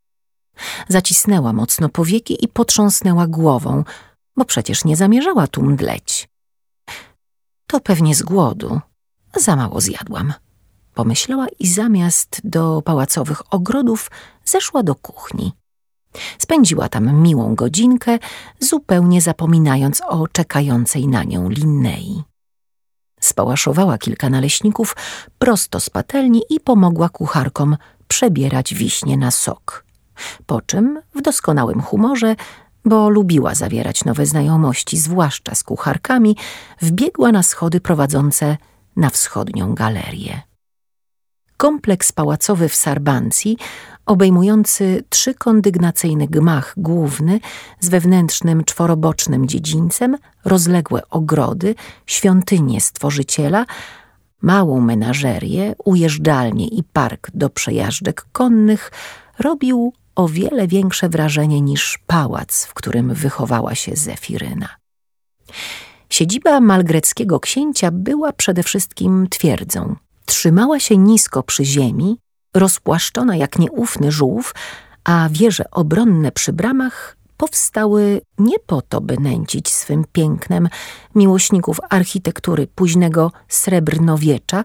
Zacisnęła 0.88 1.52
mocno 1.52 1.88
powieki 1.88 2.44
i 2.44 2.48
potrząsnęła 2.48 3.26
głową, 3.26 3.84
bo 4.36 4.44
przecież 4.44 4.84
nie 4.84 4.96
zamierzała 4.96 5.46
tu 5.46 5.62
mdleć. 5.62 6.28
To 7.66 7.80
pewnie 7.80 8.14
z 8.14 8.22
głodu. 8.22 8.80
Za 9.36 9.56
mało 9.56 9.80
zjadłam. 9.80 10.34
Pomyślała 10.94 11.46
i 11.58 11.66
zamiast 11.66 12.40
do 12.44 12.82
pałacowych 12.82 13.54
ogrodów 13.54 14.10
zeszła 14.44 14.82
do 14.82 14.94
kuchni. 14.94 15.52
Spędziła 16.38 16.88
tam 16.88 17.22
miłą 17.22 17.54
godzinkę, 17.54 18.18
zupełnie 18.60 19.20
zapominając 19.20 20.00
o 20.00 20.28
czekającej 20.28 21.08
na 21.08 21.24
nią 21.24 21.48
Linnei. 21.48 22.22
Spałaszowała 23.20 23.98
kilka 23.98 24.30
naleśników 24.30 24.96
prosto 25.38 25.80
z 25.80 25.90
patelni 25.90 26.42
i 26.50 26.60
pomogła 26.60 27.08
kucharkom 27.08 27.76
przebierać 28.08 28.74
wiśnie 28.74 29.16
na 29.16 29.30
sok. 29.30 29.84
Po 30.46 30.60
czym 30.60 31.00
w 31.14 31.22
doskonałym 31.22 31.82
humorze, 31.82 32.36
bo 32.84 33.08
lubiła 33.08 33.54
zawierać 33.54 34.04
nowe 34.04 34.26
znajomości, 34.26 34.98
zwłaszcza 34.98 35.54
z 35.54 35.62
kucharkami, 35.62 36.36
wbiegła 36.82 37.32
na 37.32 37.42
schody 37.42 37.80
prowadzące 37.80 38.56
na 38.96 39.10
wschodnią 39.10 39.74
galerię. 39.74 40.42
Kompleks 41.56 42.12
pałacowy 42.12 42.68
w 42.68 42.74
Sarbancji 42.74 43.56
obejmujący 44.06 45.04
trzykondygnacyjny 45.08 46.28
gmach 46.28 46.74
główny 46.76 47.40
z 47.80 47.88
wewnętrznym 47.88 48.64
czworobocznym 48.64 49.48
dziedzińcem, 49.48 50.16
rozległe 50.44 51.02
ogrody, 51.10 51.74
świątynię 52.06 52.80
Stworzyciela, 52.80 53.66
małą 54.42 54.80
menażerię, 54.80 55.74
ujeżdżalnię 55.84 56.66
i 56.66 56.82
park 56.82 57.30
do 57.34 57.50
przejażdżek 57.50 58.26
konnych, 58.32 58.92
robił 59.38 59.92
o 60.14 60.28
wiele 60.28 60.68
większe 60.68 61.08
wrażenie 61.08 61.60
niż 61.60 61.98
pałac, 62.06 62.64
w 62.64 62.74
którym 62.74 63.14
wychowała 63.14 63.74
się 63.74 63.96
Zefiryna. 63.96 64.68
Siedziba 66.10 66.60
malgreckiego 66.60 67.40
księcia 67.40 67.90
była 67.90 68.32
przede 68.32 68.62
wszystkim 68.62 69.26
twierdzą. 69.30 69.96
Trzymała 70.26 70.80
się 70.80 70.96
nisko 70.96 71.42
przy 71.42 71.64
ziemi, 71.64 72.18
rozpłaszczona 72.54 73.36
jak 73.36 73.58
nieufny 73.58 74.12
żółw, 74.12 74.54
a 75.04 75.28
wieże 75.32 75.70
obronne 75.70 76.32
przy 76.32 76.52
bramach 76.52 77.16
powstały 77.36 78.20
nie 78.38 78.58
po 78.58 78.82
to, 78.82 79.00
by 79.00 79.16
nęcić 79.20 79.72
swym 79.72 80.04
pięknem 80.12 80.68
miłośników 81.14 81.80
architektury 81.90 82.66
późnego 82.66 83.32
srebrnowiecza, 83.48 84.64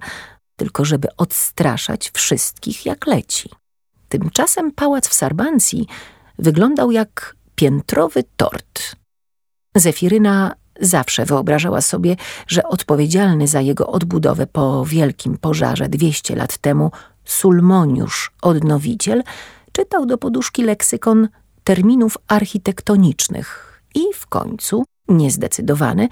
tylko 0.55 0.86
żeby 0.86 1.07
odstraszać 1.18 2.12
wszystkich 2.14 2.86
jak 2.86 3.07
leci. 3.07 3.49
Tymczasem 4.09 4.72
pałac 4.72 5.07
w 5.07 5.14
Sarbancji 5.14 5.88
wyglądał 6.39 6.91
jak 6.91 7.36
piętrowy 7.55 8.24
tort. 8.38 8.95
Zefiryna 9.76 10.55
zawsze 10.82 11.26
wyobrażała 11.26 11.82
sobie, 11.82 12.16
że 12.48 12.64
odpowiedzialny 12.64 13.48
za 13.48 13.62
jego 13.62 13.88
odbudowę 13.88 14.48
po 14.48 14.86
wielkim 14.86 15.38
pożarze 15.38 15.90
dwieście 15.90 16.36
lat 16.36 16.58
temu 16.58 16.92
Sulmoniusz, 17.26 18.32
odnowiciel, 18.42 19.24
czytał 19.72 20.06
do 20.06 20.18
poduszki 20.18 20.64
leksykon 20.64 21.28
terminów 21.64 22.18
architektonicznych 22.28 23.82
i 23.96 24.02
w 24.14 24.28
końcu, 24.28 24.84
niezdecydowany, 25.08 26.10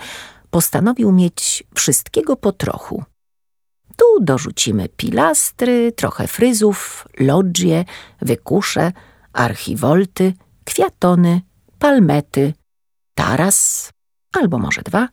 postanowił 0.49 1.11
mieć 1.11 1.63
wszystkiego 1.75 2.35
po 2.35 2.51
trochu. 2.51 3.03
Tu 3.97 4.05
dorzucimy 4.21 4.89
pilastry, 4.89 5.91
trochę 5.91 6.27
fryzów, 6.27 7.07
lodżie, 7.19 7.85
wykusze, 8.21 8.91
archiwolty, 9.33 10.33
kwiatony, 10.65 11.41
palmety, 11.79 12.53
taras, 13.15 13.89
albo 14.33 14.57
może 14.57 14.81
dwa, 14.81 15.09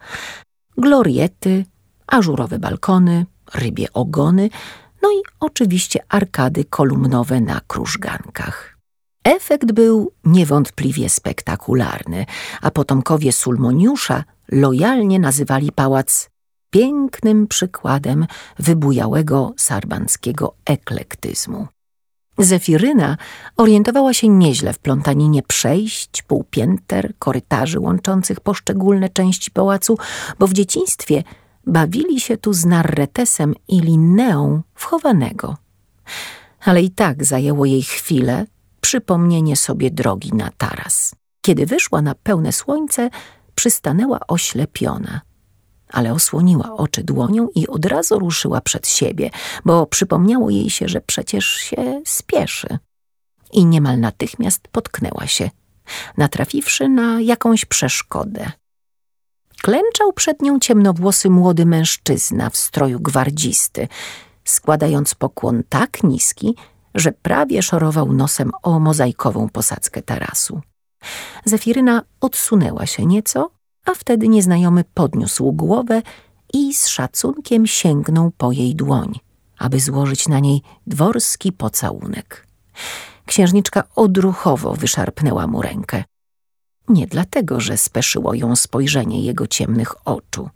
gloriety, 0.78 1.64
ażurowe 2.06 2.58
balkony, 2.58 3.26
rybie 3.54 3.92
ogony, 3.92 4.50
no 5.02 5.10
i 5.10 5.22
oczywiście 5.40 6.00
arkady 6.08 6.64
kolumnowe 6.64 7.40
na 7.40 7.60
krużgankach. 7.66 8.76
Efekt 9.24 9.72
był 9.72 10.12
niewątpliwie 10.24 11.08
spektakularny, 11.08 12.26
a 12.62 12.70
potomkowie 12.70 13.32
Sulmoniusza 13.32 14.24
lojalnie 14.52 15.18
nazywali 15.18 15.72
pałac 15.72 16.30
pięknym 16.70 17.46
przykładem 17.46 18.26
wybujałego 18.58 19.54
sarbanckiego 19.56 20.54
eklektyzmu. 20.64 21.66
Zefiryna 22.38 23.16
orientowała 23.56 24.14
się 24.14 24.28
nieźle 24.28 24.72
w 24.72 24.78
plątaninie 24.78 25.42
przejść, 25.42 26.22
półpięter, 26.22 27.12
korytarzy 27.18 27.80
łączących 27.80 28.40
poszczególne 28.40 29.08
części 29.08 29.50
pałacu, 29.50 29.98
bo 30.38 30.46
w 30.46 30.52
dzieciństwie 30.52 31.22
bawili 31.66 32.20
się 32.20 32.36
tu 32.36 32.52
z 32.52 32.64
Narretesem 32.64 33.54
i 33.68 33.80
Linneą 33.80 34.62
wchowanego. 34.74 35.56
Ale 36.64 36.82
i 36.82 36.90
tak 36.90 37.24
zajęło 37.24 37.64
jej 37.64 37.82
chwilę 37.82 38.46
przypomnienie 38.80 39.56
sobie 39.56 39.90
drogi 39.90 40.34
na 40.34 40.50
taras. 40.58 41.14
Kiedy 41.40 41.66
wyszła 41.66 42.02
na 42.02 42.14
pełne 42.14 42.52
słońce, 42.52 43.10
przystanęła 43.54 44.20
oślepiona– 44.28 45.20
ale 45.96 46.12
osłoniła 46.12 46.76
oczy 46.76 47.04
dłonią 47.04 47.48
i 47.54 47.66
od 47.68 47.86
razu 47.86 48.18
ruszyła 48.18 48.60
przed 48.60 48.88
siebie, 48.88 49.30
bo 49.64 49.86
przypomniało 49.86 50.50
jej 50.50 50.70
się, 50.70 50.88
że 50.88 51.00
przecież 51.00 51.46
się 51.46 52.02
spieszy. 52.04 52.78
I 53.52 53.66
niemal 53.66 54.00
natychmiast 54.00 54.68
potknęła 54.68 55.26
się, 55.26 55.50
natrafiwszy 56.16 56.88
na 56.88 57.20
jakąś 57.20 57.64
przeszkodę. 57.64 58.50
Klęczał 59.62 60.12
przed 60.12 60.42
nią 60.42 60.58
ciemnowłosy 60.58 61.30
młody 61.30 61.66
mężczyzna 61.66 62.50
w 62.50 62.56
stroju 62.56 63.00
gwardzisty, 63.00 63.88
składając 64.44 65.14
pokłon 65.14 65.62
tak 65.68 66.02
niski, 66.02 66.56
że 66.94 67.12
prawie 67.12 67.62
szorował 67.62 68.12
nosem 68.12 68.52
o 68.62 68.80
mozaikową 68.80 69.48
posadzkę 69.48 70.02
tarasu. 70.02 70.60
Zefiryna 71.44 72.02
odsunęła 72.20 72.86
się 72.86 73.06
nieco 73.06 73.55
a 73.86 73.94
wtedy 73.94 74.28
nieznajomy 74.28 74.84
podniósł 74.94 75.52
głowę 75.52 76.02
i 76.52 76.74
z 76.74 76.86
szacunkiem 76.86 77.66
sięgnął 77.66 78.30
po 78.30 78.52
jej 78.52 78.74
dłoń, 78.74 79.14
aby 79.58 79.80
złożyć 79.80 80.28
na 80.28 80.40
niej 80.40 80.62
dworski 80.86 81.52
pocałunek. 81.52 82.46
Księżniczka 83.26 83.84
odruchowo 83.96 84.74
wyszarpnęła 84.74 85.46
mu 85.46 85.62
rękę. 85.62 86.04
Nie 86.88 87.06
dlatego, 87.06 87.60
że 87.60 87.76
speszyło 87.76 88.34
ją 88.34 88.56
spojrzenie 88.56 89.22
jego 89.24 89.46
ciemnych 89.46 90.08
oczu. 90.08 90.50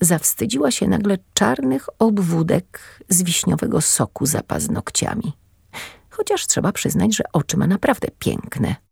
Zawstydziła 0.00 0.70
się 0.70 0.88
nagle 0.88 1.18
czarnych 1.34 1.86
obwódek 1.98 3.00
z 3.08 3.22
wiśniowego 3.22 3.80
soku 3.80 4.26
za 4.26 4.42
paznokciami. 4.42 5.32
Chociaż 6.10 6.46
trzeba 6.46 6.72
przyznać, 6.72 7.16
że 7.16 7.24
oczy 7.32 7.56
ma 7.56 7.66
naprawdę 7.66 8.08
piękne 8.18 8.83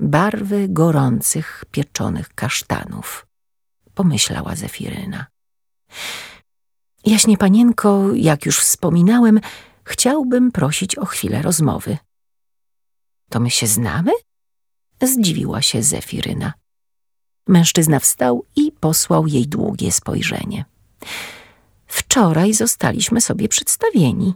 barwy 0.00 0.68
gorących, 0.68 1.64
pieczonych 1.70 2.34
kasztanów, 2.34 3.26
pomyślała 3.94 4.56
Zefiryna. 4.56 5.26
Jaśnie 7.06 7.38
panienko, 7.38 8.14
jak 8.14 8.46
już 8.46 8.60
wspominałem, 8.60 9.40
chciałbym 9.84 10.52
prosić 10.52 10.98
o 10.98 11.04
chwilę 11.04 11.42
rozmowy. 11.42 11.98
To 13.30 13.40
my 13.40 13.50
się 13.50 13.66
znamy? 13.66 14.12
Zdziwiła 15.02 15.62
się 15.62 15.82
Zefiryna. 15.82 16.52
Mężczyzna 17.48 18.00
wstał 18.00 18.46
i 18.56 18.72
posłał 18.72 19.26
jej 19.26 19.48
długie 19.48 19.92
spojrzenie. 19.92 20.64
Wczoraj 21.86 22.52
zostaliśmy 22.52 23.20
sobie 23.20 23.48
przedstawieni. 23.48 24.34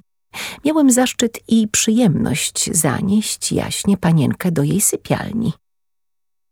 Miałem 0.64 0.90
zaszczyt 0.90 1.40
i 1.48 1.68
przyjemność 1.68 2.70
zanieść 2.76 3.52
jaśnie 3.52 3.96
panienkę 3.96 4.52
do 4.52 4.62
jej 4.62 4.80
sypialni. 4.80 5.52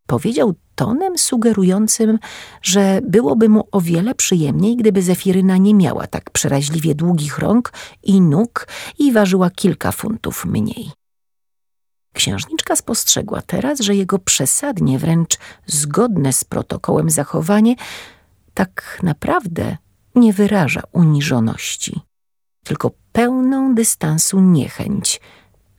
Powiedział 0.07 0.55
tonem 0.75 1.19
sugerującym, 1.19 2.19
że 2.63 3.01
byłoby 3.09 3.49
mu 3.49 3.69
o 3.73 3.81
wiele 3.81 4.15
przyjemniej, 4.15 4.77
gdyby 4.77 5.03
Zefiryna 5.03 5.57
nie 5.57 5.75
miała 5.75 6.07
tak 6.07 6.31
przeraźliwie 6.31 6.95
długich 6.95 7.39
rąk 7.39 7.73
i 8.03 8.21
nóg 8.21 8.69
i 8.99 9.13
ważyła 9.13 9.51
kilka 9.51 9.93
funtów 9.93 10.45
mniej. 10.45 10.91
Księżniczka 12.13 12.77
spostrzegła 12.77 13.43
teraz, 13.43 13.81
że 13.81 13.95
jego 13.95 14.19
przesadnie 14.19 14.99
wręcz 14.99 15.39
zgodne 15.67 16.33
z 16.33 16.45
protokołem 16.45 17.11
zachowanie 17.11 17.75
tak 18.55 19.01
naprawdę 19.03 19.77
nie 20.15 20.33
wyraża 20.33 20.83
uniżoności 20.93 22.01
tylko 22.67 22.91
pełną 23.17 23.75
dystansu 23.75 24.41
niechęć, 24.41 25.21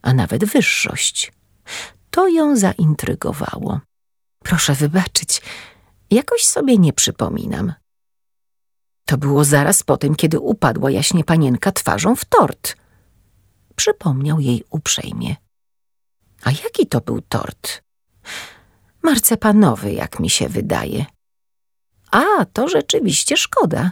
a 0.02 0.14
nawet 0.14 0.46
wyższość. 0.46 1.34
To 2.12 2.28
ją 2.28 2.56
zaintrygowało. 2.56 3.80
Proszę 4.44 4.74
wybaczyć, 4.74 5.42
jakoś 6.12 6.46
sobie 6.46 6.78
nie 6.78 6.94
przypominam. 6.94 7.74
To 9.06 9.18
było 9.18 9.44
zaraz 9.44 9.84
po 9.84 9.98
tym, 9.98 10.16
kiedy 10.16 10.40
upadła 10.40 10.92
jaśnie 10.92 11.24
panienka 11.24 11.72
twarzą 11.72 12.16
w 12.16 12.26
tort. 12.26 12.76
Przypomniał 13.76 14.40
jej 14.40 14.64
uprzejmie. 14.70 15.36
A 16.44 16.52
jaki 16.52 16.88
to 16.88 17.02
był 17.02 17.22
tort? 17.22 17.84
Marcepanowy, 19.04 19.92
jak 19.94 20.20
mi 20.20 20.30
się 20.30 20.50
wydaje. 20.50 21.06
A, 22.12 22.46
to 22.46 22.68
rzeczywiście 22.68 23.38
szkoda. 23.38 23.92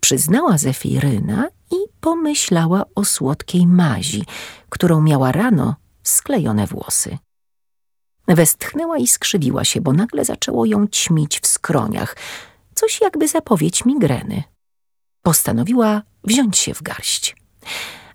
Przyznała 0.00 0.58
Zefiryna 0.58 1.48
i 1.70 1.76
pomyślała 2.00 2.84
o 2.94 3.04
słodkiej 3.04 3.66
mazi, 3.66 4.24
którą 4.68 5.00
miała 5.00 5.32
rano 5.32 5.76
sklejone 6.02 6.66
włosy. 6.66 7.18
Westchnęła 8.28 8.98
i 8.98 9.06
skrzywiła 9.06 9.64
się, 9.64 9.80
bo 9.80 9.92
nagle 9.92 10.24
zaczęło 10.24 10.66
ją 10.66 10.86
ćmić 10.86 11.40
w 11.40 11.46
skroniach, 11.46 12.16
coś 12.74 13.00
jakby 13.00 13.28
zapowiedź 13.28 13.84
migreny. 13.84 14.42
Postanowiła 15.22 16.02
wziąć 16.24 16.58
się 16.58 16.74
w 16.74 16.82
garść. 16.82 17.36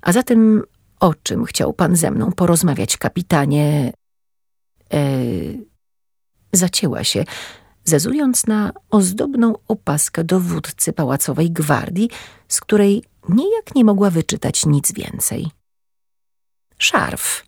A 0.02 0.12
zatem 0.12 0.64
o 1.00 1.14
czym 1.14 1.46
chciał 1.46 1.74
pan 1.74 1.96
ze 1.96 2.12
mną 2.12 2.32
porozmawiać, 2.32 2.98
kapitanie? 2.98 3.94
E... 4.94 5.00
Zacięła 6.54 7.04
się, 7.04 7.26
zezując 7.86 8.48
na 8.48 8.72
ozdobną 8.90 9.54
opaskę 9.68 10.24
dowódcy 10.24 10.94
pałacowej 10.94 11.52
gwardii, 11.52 12.10
z 12.48 12.62
której 12.62 13.04
nijak 13.30 13.76
nie 13.76 13.84
mogła 13.84 14.10
wyczytać 14.10 14.66
nic 14.66 14.92
więcej. 14.92 15.52
Szarf. 16.78 17.46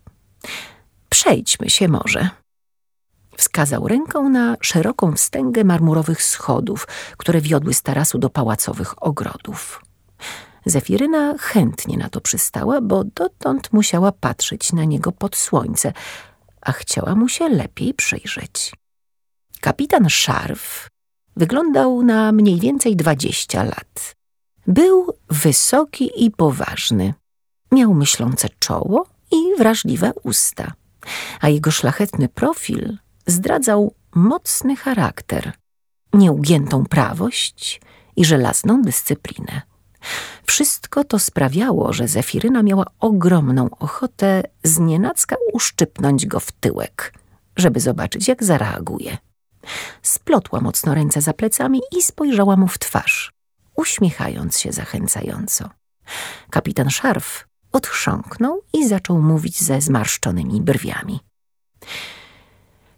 Przejdźmy 1.10 1.70
się 1.70 1.88
może. 1.88 2.30
Wskazał 3.38 3.88
ręką 3.88 4.30
na 4.30 4.56
szeroką 4.62 5.12
wstęgę 5.16 5.64
marmurowych 5.64 6.24
schodów, 6.24 6.88
które 7.18 7.42
wiodły 7.42 7.74
z 7.74 7.82
tarasu 7.82 8.18
do 8.18 8.30
pałacowych 8.30 9.04
ogrodów. 9.04 9.82
Zefiryna 10.66 11.38
chętnie 11.40 11.98
na 11.98 12.10
to 12.10 12.22
przystała, 12.22 12.82
bo 12.82 13.04
dotąd 13.04 13.74
musiała 13.74 14.12
patrzeć 14.12 14.74
na 14.74 14.84
niego 14.84 15.12
pod 15.12 15.36
słońce, 15.36 15.94
a 16.62 16.72
chciała 16.72 17.16
mu 17.16 17.30
się 17.30 17.50
lepiej 17.50 17.94
przyjrzeć. 17.94 18.72
Kapitan 19.62 20.10
Szarf 20.10 20.88
wyglądał 21.36 22.04
na 22.04 22.32
mniej 22.32 22.60
więcej 22.60 22.96
dwadzieścia 22.96 23.64
lat. 23.64 24.16
Był 24.68 25.14
wysoki 25.30 26.26
i 26.26 26.32
poważny. 26.32 27.14
Miał 27.72 27.94
myślące 27.94 28.48
czoło 28.60 29.06
i 29.32 29.58
wrażliwe 29.58 30.12
usta, 30.24 30.74
a 31.42 31.50
jego 31.50 31.72
szlachetny 31.72 32.30
profil 32.30 32.98
zdradzał 33.28 33.94
mocny 34.16 34.76
charakter, 34.76 35.54
nieugiętą 36.14 36.86
prawość 36.86 37.82
i 38.16 38.26
żelazną 38.26 38.82
dyscyplinę. 38.82 39.62
Wszystko 40.46 41.04
to 41.04 41.20
sprawiało, 41.20 41.94
że 41.94 42.08
Zefiryna 42.08 42.64
miała 42.64 42.86
ogromną 43.00 43.70
ochotę 43.70 44.44
znienacka 44.64 45.36
uszczypnąć 45.54 46.26
go 46.26 46.40
w 46.40 46.52
tyłek, 46.52 47.14
żeby 47.58 47.80
zobaczyć, 47.80 48.28
jak 48.28 48.44
zareaguje. 48.44 49.18
Splotła 50.02 50.62
mocno 50.62 50.96
ręce 50.96 51.22
za 51.22 51.34
plecami 51.34 51.82
i 51.98 52.02
spojrzała 52.02 52.56
mu 52.56 52.68
w 52.68 52.80
twarz, 52.80 53.32
uśmiechając 53.76 54.60
się 54.60 54.72
zachęcająco. 54.72 55.70
Kapitan 56.50 56.90
Szarf 56.90 57.48
odchrząknął 57.72 58.62
i 58.74 58.88
zaczął 58.88 59.22
mówić 59.22 59.64
ze 59.64 59.82
zmarszczonymi 59.82 60.62
brwiami. 60.62 61.20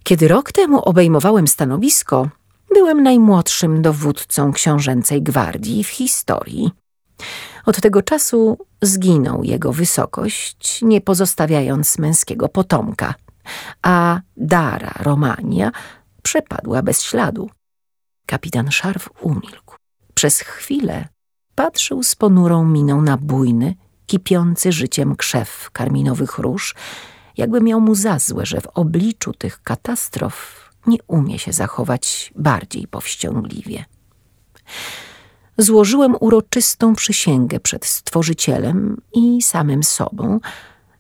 Kiedy 0.03 0.28
rok 0.28 0.51
temu 0.51 0.80
obejmowałem 0.80 1.47
stanowisko, 1.47 2.30
byłem 2.74 3.03
najmłodszym 3.03 3.82
dowódcą 3.82 4.53
książęcej 4.53 5.24
gwardii 5.24 5.84
w 5.84 5.88
historii. 5.88 6.72
Od 7.65 7.82
tego 7.82 8.01
czasu 8.01 8.57
zginął 8.82 9.43
jego 9.43 9.74
wysokość, 9.74 10.82
nie 10.82 11.01
pozostawiając 11.01 11.99
męskiego 11.99 12.49
potomka, 12.49 13.13
a 13.82 14.20
Dara 14.38 14.93
Romania 14.99 15.72
przepadła 16.24 16.82
bez 16.82 17.01
śladu. 17.03 17.49
Kapitan 18.26 18.72
Szarf 18.72 19.09
umilkł. 19.22 19.76
Przez 20.13 20.39
chwilę 20.39 21.07
patrzył 21.55 22.03
z 22.03 22.15
ponurą 22.15 22.65
miną 22.65 23.01
na 23.01 23.17
bujny, 23.17 23.76
kipiący 24.05 24.72
życiem 24.72 25.15
krzew 25.15 25.70
karminowych 25.72 26.38
róż, 26.38 26.76
jakby 27.38 27.61
miał 27.61 27.82
mu 27.82 27.95
za 27.95 28.20
złe, 28.20 28.45
że 28.45 28.61
w 28.61 28.67
obliczu 28.67 29.34
tych 29.34 29.63
katastrof 29.63 30.70
nie 30.88 30.97
umie 31.07 31.39
się 31.39 31.53
zachować 31.53 32.34
bardziej 32.36 32.88
powściągliwie. 32.88 33.86
Złożyłem 35.57 36.15
uroczystą 36.20 36.95
przysięgę 36.95 37.59
przed 37.59 37.86
Stworzycielem 37.86 39.01
i 39.13 39.41
samym 39.41 39.84
sobą, 39.84 40.39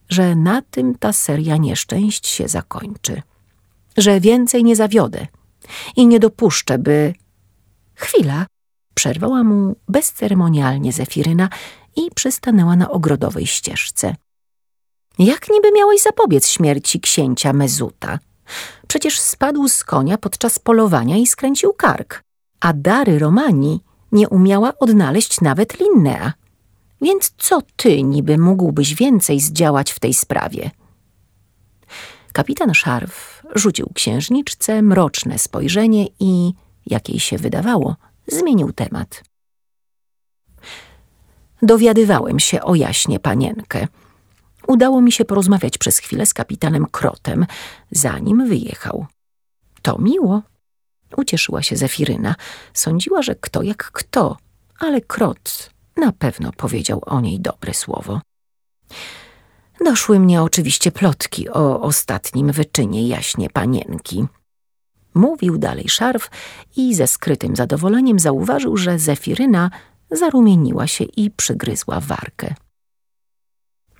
że 0.09 0.35
na 0.35 0.61
tym 0.61 0.95
ta 0.95 1.13
seria 1.13 1.57
nieszczęść 1.57 2.27
się 2.27 2.47
zakończy, 2.47 3.21
że 3.97 4.19
więcej 4.19 4.63
nie 4.63 4.75
zawiodę 4.75 5.27
i 5.95 6.07
nie 6.07 6.19
dopuszczę, 6.19 6.77
by... 6.77 7.13
Chwila! 7.95 8.45
Przerwała 8.93 9.43
mu 9.43 9.75
bezceremonialnie 9.87 10.93
Zefiryna 10.93 11.49
i 11.95 12.01
przystanęła 12.15 12.75
na 12.75 12.91
ogrodowej 12.91 13.47
ścieżce. 13.47 14.15
Jak 15.19 15.49
niby 15.49 15.71
miałeś 15.71 16.01
zapobiec 16.01 16.47
śmierci 16.47 16.99
księcia 16.99 17.53
Mezuta? 17.53 18.19
Przecież 18.87 19.19
spadł 19.19 19.67
z 19.67 19.83
konia 19.83 20.17
podczas 20.17 20.59
polowania 20.59 21.17
i 21.17 21.27
skręcił 21.27 21.73
kark, 21.73 22.23
a 22.59 22.73
Dary 22.73 23.19
Romani 23.19 23.81
nie 24.11 24.29
umiała 24.29 24.73
odnaleźć 24.79 25.41
nawet 25.41 25.79
Linnea. 25.79 26.33
Więc 27.01 27.33
co 27.37 27.61
ty 27.75 28.03
niby 28.03 28.37
mógłbyś 28.37 28.95
więcej 28.95 29.39
zdziałać 29.39 29.91
w 29.91 29.99
tej 29.99 30.13
sprawie? 30.13 30.71
Kapitan 32.33 32.73
Szarf 32.73 33.38
rzucił 33.55 33.91
księżniczce 33.93 34.81
mroczne 34.81 35.39
spojrzenie 35.39 36.07
i, 36.19 36.53
jak 36.85 37.09
jej 37.09 37.19
się 37.19 37.37
wydawało, 37.37 37.95
zmienił 38.27 38.71
temat. 38.71 39.23
Dowiadywałem 41.61 42.39
się 42.39 42.61
o 42.61 42.75
jaśnie 42.75 43.19
panienkę. 43.19 43.87
Udało 44.67 45.01
mi 45.01 45.11
się 45.11 45.25
porozmawiać 45.25 45.77
przez 45.77 45.97
chwilę 45.97 46.25
z 46.25 46.33
kapitanem 46.33 46.85
Krotem, 46.91 47.45
zanim 47.91 48.47
wyjechał. 48.47 49.05
To 49.81 49.97
miło. 49.97 50.41
Ucieszyła 51.17 51.63
się 51.63 51.75
Zefiryna. 51.75 52.35
Sądziła, 52.73 53.21
że 53.21 53.35
kto 53.35 53.63
jak 53.63 53.91
kto, 53.91 54.37
ale 54.79 55.01
Krot 55.01 55.69
na 55.97 56.11
pewno 56.11 56.51
powiedział 56.51 57.01
o 57.05 57.21
niej 57.21 57.39
dobre 57.39 57.73
słowo. 57.73 58.21
Doszły 59.85 60.19
mnie 60.19 60.41
oczywiście 60.41 60.91
plotki 60.91 61.49
o 61.49 61.81
ostatnim 61.81 62.51
wyczynie 62.51 63.07
jaśnie 63.07 63.49
panienki. 63.49 64.25
Mówił 65.13 65.57
dalej 65.57 65.89
szarf 65.89 66.29
i 66.75 66.95
ze 66.95 67.07
skrytym 67.07 67.55
zadowoleniem 67.55 68.19
zauważył, 68.19 68.77
że 68.77 68.99
Zefiryna 68.99 69.71
zarumieniła 70.11 70.87
się 70.87 71.03
i 71.03 71.31
przygryzła 71.31 71.99
warkę. 71.99 72.55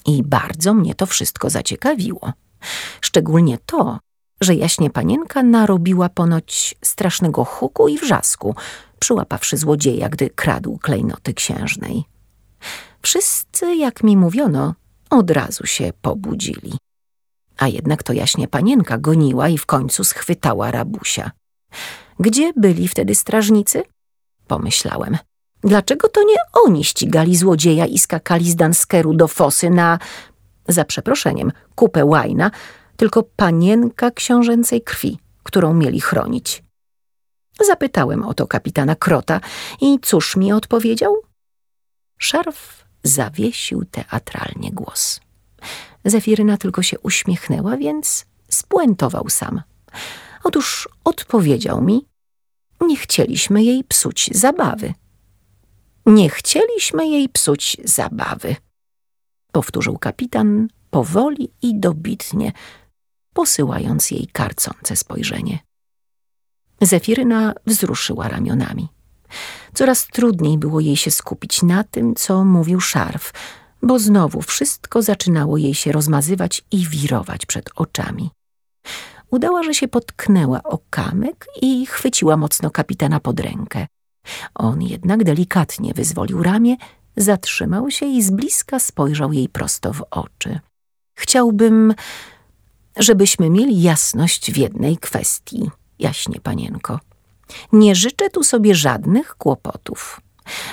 I 0.05 0.23
bardzo 0.23 0.73
mnie 0.73 0.95
to 0.95 1.05
wszystko 1.05 1.49
zaciekawiło. 1.49 2.33
Szczególnie 3.01 3.57
to, 3.65 3.99
że 4.41 4.55
jaśnie 4.55 4.89
panienka 4.89 5.43
narobiła 5.43 6.09
ponoć 6.09 6.75
strasznego 6.81 7.45
huku 7.45 7.87
i 7.87 7.97
wrzasku, 7.97 8.55
przyłapawszy 8.99 9.57
złodzieja, 9.57 10.09
gdy 10.09 10.29
kradł 10.29 10.77
klejnoty 10.77 11.33
księżnej. 11.33 12.03
Wszyscy, 13.01 13.75
jak 13.75 14.03
mi 14.03 14.17
mówiono, 14.17 14.75
od 15.09 15.31
razu 15.31 15.65
się 15.65 15.91
pobudzili. 16.01 16.77
A 17.57 17.67
jednak 17.67 18.03
to 18.03 18.13
jaśnie 18.13 18.47
panienka 18.47 18.97
goniła 18.97 19.49
i 19.49 19.57
w 19.57 19.65
końcu 19.65 20.03
schwytała 20.03 20.71
rabusia. 20.71 21.31
Gdzie 22.19 22.53
byli 22.55 22.87
wtedy 22.87 23.15
strażnicy? 23.15 23.83
Pomyślałem. 24.47 25.17
Dlaczego 25.61 26.09
to 26.09 26.23
nie 26.23 26.37
oni 26.53 26.83
ścigali 26.83 27.35
złodzieja 27.35 27.85
i 27.85 27.99
skakali 27.99 28.51
z 28.51 28.55
Danskeru 28.55 29.13
do 29.13 29.27
fosy 29.27 29.69
na, 29.69 29.99
za 30.67 30.85
przeproszeniem, 30.85 31.51
kupę 31.75 32.05
łajna, 32.05 32.51
tylko 32.97 33.23
panienka 33.23 34.11
książęcej 34.11 34.81
krwi, 34.81 35.19
którą 35.43 35.73
mieli 35.73 36.01
chronić? 36.01 36.63
Zapytałem 37.65 38.23
o 38.23 38.33
to 38.33 38.47
kapitana 38.47 38.95
Krota 38.95 39.41
i 39.81 39.99
cóż 39.99 40.35
mi 40.35 40.53
odpowiedział? 40.53 41.15
Szarf 42.17 42.85
zawiesił 43.03 43.85
teatralnie 43.85 44.71
głos. 44.71 45.19
Zefiryna 46.05 46.57
tylko 46.57 46.83
się 46.83 46.99
uśmiechnęła, 46.99 47.77
więc 47.77 48.25
spuentował 48.49 49.29
sam. 49.29 49.61
Otóż 50.43 50.89
odpowiedział 51.03 51.81
mi, 51.81 52.05
nie 52.81 52.97
chcieliśmy 52.97 53.63
jej 53.63 53.83
psuć 53.83 54.29
zabawy. 54.33 54.93
Nie 56.05 56.29
chcieliśmy 56.29 57.07
jej 57.07 57.29
psuć 57.29 57.77
zabawy, 57.83 58.55
powtórzył 59.51 59.97
kapitan 59.97 60.67
powoli 60.89 61.51
i 61.61 61.79
dobitnie, 61.79 62.51
posyłając 63.33 64.11
jej 64.11 64.27
karcące 64.27 64.95
spojrzenie. 64.95 65.59
Zefiryna 66.81 67.53
wzruszyła 67.65 68.27
ramionami. 68.27 68.87
Coraz 69.73 70.07
trudniej 70.07 70.57
było 70.57 70.79
jej 70.79 70.97
się 70.97 71.11
skupić 71.11 71.63
na 71.63 71.83
tym, 71.83 72.15
co 72.15 72.43
mówił 72.43 72.79
szarf, 72.79 73.33
bo 73.81 73.99
znowu 73.99 74.41
wszystko 74.41 75.01
zaczynało 75.01 75.57
jej 75.57 75.73
się 75.73 75.91
rozmazywać 75.91 76.63
i 76.71 76.87
wirować 76.87 77.45
przed 77.45 77.69
oczami. 77.75 78.29
Udała, 79.31 79.63
że 79.63 79.73
się 79.73 79.87
potknęła 79.87 80.63
o 80.63 80.79
kamyk 80.89 81.45
i 81.61 81.85
chwyciła 81.85 82.37
mocno 82.37 82.71
kapitana 82.71 83.19
pod 83.19 83.39
rękę. 83.39 83.87
On 84.55 84.81
jednak 84.81 85.23
delikatnie 85.23 85.93
wyzwolił 85.93 86.43
ramię, 86.43 86.75
zatrzymał 87.17 87.91
się 87.91 88.05
i 88.05 88.23
z 88.23 88.31
bliska 88.31 88.79
spojrzał 88.79 89.33
jej 89.33 89.49
prosto 89.49 89.93
w 89.93 90.03
oczy. 90.11 90.59
Chciałbym, 91.17 91.93
żebyśmy 92.97 93.49
mieli 93.49 93.81
jasność 93.81 94.51
w 94.51 94.57
jednej 94.57 94.97
kwestii, 94.97 95.69
jaśnie 95.99 96.39
panienko. 96.39 96.99
Nie 97.71 97.95
życzę 97.95 98.29
tu 98.29 98.43
sobie 98.43 98.75
żadnych 98.75 99.35
kłopotów. 99.35 100.21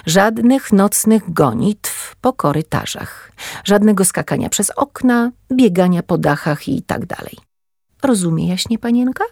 Żadnych 0.07 0.73
nocnych 0.73 1.33
gonitw 1.33 2.17
po 2.21 2.33
korytarzach, 2.33 3.33
żadnego 3.65 4.05
skakania 4.05 4.49
przez 4.49 4.71
okna, 4.71 5.33
biegania 5.53 6.03
po 6.03 6.19
dachach 6.19 6.69
i 6.69 6.83
tak 6.83 7.07
dalej. 7.07 7.37
Rozumie 8.03 8.49
jaśnie 8.49 8.79
panienka? 8.79 9.25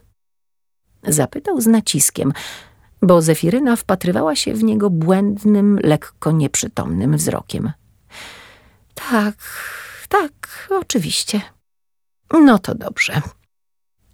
Zapytał 1.03 1.61
z 1.61 1.67
naciskiem, 1.67 2.33
bo 3.03 3.23
Zefiryna 3.23 3.77
wpatrywała 3.77 4.37
się 4.37 4.55
w 4.55 4.65
niego 4.65 4.91
błędnym, 4.91 5.79
lekko 5.83 6.33
nieprzytomnym 6.33 7.17
wzrokiem. 7.17 7.73
Tak, 8.95 9.35
tak, 10.09 10.69
oczywiście. 10.71 11.41
No 12.33 12.59
to 12.59 12.75
dobrze. 12.75 13.23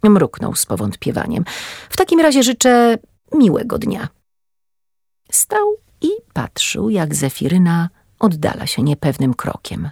Mruknął 0.03 0.55
z 0.55 0.65
powątpiewaniem. 0.65 1.45
W 1.89 1.97
takim 1.97 2.19
razie 2.19 2.43
życzę 2.43 2.97
miłego 3.35 3.77
dnia. 3.77 4.07
Stał 5.31 5.77
i 6.01 6.09
patrzył, 6.33 6.89
jak 6.89 7.15
Zefiryna 7.15 7.89
oddala 8.19 8.67
się 8.67 8.83
niepewnym 8.83 9.33
krokiem. 9.33 9.89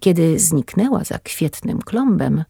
Kiedy 0.00 0.38
zniknęła 0.38 1.04
za 1.04 1.18
kwietnym 1.18 1.78
klombem, 1.78 2.44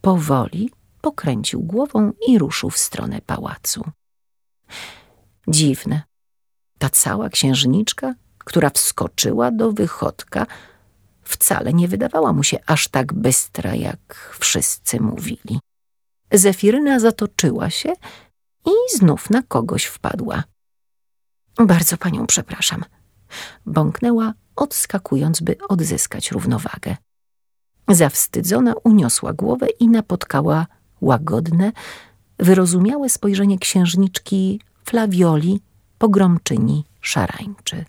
powoli 0.00 0.70
pokręcił 1.00 1.60
głową 1.60 2.12
i 2.28 2.38
ruszył 2.38 2.70
w 2.70 2.78
stronę 2.78 3.20
pałacu. 3.26 3.84
Dziwne. 5.48 6.02
Ta 6.78 6.90
cała 6.90 7.28
księżniczka, 7.28 8.14
która 8.38 8.70
wskoczyła 8.70 9.50
do 9.50 9.72
wychodka, 9.72 10.46
wcale 11.22 11.72
nie 11.72 11.88
wydawała 11.88 12.32
mu 12.32 12.42
się 12.42 12.58
aż 12.66 12.88
tak 12.88 13.12
bystra, 13.12 13.74
jak 13.74 14.36
wszyscy 14.40 15.00
mówili. 15.00 15.60
Zefiryna 16.32 17.00
zatoczyła 17.00 17.70
się 17.70 17.92
i 18.66 18.96
znów 18.96 19.30
na 19.30 19.42
kogoś 19.42 19.84
wpadła. 19.84 20.44
Bardzo 21.58 21.96
panią 21.96 22.26
przepraszam. 22.26 22.84
Bąknęła, 23.66 24.34
odskakując, 24.56 25.40
by 25.40 25.56
odzyskać 25.68 26.30
równowagę. 26.30 26.96
Zawstydzona 27.88 28.74
uniosła 28.84 29.32
głowę 29.32 29.66
i 29.68 29.88
napotkała 29.88 30.66
łagodne, 31.00 31.72
wyrozumiałe 32.38 33.08
spojrzenie 33.08 33.58
księżniczki 33.58 34.60
Flawioli, 34.84 35.60
pogromczyni 35.98 36.84
szarańczy. 37.00 37.84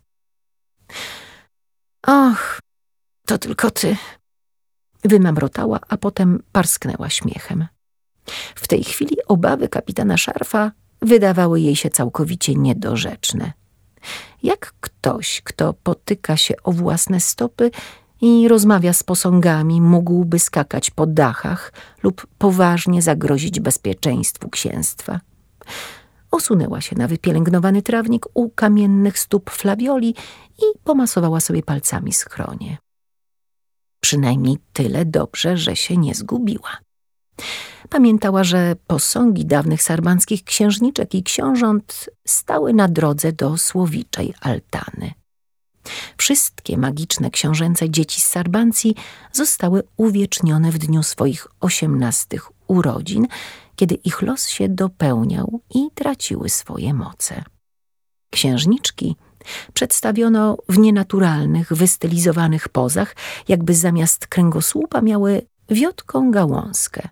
Och, 2.08 2.60
to 3.26 3.38
tylko 3.38 3.72
ty, 3.72 3.98
wymamrotała, 5.04 5.80
a 5.88 5.98
potem 5.98 6.44
parsknęła 6.52 7.10
śmiechem. 7.10 7.68
W 8.56 8.68
tej 8.68 8.84
chwili 8.84 9.16
obawy 9.28 9.70
kapitana 9.70 10.18
Szarfa 10.18 10.72
wydawały 11.02 11.62
jej 11.62 11.76
się 11.76 11.90
całkowicie 11.90 12.56
niedorzeczne. 12.56 13.54
Jak 14.44 14.74
ktoś, 14.80 15.42
kto 15.44 15.74
potyka 15.74 16.38
się 16.38 16.54
o 16.64 16.72
własne 16.72 17.20
stopy 17.20 17.72
i 18.22 18.48
rozmawia 18.48 18.94
z 18.94 19.04
posągami, 19.04 19.82
mógłby 19.82 20.40
skakać 20.40 20.90
po 20.90 21.06
dachach 21.06 21.74
lub 22.04 22.28
poważnie 22.38 23.02
zagrozić 23.02 23.60
bezpieczeństwu 23.60 24.50
księstwa? 24.50 25.20
osunęła 26.32 26.82
się 26.82 26.96
na 26.96 27.08
wypielęgnowany 27.08 27.82
trawnik 27.82 28.26
u 28.34 28.50
kamiennych 28.50 29.20
stóp 29.20 29.50
flawioli 29.50 30.16
i 30.58 30.80
pomasowała 30.84 31.40
sobie 31.40 31.64
palcami 31.64 32.14
schronie. 32.14 32.78
Przynajmniej 34.00 34.58
tyle 34.74 35.06
dobrze, 35.06 35.58
że 35.58 35.76
się 35.76 35.98
nie 35.98 36.16
zgubiła. 36.16 36.78
Pamiętała, 37.92 38.44
że 38.44 38.76
posągi 38.88 39.46
dawnych 39.46 39.84
sarbanskich 39.84 40.44
księżniczek 40.44 41.16
i 41.16 41.24
książąt 41.24 42.10
stały 42.28 42.74
na 42.74 42.88
drodze 42.88 43.34
do 43.34 43.58
słowiczej 43.58 44.34
altany. 44.42 45.12
Wszystkie 46.18 46.78
magiczne 46.78 47.32
książęce 47.32 47.90
dzieci 47.90 48.22
z 48.22 48.28
Sarbancji 48.28 48.96
zostały 49.32 49.84
uwiecznione 49.98 50.72
w 50.72 50.78
dniu 50.78 51.04
swoich 51.04 51.48
osiemnastych 51.60 52.52
urodzin, 52.68 53.28
kiedy 53.76 53.96
ich 53.96 54.22
los 54.22 54.48
się 54.48 54.70
dopełniał 54.70 55.62
i 55.76 55.90
traciły 55.96 56.50
swoje 56.50 56.94
moce. 56.94 57.44
Księżniczki 58.30 59.16
przedstawiono 59.74 60.58
w 60.70 60.78
nienaturalnych, 60.78 61.74
wystylizowanych 61.74 62.70
pozach, 62.70 63.16
jakby 63.48 63.76
zamiast 63.76 64.28
kręgosłupa 64.28 65.02
miały 65.02 65.42
wiotką 65.70 66.32
gałązkę. 66.32 67.10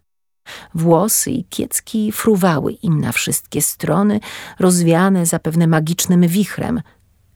Włosy 0.74 1.32
i 1.32 1.44
kiecki 1.44 2.12
fruwały 2.12 2.72
im 2.72 3.02
na 3.02 3.12
wszystkie 3.12 3.62
strony, 3.62 4.20
rozwiane 4.60 5.26
zapewne 5.26 5.68
magicznym 5.68 6.28
wichrem. 6.28 6.82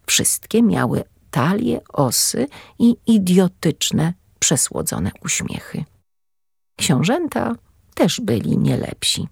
Wszystkie 0.06 0.64
miały 0.64 1.04
talie, 1.32 1.82
osy 1.94 2.48
i 2.80 2.96
idiotyczne, 3.08 4.14
przesłodzone 4.40 5.12
uśmiechy. 5.26 5.84
Książęta 6.80 7.56
też 7.96 8.22
byli 8.22 8.58
nie 8.58 8.78
lepsi. 8.78 9.28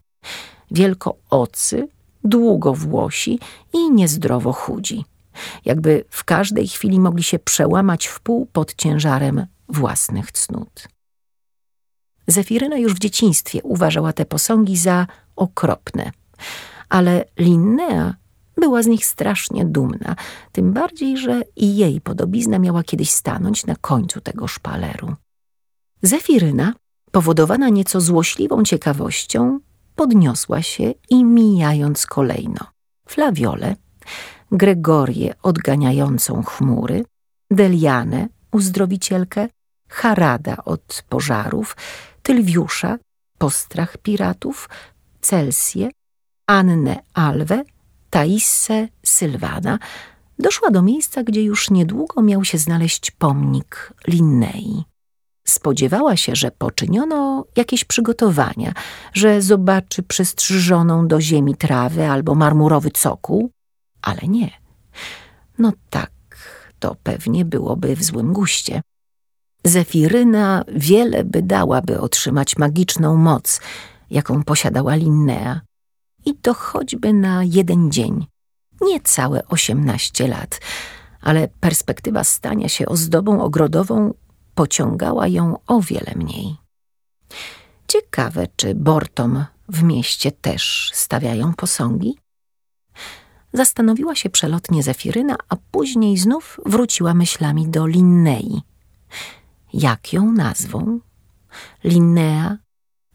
Wielkoocy, 0.72 1.88
długowłosi 2.24 3.40
i 3.74 3.92
niezdrowo 3.92 4.54
chudzi. 4.54 5.06
Jakby 5.66 6.06
w 6.10 6.24
każdej 6.24 6.68
chwili 6.68 7.00
mogli 7.00 7.24
się 7.24 7.40
przełamać 7.40 8.08
w 8.08 8.20
pół 8.20 8.46
pod 8.46 8.76
ciężarem 8.76 9.46
własnych 9.70 10.32
cnót. 10.32 10.88
Zefiryna 12.28 12.78
już 12.78 12.94
w 12.94 13.00
dzieciństwie 13.00 13.60
uważała 13.64 14.14
te 14.14 14.26
posągi 14.26 14.78
za 14.78 15.08
okropne, 15.36 16.12
ale 16.90 17.26
Linnea 17.40 18.16
była 18.58 18.84
z 18.84 18.88
nich 18.88 19.06
strasznie 19.06 19.66
dumna, 19.66 20.16
tym 20.52 20.74
bardziej, 20.74 21.18
że 21.18 21.42
i 21.56 21.78
jej 21.78 22.02
podobizna 22.02 22.60
miała 22.60 22.84
kiedyś 22.84 23.12
stanąć 23.12 23.66
na 23.66 23.76
końcu 23.76 24.22
tego 24.22 24.48
szpaleru. 24.48 25.16
Zefiryna, 26.02 26.74
powodowana 27.12 27.70
nieco 27.70 28.02
złośliwą 28.02 28.64
ciekawością, 28.64 29.60
podniosła 29.96 30.62
się 30.62 30.94
i 31.10 31.24
mijając 31.24 32.06
kolejno 32.06 32.66
Flawiole, 33.08 33.76
Gregorię 34.52 35.34
odganiającą 35.44 36.44
chmury, 36.44 37.06
Delianę, 37.52 38.28
uzdrowicielkę, 38.52 39.48
Harada 39.90 40.58
od 40.66 41.04
pożarów, 41.10 41.76
Tylwiusza, 42.24 42.98
postrach 43.38 43.98
piratów, 43.98 44.70
Celsję, 45.22 45.90
Annę 46.48 47.00
Alwę, 47.14 47.64
Taissę 48.10 48.88
Sylwana, 49.06 49.80
doszła 50.40 50.72
do 50.72 50.82
miejsca, 50.82 51.24
gdzie 51.24 51.44
już 51.44 51.70
niedługo 51.70 52.22
miał 52.22 52.44
się 52.44 52.58
znaleźć 52.58 53.12
pomnik 53.12 53.94
Linnei. 54.08 54.84
Spodziewała 55.48 56.18
się, 56.18 56.36
że 56.36 56.52
poczyniono 56.52 57.46
jakieś 57.56 57.86
przygotowania, 57.86 58.74
że 59.14 59.42
zobaczy 59.42 60.04
przystrzyżoną 60.04 61.08
do 61.08 61.22
ziemi 61.22 61.56
trawę 61.56 62.12
albo 62.12 62.36
marmurowy 62.36 62.92
cokół, 62.92 63.52
ale 64.02 64.22
nie. 64.28 64.52
No 65.58 65.74
tak, 65.90 66.12
to 66.80 66.96
pewnie 67.04 67.46
byłoby 67.46 67.96
w 67.96 68.04
złym 68.04 68.34
guście. 68.34 68.82
Zefiryna 69.64 70.64
wiele 70.68 71.24
by 71.24 71.42
dała, 71.42 71.82
by 71.82 72.00
otrzymać 72.00 72.58
magiczną 72.58 73.16
moc, 73.16 73.62
jaką 74.10 74.44
posiadała 74.44 74.96
Linnea. 74.96 75.62
I 76.26 76.36
to 76.36 76.54
choćby 76.54 77.14
na 77.14 77.44
jeden 77.44 77.92
dzień, 77.92 78.28
nie 78.82 79.02
całe 79.02 79.48
osiemnaście 79.48 80.28
lat, 80.28 80.60
ale 81.22 81.48
perspektywa 81.48 82.24
stania 82.24 82.70
się 82.70 82.86
ozdobą 82.86 83.42
ogrodową 83.42 84.14
pociągała 84.56 85.28
ją 85.28 85.58
o 85.68 85.82
wiele 85.82 86.14
mniej. 86.16 86.56
Ciekawe, 87.88 88.48
czy 88.56 88.76
Bortom 88.76 89.46
w 89.70 89.84
mieście 89.84 90.32
też 90.32 90.92
stawiają 90.94 91.54
posągi? 91.54 92.18
Zastanowiła 93.54 94.16
się 94.16 94.30
przelotnie 94.30 94.84
Zefiryna, 94.84 95.36
a 95.50 95.56
później 95.72 96.18
znów 96.18 96.60
wróciła 96.66 97.14
myślami 97.14 97.68
do 97.68 97.88
Linnei. 97.88 98.62
Jak 99.74 100.14
ją 100.14 100.32
nazwą? 100.32 101.00
Linnea, 101.84 102.58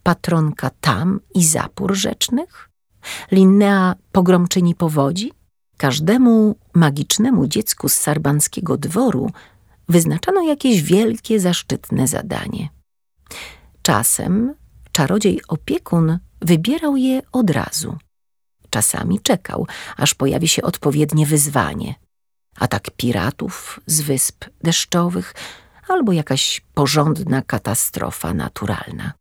patronka 0.03 0.71
tam 0.81 1.21
i 1.35 1.45
zapór 1.45 1.95
rzecznych? 1.95 2.71
Linnea, 3.31 3.95
pogromczyni 4.13 4.75
powodzi? 4.75 5.33
Każdemu 5.77 6.57
magicznemu 6.75 7.47
dziecku 7.47 7.89
z 7.89 7.95
sarbanskiego 7.95 8.77
dworu 8.77 9.31
wyznaczano 9.89 10.43
jakieś 10.43 10.83
wielkie, 10.83 11.41
zaszczytne 11.41 12.09
zadanie. 12.09 12.69
Czasem 13.83 14.55
czarodziej 14.93 15.41
opiekun 15.49 16.19
wybierał 16.41 16.97
je 16.97 17.23
od 17.33 17.51
razu. 17.51 17.97
Czasami 18.71 19.21
czekał, 19.21 19.67
aż 19.97 20.15
pojawi 20.15 20.49
się 20.49 20.63
odpowiednie 20.63 21.27
wyzwanie. 21.27 21.95
Atak 22.59 22.91
piratów 22.91 23.81
z 23.87 24.01
wysp 24.01 24.45
deszczowych 24.63 25.35
albo 25.89 26.13
jakaś 26.13 26.61
porządna 26.75 27.43
katastrofa 27.43 28.35
naturalna. 28.35 29.13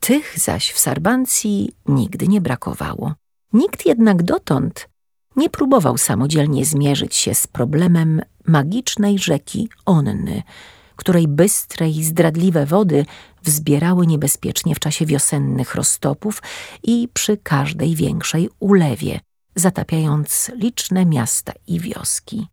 Tych 0.00 0.38
zaś 0.38 0.72
w 0.72 0.78
Sarbancji 0.78 1.72
nigdy 1.86 2.28
nie 2.28 2.40
brakowało. 2.40 3.14
Nikt 3.52 3.86
jednak 3.86 4.22
dotąd 4.22 4.88
nie 5.36 5.50
próbował 5.50 5.98
samodzielnie 5.98 6.64
zmierzyć 6.64 7.16
się 7.16 7.34
z 7.34 7.46
problemem 7.46 8.22
magicznej 8.46 9.18
rzeki 9.18 9.68
Onny, 9.86 10.42
której 10.96 11.28
bystre 11.28 11.88
i 11.88 12.04
zdradliwe 12.04 12.66
wody 12.66 13.06
wzbierały 13.42 14.06
niebezpiecznie 14.06 14.74
w 14.74 14.80
czasie 14.80 15.06
wiosennych 15.06 15.74
roztopów 15.74 16.42
i 16.82 17.08
przy 17.12 17.36
każdej 17.36 17.94
większej 17.94 18.48
ulewie, 18.60 19.20
zatapiając 19.54 20.50
liczne 20.54 21.06
miasta 21.06 21.52
i 21.66 21.80
wioski. 21.80 22.46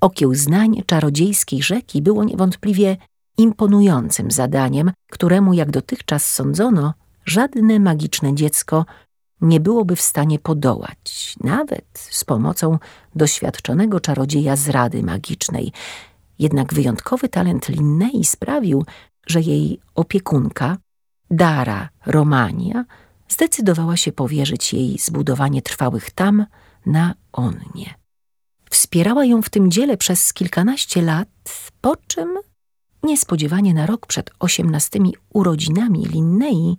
Okiełznanie 0.00 0.82
czarodziejskiej 0.84 1.62
rzeki 1.62 2.02
było 2.02 2.24
niewątpliwie 2.24 2.96
imponującym 3.38 4.30
zadaniem, 4.30 4.90
któremu 5.10 5.52
jak 5.52 5.70
dotychczas 5.70 6.30
sądzono, 6.30 6.94
żadne 7.24 7.80
magiczne 7.80 8.34
dziecko 8.34 8.86
nie 9.40 9.60
byłoby 9.60 9.96
w 9.96 10.00
stanie 10.00 10.38
podołać, 10.38 11.36
nawet 11.40 11.86
z 11.94 12.24
pomocą 12.24 12.78
doświadczonego 13.14 14.00
czarodzieja 14.00 14.56
z 14.56 14.68
Rady 14.68 15.02
Magicznej. 15.02 15.72
Jednak 16.38 16.74
wyjątkowy 16.74 17.28
talent 17.28 17.68
Linnei 17.68 18.24
sprawił, 18.24 18.84
że 19.26 19.40
jej 19.40 19.80
opiekunka, 19.94 20.76
Dara 21.30 21.88
Romania, 22.06 22.84
zdecydowała 23.28 23.96
się 23.96 24.12
powierzyć 24.12 24.72
jej 24.72 24.98
zbudowanie 24.98 25.62
trwałych 25.62 26.10
tam 26.10 26.46
na 26.86 27.14
Onnie. 27.32 27.94
Wspierała 28.70 29.24
ją 29.24 29.42
w 29.42 29.50
tym 29.50 29.70
dziele 29.70 29.96
przez 29.96 30.32
kilkanaście 30.32 31.02
lat, 31.02 31.28
po 31.80 31.96
czym 31.96 32.34
niespodziewanie 33.02 33.74
na 33.74 33.86
rok 33.86 34.06
przed 34.06 34.30
osiemnastymi 34.38 35.14
urodzinami 35.32 36.06
Linnei 36.06 36.76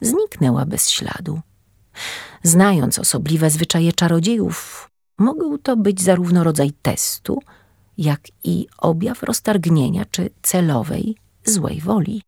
zniknęła 0.00 0.66
bez 0.66 0.90
śladu. 0.90 1.40
Znając 2.42 2.98
osobliwe 2.98 3.50
zwyczaje 3.50 3.92
czarodziejów, 3.92 4.88
mógł 5.18 5.58
to 5.58 5.76
być 5.76 6.02
zarówno 6.02 6.44
rodzaj 6.44 6.72
testu, 6.82 7.42
jak 7.98 8.20
i 8.44 8.66
objaw 8.78 9.22
roztargnienia 9.22 10.04
czy 10.04 10.30
celowej, 10.42 11.16
złej 11.44 11.80
woli. 11.80 12.22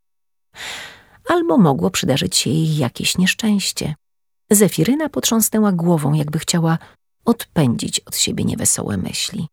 Albo 1.29 1.59
mogło 1.59 1.91
przydarzyć 1.91 2.37
się 2.37 2.51
jej 2.51 2.77
jakieś 2.77 3.19
nieszczęście. 3.19 3.95
Zefiryna 4.51 5.09
potrząsnęła 5.09 5.73
głową, 5.73 6.15
jakby 6.15 6.39
chciała 6.39 6.79
odpędzić 7.27 8.01
od 8.01 8.17
siebie 8.17 8.45
niewesołe 8.45 8.97
myśli. 8.97 9.49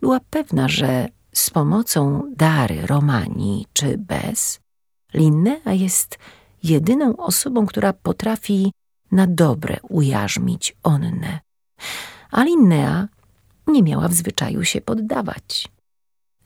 Była 0.00 0.20
pewna, 0.30 0.68
że 0.68 1.08
z 1.34 1.50
pomocą 1.50 2.32
dary 2.36 2.86
Romanii 2.86 3.66
czy 3.72 3.98
bez, 3.98 4.60
Linnea 5.14 5.72
jest 5.72 6.18
jedyną 6.62 7.16
osobą, 7.16 7.66
która 7.66 7.92
potrafi 7.92 8.72
na 9.12 9.26
dobre 9.26 9.76
ujarzmić 9.88 10.76
Onnę. 10.82 11.40
A 12.30 12.44
Linnea 12.44 13.08
nie 13.66 13.82
miała 13.82 14.08
w 14.08 14.14
zwyczaju 14.14 14.64
się 14.64 14.80
poddawać. 14.80 15.68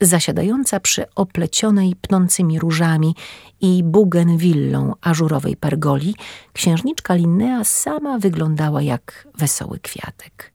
Zasiadająca 0.05 0.79
przy 0.79 1.05
oplecionej 1.15 1.95
pnącymi 1.95 2.59
różami 2.59 3.15
i 3.61 3.83
bugenwillą 3.83 4.93
ażurowej 5.01 5.57
pergoli, 5.57 6.15
księżniczka 6.53 7.15
Linnea 7.15 7.63
sama 7.63 8.19
wyglądała 8.19 8.81
jak 8.81 9.27
wesoły 9.37 9.79
kwiatek. 9.79 10.53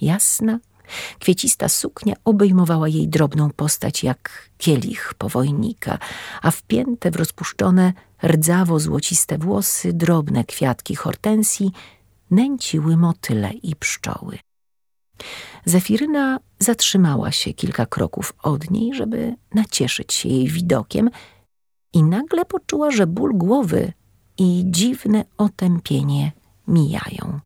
Jasna, 0.00 0.58
kwiecista 1.18 1.68
suknia 1.68 2.14
obejmowała 2.24 2.88
jej 2.88 3.08
drobną 3.08 3.50
postać 3.50 4.04
jak 4.04 4.50
kielich 4.58 5.14
powojnika, 5.18 5.98
a 6.42 6.50
wpięte 6.50 7.10
w 7.10 7.16
rozpuszczone, 7.16 7.92
rdzawo-złociste 8.22 9.38
włosy 9.38 9.92
drobne 9.92 10.44
kwiatki 10.44 10.94
hortensji 10.94 11.72
nęciły 12.30 12.96
motyle 12.96 13.50
i 13.52 13.76
pszczoły. 13.76 14.38
Zefiryna 15.64 16.40
zatrzymała 16.58 17.32
się 17.32 17.54
kilka 17.54 17.86
kroków 17.86 18.32
od 18.42 18.70
niej, 18.70 18.94
żeby 18.94 19.34
nacieszyć 19.54 20.12
się 20.14 20.28
jej 20.28 20.48
widokiem 20.48 21.10
i 21.92 22.02
nagle 22.02 22.44
poczuła, 22.44 22.90
że 22.90 23.06
ból 23.06 23.32
głowy 23.34 23.92
i 24.38 24.62
dziwne 24.66 25.24
otępienie 25.38 26.32
mijają. 26.68 27.40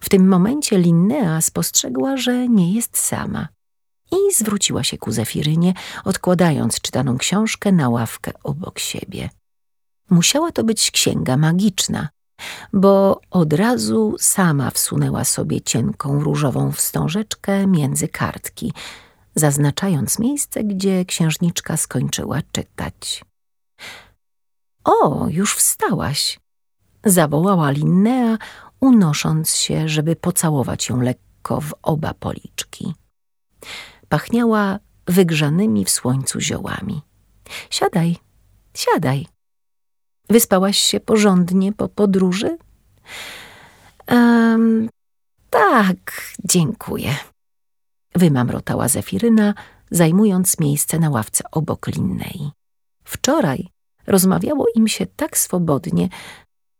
W 0.00 0.08
tym 0.08 0.28
momencie 0.28 0.78
Linnea 0.78 1.40
spostrzegła, 1.40 2.16
że 2.16 2.48
nie 2.48 2.72
jest 2.72 2.98
sama 2.98 3.48
i 4.12 4.34
zwróciła 4.34 4.84
się 4.84 4.98
ku 4.98 5.12
Zefirynie, 5.12 5.74
odkładając 6.04 6.80
czytaną 6.80 7.18
książkę 7.18 7.72
na 7.72 7.88
ławkę 7.88 8.32
obok 8.44 8.78
siebie. 8.78 9.30
Musiała 10.10 10.52
to 10.52 10.64
być 10.64 10.90
księga 10.90 11.36
magiczna, 11.36 12.08
bo 12.72 13.20
od 13.30 13.52
razu 13.52 14.16
sama 14.18 14.70
wsunęła 14.70 15.24
sobie 15.24 15.60
cienką 15.60 16.20
różową 16.20 16.72
wstążeczkę 16.72 17.66
między 17.66 18.08
kartki, 18.08 18.72
zaznaczając 19.34 20.18
miejsce, 20.18 20.64
gdzie 20.64 21.04
księżniczka 21.04 21.76
skończyła 21.76 22.38
czytać. 22.52 23.24
O, 24.84 25.26
już 25.30 25.56
wstałaś! 25.56 26.40
zawołała 27.04 27.70
Linnea, 27.70 28.38
unosząc 28.80 29.54
się, 29.56 29.88
żeby 29.88 30.16
pocałować 30.16 30.88
ją 30.88 31.00
lekko 31.00 31.60
w 31.60 31.74
oba 31.82 32.14
policzki. 32.14 32.94
Pachniała 34.08 34.78
wygrzanymi 35.06 35.84
w 35.84 35.90
słońcu 35.90 36.40
ziołami. 36.40 37.02
Siadaj, 37.70 38.16
siadaj. 38.74 39.26
Wyspałaś 40.30 40.78
się 40.78 41.00
porządnie 41.00 41.72
po 41.72 41.88
podróży? 41.88 42.58
Tak, 45.50 46.32
dziękuję. 46.44 47.14
Wymamrotała 48.14 48.88
Zefiryna, 48.88 49.54
zajmując 49.90 50.60
miejsce 50.60 50.98
na 50.98 51.10
ławce 51.10 51.44
obok 51.50 51.86
Linnei. 51.86 52.50
Wczoraj 53.04 53.68
rozmawiało 54.06 54.66
im 54.74 54.88
się 54.88 55.06
tak 55.06 55.38
swobodnie, 55.38 56.08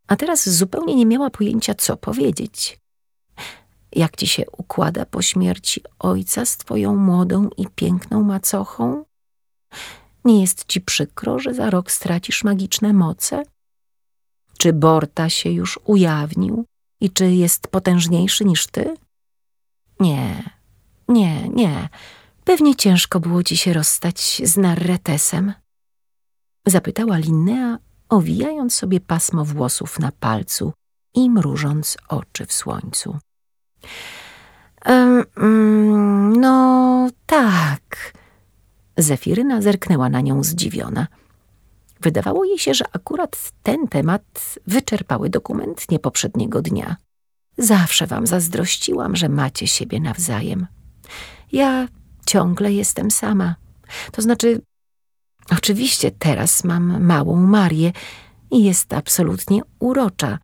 a 0.07 0.17
teraz 0.17 0.49
zupełnie 0.49 0.95
nie 0.95 1.07
miała 1.07 1.31
pojęcia, 1.31 1.75
co 1.75 1.97
powiedzieć. 1.97 2.81
Jak 3.93 4.17
ci 4.17 4.27
się 4.27 4.43
układa 4.51 5.07
po 5.07 5.23
śmierci 5.23 5.83
ojca 5.99 6.45
z 6.45 6.57
twoją 6.57 6.97
młodą 6.97 7.49
i 7.57 7.67
piękną 7.67 8.23
macochą? 8.23 9.05
Nie 10.27 10.41
jest 10.41 10.65
ci 10.65 10.81
przykro, 10.81 11.39
że 11.39 11.55
za 11.55 11.71
rok 11.71 11.91
stracisz 11.91 12.45
magiczne 12.45 12.93
moce? 12.93 13.43
Czy 14.59 14.73
Borta 14.73 15.29
się 15.29 15.51
już 15.51 15.81
ujawnił 15.85 16.65
i 17.01 17.11
czy 17.11 17.31
jest 17.31 17.69
potężniejszy 17.69 18.45
niż 18.45 18.67
ty? 18.67 18.97
Nie, 20.01 20.51
nie, 21.09 21.49
nie. 21.49 21.89
Pewnie 22.45 22.77
ciężko 22.77 23.21
było 23.21 23.43
ci 23.43 23.57
się 23.57 23.73
rozstać 23.73 24.43
z 24.45 24.57
Narretesem. 24.57 25.53
Zapytała 26.67 27.17
Linnea, 27.17 27.79
owijając 28.09 28.75
sobie 28.75 29.01
pasmo 29.01 29.45
włosów 29.45 29.99
na 29.99 30.13
palcu 30.13 30.73
i 31.15 31.31
mrużąc 31.31 31.97
oczy 32.09 32.47
w 32.47 32.53
słońcu. 32.53 33.19
Um, 34.87 35.25
no 36.41 37.09
tak, 37.27 38.13
Zefiryna 38.97 39.63
zerknęła 39.63 40.09
na 40.09 40.21
nią 40.21 40.45
zdziwiona. 40.45 41.07
Wydawało 42.01 42.45
jej 42.45 42.59
się, 42.59 42.75
że 42.75 42.85
akurat 42.93 43.53
ten 43.63 43.89
temat 43.89 44.59
wyczerpały 44.67 45.31
dokumentnie 45.31 45.99
poprzedniego 45.99 46.63
dnia. 46.63 46.97
Zawsze 47.59 48.07
wam 48.07 48.27
zazdrościłam, 48.27 49.17
że 49.17 49.29
macie 49.29 49.67
siebie 49.67 50.01
nawzajem. 50.01 50.67
Ja 51.53 51.89
ciągle 52.27 52.73
jestem 52.73 53.11
sama. 53.11 53.55
To 54.13 54.23
znaczy, 54.23 54.61
oczywiście 55.51 56.11
teraz 56.11 56.65
mam 56.65 57.05
małą 57.05 57.37
Marię 57.37 57.93
i 58.51 58.65
jest 58.65 58.93
absolutnie 58.93 59.63
urocza. 59.79 60.39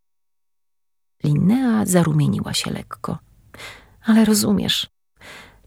Linnea 1.24 1.86
zarumieniła 1.86 2.54
się 2.54 2.70
lekko. 2.70 3.18
Ale 4.04 4.24
rozumiesz, 4.24 4.86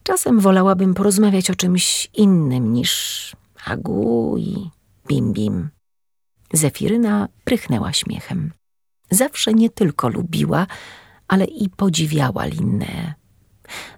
Czasem 0.06 0.39
wolałabym 0.39 0.93
porozmawiać 0.93 1.49
o 1.49 1.56
czymś 1.56 2.10
innym 2.14 2.74
niż 2.74 3.36
Agu 3.66 4.36
i 4.38 4.70
Bim 5.08 5.34
Bim. 5.34 5.70
Zefiryna 6.53 7.28
prychnęła 7.43 7.93
śmiechem. 7.93 8.51
Zawsze 9.12 9.53
nie 9.53 9.70
tylko 9.70 10.10
lubiła, 10.10 10.68
ale 11.28 11.45
i 11.45 11.70
podziwiała 11.70 12.45
Linnę. 12.45 13.14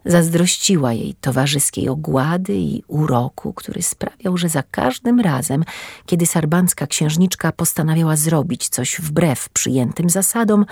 Zazdrościła 0.06 0.94
jej 0.94 1.14
towarzyskiej 1.14 1.90
ogłady 1.90 2.56
i 2.56 2.84
uroku, 2.88 3.54
który 3.54 3.82
sprawiał, 3.82 4.38
że 4.38 4.50
za 4.50 4.64
każdym 4.64 5.20
razem, 5.20 5.64
kiedy 6.06 6.26
sarbancka 6.26 6.88
księżniczka 6.88 7.52
postanawiała 7.52 8.16
zrobić 8.16 8.70
coś 8.70 9.02
wbrew 9.02 9.50
przyjętym 9.50 10.10
zasadom, 10.10 10.66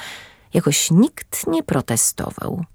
jakoś 0.54 0.92
nikt 0.92 1.48
nie 1.48 1.64
protestował. 1.64 2.66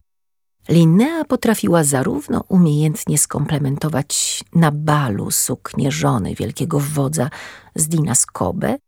Linnea 0.70 1.24
potrafiła 1.24 1.84
zarówno 1.84 2.44
umiejętnie 2.48 3.18
skomplementować 3.18 4.44
na 4.54 4.70
balu 4.70 5.30
suknię 5.30 5.92
żony 5.92 6.34
wielkiego 6.34 6.80
wodza 6.80 7.30
z 7.74 7.88
Dina 7.88 8.14
Skobe, 8.14 8.78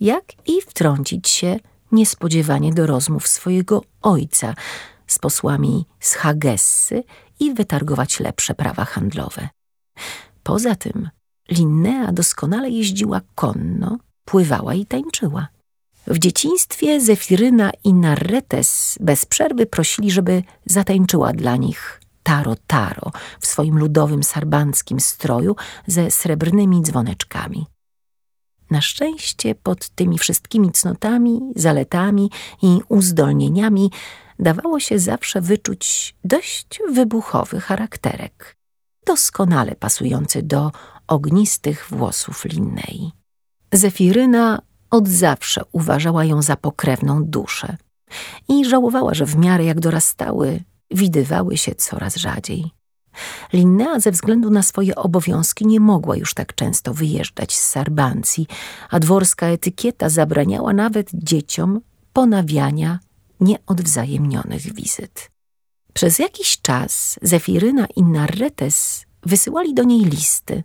jak 0.00 0.24
i 0.48 0.60
wtrącić 0.60 1.28
się 1.28 1.56
niespodziewanie 1.92 2.72
do 2.72 2.86
rozmów 2.86 3.28
swojego 3.28 3.82
ojca 4.02 4.54
z 5.06 5.18
posłami 5.18 5.86
z 6.00 6.14
Hagessy 6.14 7.04
i 7.40 7.54
wytargować 7.54 8.20
lepsze 8.20 8.54
prawa 8.54 8.84
handlowe. 8.84 9.48
Poza 10.42 10.74
tym 10.74 11.10
Linnea 11.50 12.12
doskonale 12.12 12.70
jeździła 12.70 13.20
konno, 13.34 13.98
pływała 14.24 14.74
i 14.74 14.86
tańczyła. 14.86 15.48
W 16.06 16.18
dzieciństwie 16.18 17.00
Zefiryna 17.00 17.70
i 17.84 17.94
Narretes 17.94 18.98
bez 19.00 19.26
przerwy 19.26 19.66
prosili, 19.66 20.10
żeby 20.10 20.42
zatańczyła 20.66 21.32
dla 21.32 21.56
nich 21.56 22.00
taro 22.22 22.54
taro 22.66 23.12
w 23.40 23.46
swoim 23.46 23.78
ludowym 23.78 24.22
sarbanckim 24.22 25.00
stroju 25.00 25.56
ze 25.86 26.10
srebrnymi 26.10 26.82
dzwoneczkami. 26.82 27.66
Na 28.70 28.80
szczęście 28.80 29.54
pod 29.54 29.88
tymi 29.88 30.18
wszystkimi 30.18 30.72
cnotami, 30.72 31.40
zaletami 31.56 32.30
i 32.62 32.80
uzdolnieniami 32.88 33.90
dawało 34.38 34.80
się 34.80 34.98
zawsze 34.98 35.40
wyczuć 35.40 36.14
dość 36.24 36.80
wybuchowy 36.92 37.60
charakterek, 37.60 38.56
doskonale 39.06 39.74
pasujący 39.76 40.42
do 40.42 40.72
ognistych 41.06 41.86
włosów 41.90 42.44
Linnei. 42.44 43.12
Zefiryna 43.72 44.62
od 44.92 45.08
zawsze 45.08 45.62
uważała 45.72 46.24
ją 46.24 46.42
za 46.42 46.56
pokrewną 46.56 47.24
duszę 47.24 47.76
i 48.48 48.64
żałowała, 48.64 49.14
że 49.14 49.26
w 49.26 49.36
miarę 49.36 49.64
jak 49.64 49.80
dorastały, 49.80 50.60
widywały 50.90 51.56
się 51.56 51.74
coraz 51.74 52.16
rzadziej. 52.16 52.70
Linnea 53.52 54.00
ze 54.00 54.10
względu 54.10 54.50
na 54.50 54.62
swoje 54.62 54.94
obowiązki 54.96 55.66
nie 55.66 55.80
mogła 55.80 56.16
już 56.16 56.34
tak 56.34 56.54
często 56.54 56.94
wyjeżdżać 56.94 57.56
z 57.56 57.68
Sarbancji, 57.68 58.46
a 58.90 59.00
dworska 59.00 59.46
etykieta 59.46 60.08
zabraniała 60.08 60.72
nawet 60.72 61.10
dzieciom 61.14 61.80
ponawiania 62.12 62.98
nieodwzajemnionych 63.40 64.74
wizyt. 64.74 65.30
Przez 65.92 66.18
jakiś 66.18 66.60
czas 66.60 67.18
Zefiryna 67.22 67.86
i 67.96 68.02
Narretes 68.02 69.06
wysyłali 69.22 69.74
do 69.74 69.82
niej 69.82 70.00
listy, 70.04 70.64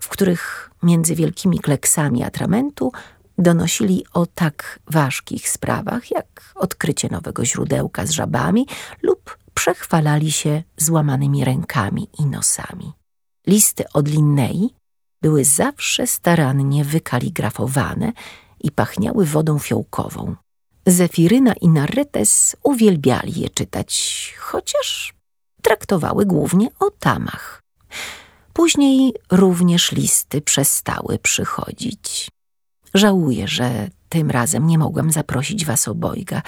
w 0.00 0.08
których 0.08 0.70
między 0.82 1.14
wielkimi 1.14 1.58
kleksami 1.58 2.24
atramentu 2.24 2.92
donosili 3.38 4.04
o 4.12 4.26
tak 4.26 4.78
ważkich 4.90 5.48
sprawach 5.48 6.10
jak 6.10 6.52
odkrycie 6.54 7.08
nowego 7.10 7.44
źródełka 7.44 8.06
z 8.06 8.10
żabami 8.10 8.66
lub 9.02 9.38
przechwalali 9.54 10.32
się 10.32 10.62
złamanymi 10.76 11.44
rękami 11.44 12.08
i 12.18 12.26
nosami. 12.26 12.92
Listy 13.46 13.84
od 13.92 14.08
Linnei 14.08 14.74
były 15.22 15.44
zawsze 15.44 16.06
starannie 16.06 16.84
wykaligrafowane 16.84 18.12
i 18.60 18.70
pachniały 18.70 19.24
wodą 19.26 19.58
fiołkową. 19.58 20.36
Zefiryna 20.86 21.54
i 21.60 21.68
Narretes 21.68 22.56
uwielbiali 22.62 23.40
je 23.40 23.48
czytać, 23.48 24.34
chociaż 24.38 25.14
traktowały 25.62 26.26
głównie 26.26 26.68
o 26.80 26.90
tamach. 26.90 27.62
Później 28.52 29.14
również 29.30 29.92
listy 29.92 30.40
przestały 30.40 31.18
przychodzić. 31.18 32.28
Żałuję, 32.94 33.48
że 33.48 33.88
tym 34.08 34.30
razem 34.30 34.66
nie 34.66 34.78
mogłam 34.78 35.10
zaprosić 35.10 35.64
was 35.64 35.88
obojga. 35.88 36.42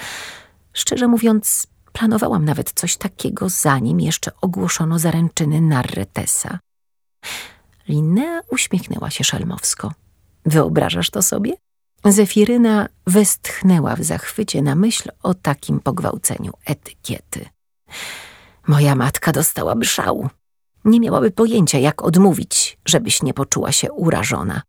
Szczerze 0.73 1.07
mówiąc, 1.07 1.67
planowałam 1.93 2.45
nawet 2.45 2.71
coś 2.71 2.97
takiego, 2.97 3.49
zanim 3.49 3.99
jeszcze 3.99 4.31
ogłoszono 4.41 4.99
zaręczyny 4.99 5.61
Narretesa. 5.61 6.59
Linnea 7.87 8.41
uśmiechnęła 8.51 9.09
się 9.09 9.23
szelmowsko. 9.23 9.93
Wyobrażasz 10.45 11.09
to 11.09 11.21
sobie? 11.21 11.53
Zefiryna 12.05 12.87
westchnęła 13.07 13.95
w 13.95 14.03
zachwycie 14.03 14.61
na 14.61 14.75
myśl 14.75 15.09
o 15.23 15.33
takim 15.33 15.79
pogwałceniu 15.79 16.53
etykiety. 16.65 17.45
Moja 18.67 18.95
matka 18.95 19.31
dostałaby 19.31 19.85
szału. 19.85 20.29
Nie 20.85 20.99
miałaby 20.99 21.31
pojęcia, 21.31 21.79
jak 21.79 22.01
odmówić, 22.01 22.77
żebyś 22.85 23.23
nie 23.23 23.33
poczuła 23.33 23.71
się 23.71 23.91
urażona. 23.91 24.61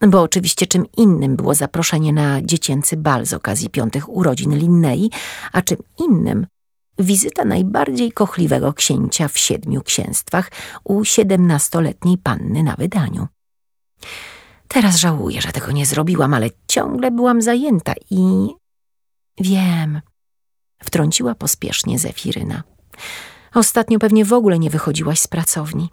Bo 0.00 0.22
oczywiście 0.22 0.66
czym 0.66 0.86
innym 0.96 1.36
było 1.36 1.54
zaproszenie 1.54 2.12
na 2.12 2.42
dziecięcy 2.42 2.96
bal 2.96 3.26
z 3.26 3.32
okazji 3.32 3.70
piątych 3.70 4.08
urodzin 4.08 4.58
Linnei, 4.58 5.10
a 5.52 5.62
czym 5.62 5.78
innym 5.98 6.46
wizyta 6.98 7.44
najbardziej 7.44 8.12
kochliwego 8.12 8.72
księcia 8.72 9.28
w 9.28 9.38
siedmiu 9.38 9.82
księstwach 9.82 10.50
u 10.84 11.04
siedemnastoletniej 11.04 12.18
panny 12.18 12.62
na 12.62 12.76
wydaniu. 12.76 13.26
Teraz 14.68 14.96
żałuję, 14.96 15.42
że 15.42 15.52
tego 15.52 15.72
nie 15.72 15.86
zrobiłam, 15.86 16.34
ale 16.34 16.50
ciągle 16.68 17.10
byłam 17.10 17.42
zajęta 17.42 17.94
i... 18.10 18.48
Wiem, 19.40 20.00
wtrąciła 20.82 21.34
pospiesznie 21.34 21.98
Zefiryna. 21.98 22.62
Ostatnio 23.54 23.98
pewnie 23.98 24.24
w 24.24 24.32
ogóle 24.32 24.58
nie 24.58 24.70
wychodziłaś 24.70 25.20
z 25.20 25.26
pracowni. 25.26 25.88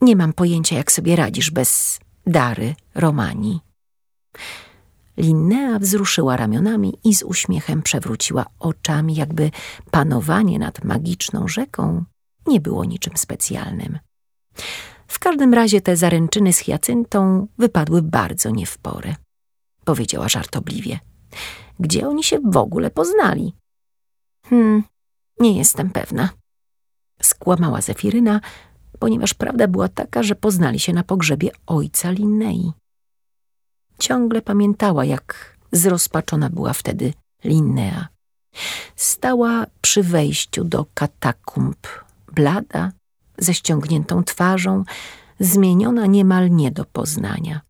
Nie 0.00 0.16
mam 0.16 0.32
pojęcia, 0.32 0.76
jak 0.76 0.92
sobie 0.92 1.16
radzisz 1.16 1.50
bez 1.50 2.00
Dary 2.26 2.74
Romani. 2.94 3.60
Linnea 5.16 5.78
wzruszyła 5.78 6.36
ramionami 6.36 6.98
i 7.04 7.14
z 7.14 7.22
uśmiechem 7.22 7.82
przewróciła 7.82 8.46
oczami, 8.58 9.14
jakby 9.14 9.50
panowanie 9.90 10.58
nad 10.58 10.84
magiczną 10.84 11.48
rzeką 11.48 12.04
nie 12.46 12.60
było 12.60 12.84
niczym 12.84 13.16
specjalnym. 13.16 13.98
W 15.06 15.18
każdym 15.18 15.54
razie 15.54 15.80
te 15.80 15.96
zaręczyny 15.96 16.52
z 16.52 16.58
Hiacyntą 16.58 17.46
wypadły 17.58 18.02
bardzo 18.02 18.50
nie 18.50 18.66
w 18.66 18.78
porę, 18.78 19.14
powiedziała 19.84 20.28
żartobliwie. 20.28 20.98
Gdzie 21.80 22.08
oni 22.08 22.24
się 22.24 22.38
w 22.44 22.56
ogóle 22.56 22.90
poznali? 22.90 23.54
Hmm, 24.46 24.82
nie 25.40 25.58
jestem 25.58 25.90
pewna. 25.90 26.28
Skłamała 27.22 27.80
Zefiryna, 27.80 28.40
ponieważ 29.00 29.34
prawda 29.34 29.68
była 29.68 29.88
taka, 29.88 30.22
że 30.22 30.34
poznali 30.34 30.78
się 30.80 30.92
na 30.92 31.02
pogrzebie 31.02 31.50
ojca 31.66 32.10
Linnei. 32.10 32.72
Ciągle 33.98 34.42
pamiętała, 34.42 35.04
jak 35.04 35.56
zrozpaczona 35.72 36.50
była 36.50 36.72
wtedy 36.72 37.12
Linnea. 37.44 38.08
Stała 38.96 39.66
przy 39.80 40.02
wejściu 40.02 40.64
do 40.64 40.86
katakumb, 40.94 41.86
blada, 42.32 42.92
ze 43.38 43.54
ściągniętą 43.54 44.24
twarzą, 44.24 44.84
zmieniona 45.40 46.06
niemal 46.06 46.50
nie 46.50 46.70
do 46.70 46.84
poznania. 46.84 47.60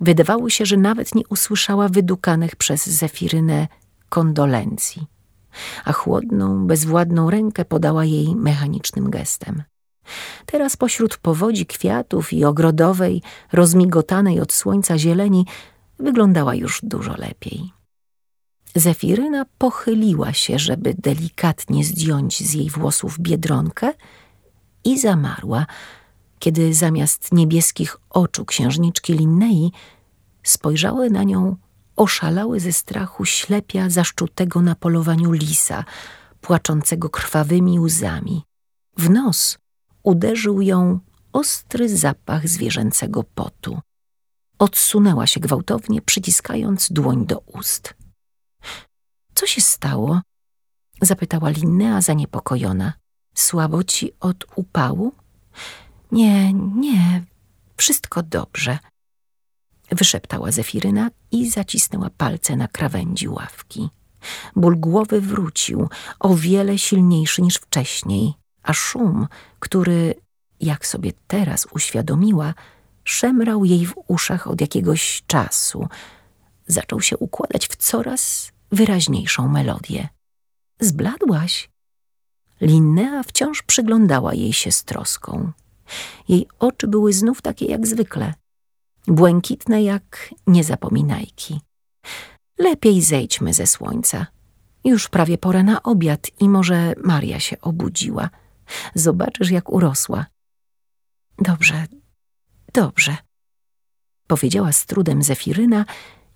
Wydawało 0.00 0.50
się, 0.50 0.66
że 0.66 0.76
nawet 0.76 1.14
nie 1.14 1.22
usłyszała 1.28 1.88
wydukanych 1.88 2.56
przez 2.56 2.86
Zefirynę 2.86 3.68
kondolencji, 4.08 5.06
a 5.84 5.92
chłodną, 5.92 6.66
bezwładną 6.66 7.30
rękę 7.30 7.64
podała 7.64 8.04
jej 8.04 8.36
mechanicznym 8.36 9.10
gestem. 9.10 9.62
Teraz 10.46 10.76
pośród 10.76 11.16
powodzi 11.16 11.66
kwiatów 11.66 12.32
i 12.32 12.44
ogrodowej, 12.44 13.22
rozmigotanej 13.52 14.40
od 14.40 14.52
słońca 14.52 14.98
zieleni 14.98 15.46
wyglądała 15.98 16.54
już 16.54 16.80
dużo 16.82 17.16
lepiej. 17.16 17.70
Zefiryna 18.74 19.44
pochyliła 19.58 20.32
się, 20.32 20.58
żeby 20.58 20.94
delikatnie 20.98 21.84
zdjąć 21.84 22.40
z 22.40 22.54
jej 22.54 22.70
włosów 22.70 23.18
biedronkę 23.20 23.92
i 24.84 24.98
zamarła, 24.98 25.66
kiedy 26.38 26.74
zamiast 26.74 27.32
niebieskich 27.32 27.96
oczu 28.10 28.44
księżniczki 28.44 29.12
Linnei 29.12 29.72
spojrzały 30.42 31.10
na 31.10 31.22
nią 31.22 31.56
oszalały 31.96 32.60
ze 32.60 32.72
strachu 32.72 33.24
ślepia 33.24 33.90
zaszczutego 33.90 34.62
na 34.62 34.74
polowaniu 34.74 35.32
lisa, 35.32 35.84
płaczącego 36.40 37.10
krwawymi 37.10 37.80
łzami. 37.80 38.42
W 38.96 39.10
nos 39.10 39.58
uderzył 40.04 40.60
ją 40.60 41.00
ostry 41.32 41.96
zapach 41.96 42.48
zwierzęcego 42.48 43.24
potu. 43.24 43.80
Odsunęła 44.58 45.26
się 45.26 45.40
gwałtownie, 45.40 46.02
przyciskając 46.02 46.92
dłoń 46.92 47.26
do 47.26 47.38
ust. 47.38 47.94
Co 49.34 49.46
się 49.46 49.60
stało? 49.60 50.20
zapytała 51.02 51.48
Linnea 51.50 52.00
zaniepokojona. 52.00 52.92
Słabo 53.34 53.84
ci 53.84 54.12
od 54.20 54.46
upału? 54.56 55.12
Nie, 56.12 56.52
nie, 56.52 57.24
wszystko 57.76 58.22
dobrze. 58.22 58.78
Wyszeptała 59.90 60.52
Zefiryna 60.52 61.10
i 61.30 61.50
zacisnęła 61.50 62.10
palce 62.10 62.56
na 62.56 62.68
krawędzi 62.68 63.28
ławki. 63.28 63.88
Ból 64.56 64.76
głowy 64.76 65.20
wrócił, 65.20 65.88
o 66.20 66.34
wiele 66.34 66.78
silniejszy 66.78 67.42
niż 67.42 67.56
wcześniej 67.56 68.34
a 68.64 68.72
szum, 68.72 69.26
który, 69.58 70.14
jak 70.60 70.86
sobie 70.86 71.12
teraz 71.26 71.66
uświadomiła, 71.70 72.54
szemrał 73.04 73.64
jej 73.64 73.86
w 73.86 73.94
uszach 74.06 74.46
od 74.46 74.60
jakiegoś 74.60 75.22
czasu, 75.26 75.88
zaczął 76.66 77.00
się 77.00 77.16
układać 77.16 77.68
w 77.68 77.76
coraz 77.76 78.52
wyraźniejszą 78.72 79.48
melodię. 79.48 80.08
Zbladłaś? 80.80 81.70
Linnea 82.60 83.22
wciąż 83.22 83.62
przyglądała 83.62 84.34
jej 84.34 84.52
się 84.52 84.72
z 84.72 84.84
troską. 84.84 85.52
Jej 86.28 86.48
oczy 86.58 86.86
były 86.86 87.12
znów 87.12 87.42
takie 87.42 87.66
jak 87.66 87.86
zwykle, 87.86 88.34
błękitne 89.06 89.82
jak 89.82 90.34
niezapominajki. 90.46 91.60
Lepiej 92.58 93.02
zejdźmy 93.02 93.54
ze 93.54 93.66
słońca. 93.66 94.26
Już 94.84 95.08
prawie 95.08 95.38
pora 95.38 95.62
na 95.62 95.82
obiad 95.82 96.30
i 96.40 96.48
może 96.48 96.94
Maria 97.04 97.40
się 97.40 97.60
obudziła– 97.60 98.30
Zobaczysz, 98.94 99.50
jak 99.50 99.72
urosła. 99.72 100.26
Dobrze, 101.38 101.86
dobrze, 102.72 103.16
powiedziała 104.26 104.72
z 104.72 104.86
trudem 104.86 105.22
Zefiryna 105.22 105.84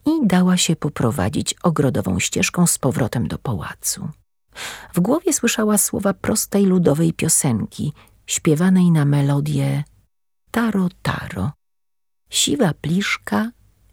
i 0.07 0.27
dała 0.27 0.57
się 0.57 0.77
poprowadzić 0.77 1.55
ogrodową 1.63 2.19
ścieżką 2.19 2.67
z 2.67 2.79
powrotem 2.79 3.29
do 3.29 3.39
pałacu. 3.39 4.09
W 4.95 5.01
głowie 5.01 5.33
słyszała 5.33 5.79
słowa 5.79 6.15
prostej 6.15 6.67
ludowej 6.67 7.13
piosenki, 7.13 7.93
śpiewanej 8.27 8.91
na 8.91 9.05
melodię 9.05 9.85
Taro 10.51 10.89
Taro. 11.03 11.53
Siwa 12.31 12.75
pliszka, 12.75 13.51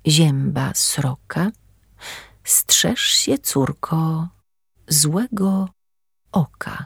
zięba 0.08 0.72
sroka, 0.74 1.52
strzeż 2.44 3.02
się, 3.02 3.38
córko, 3.38 4.28
złego 4.88 5.70
oka. 6.32 6.86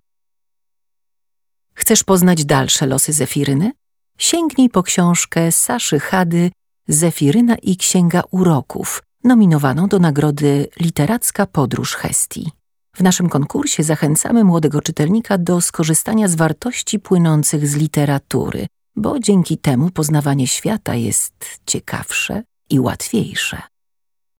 Chcesz 1.80 2.03
poznać 2.03 2.45
dalsze 2.45 2.85
losy 2.85 3.14
Zefiryny? 3.14 3.72
Sięgnij 4.18 4.69
po 4.69 4.84
książkę 4.84 5.51
Saszy 5.51 5.99
Hady 5.99 6.51
Zefiryna 6.88 7.56
i 7.56 7.77
Księga 7.77 8.23
Uroków, 8.31 9.03
nominowaną 9.23 9.88
do 9.88 9.99
nagrody 9.99 10.68
Literacka 10.80 11.45
Podróż 11.45 11.95
Hestii. 11.95 12.51
W 12.95 13.01
naszym 13.01 13.30
konkursie 13.30 13.84
zachęcamy 13.84 14.43
młodego 14.43 14.81
czytelnika 14.81 15.38
do 15.38 15.61
skorzystania 15.61 16.27
z 16.27 16.35
wartości 16.35 16.99
płynących 16.99 17.68
z 17.68 17.76
literatury, 17.76 18.68
bo 18.95 19.19
dzięki 19.19 19.57
temu 19.57 19.89
poznawanie 19.89 20.47
świata 20.47 20.95
jest 20.95 21.60
ciekawsze 21.65 22.43
i 22.69 22.80
łatwiejsze. 22.80 23.61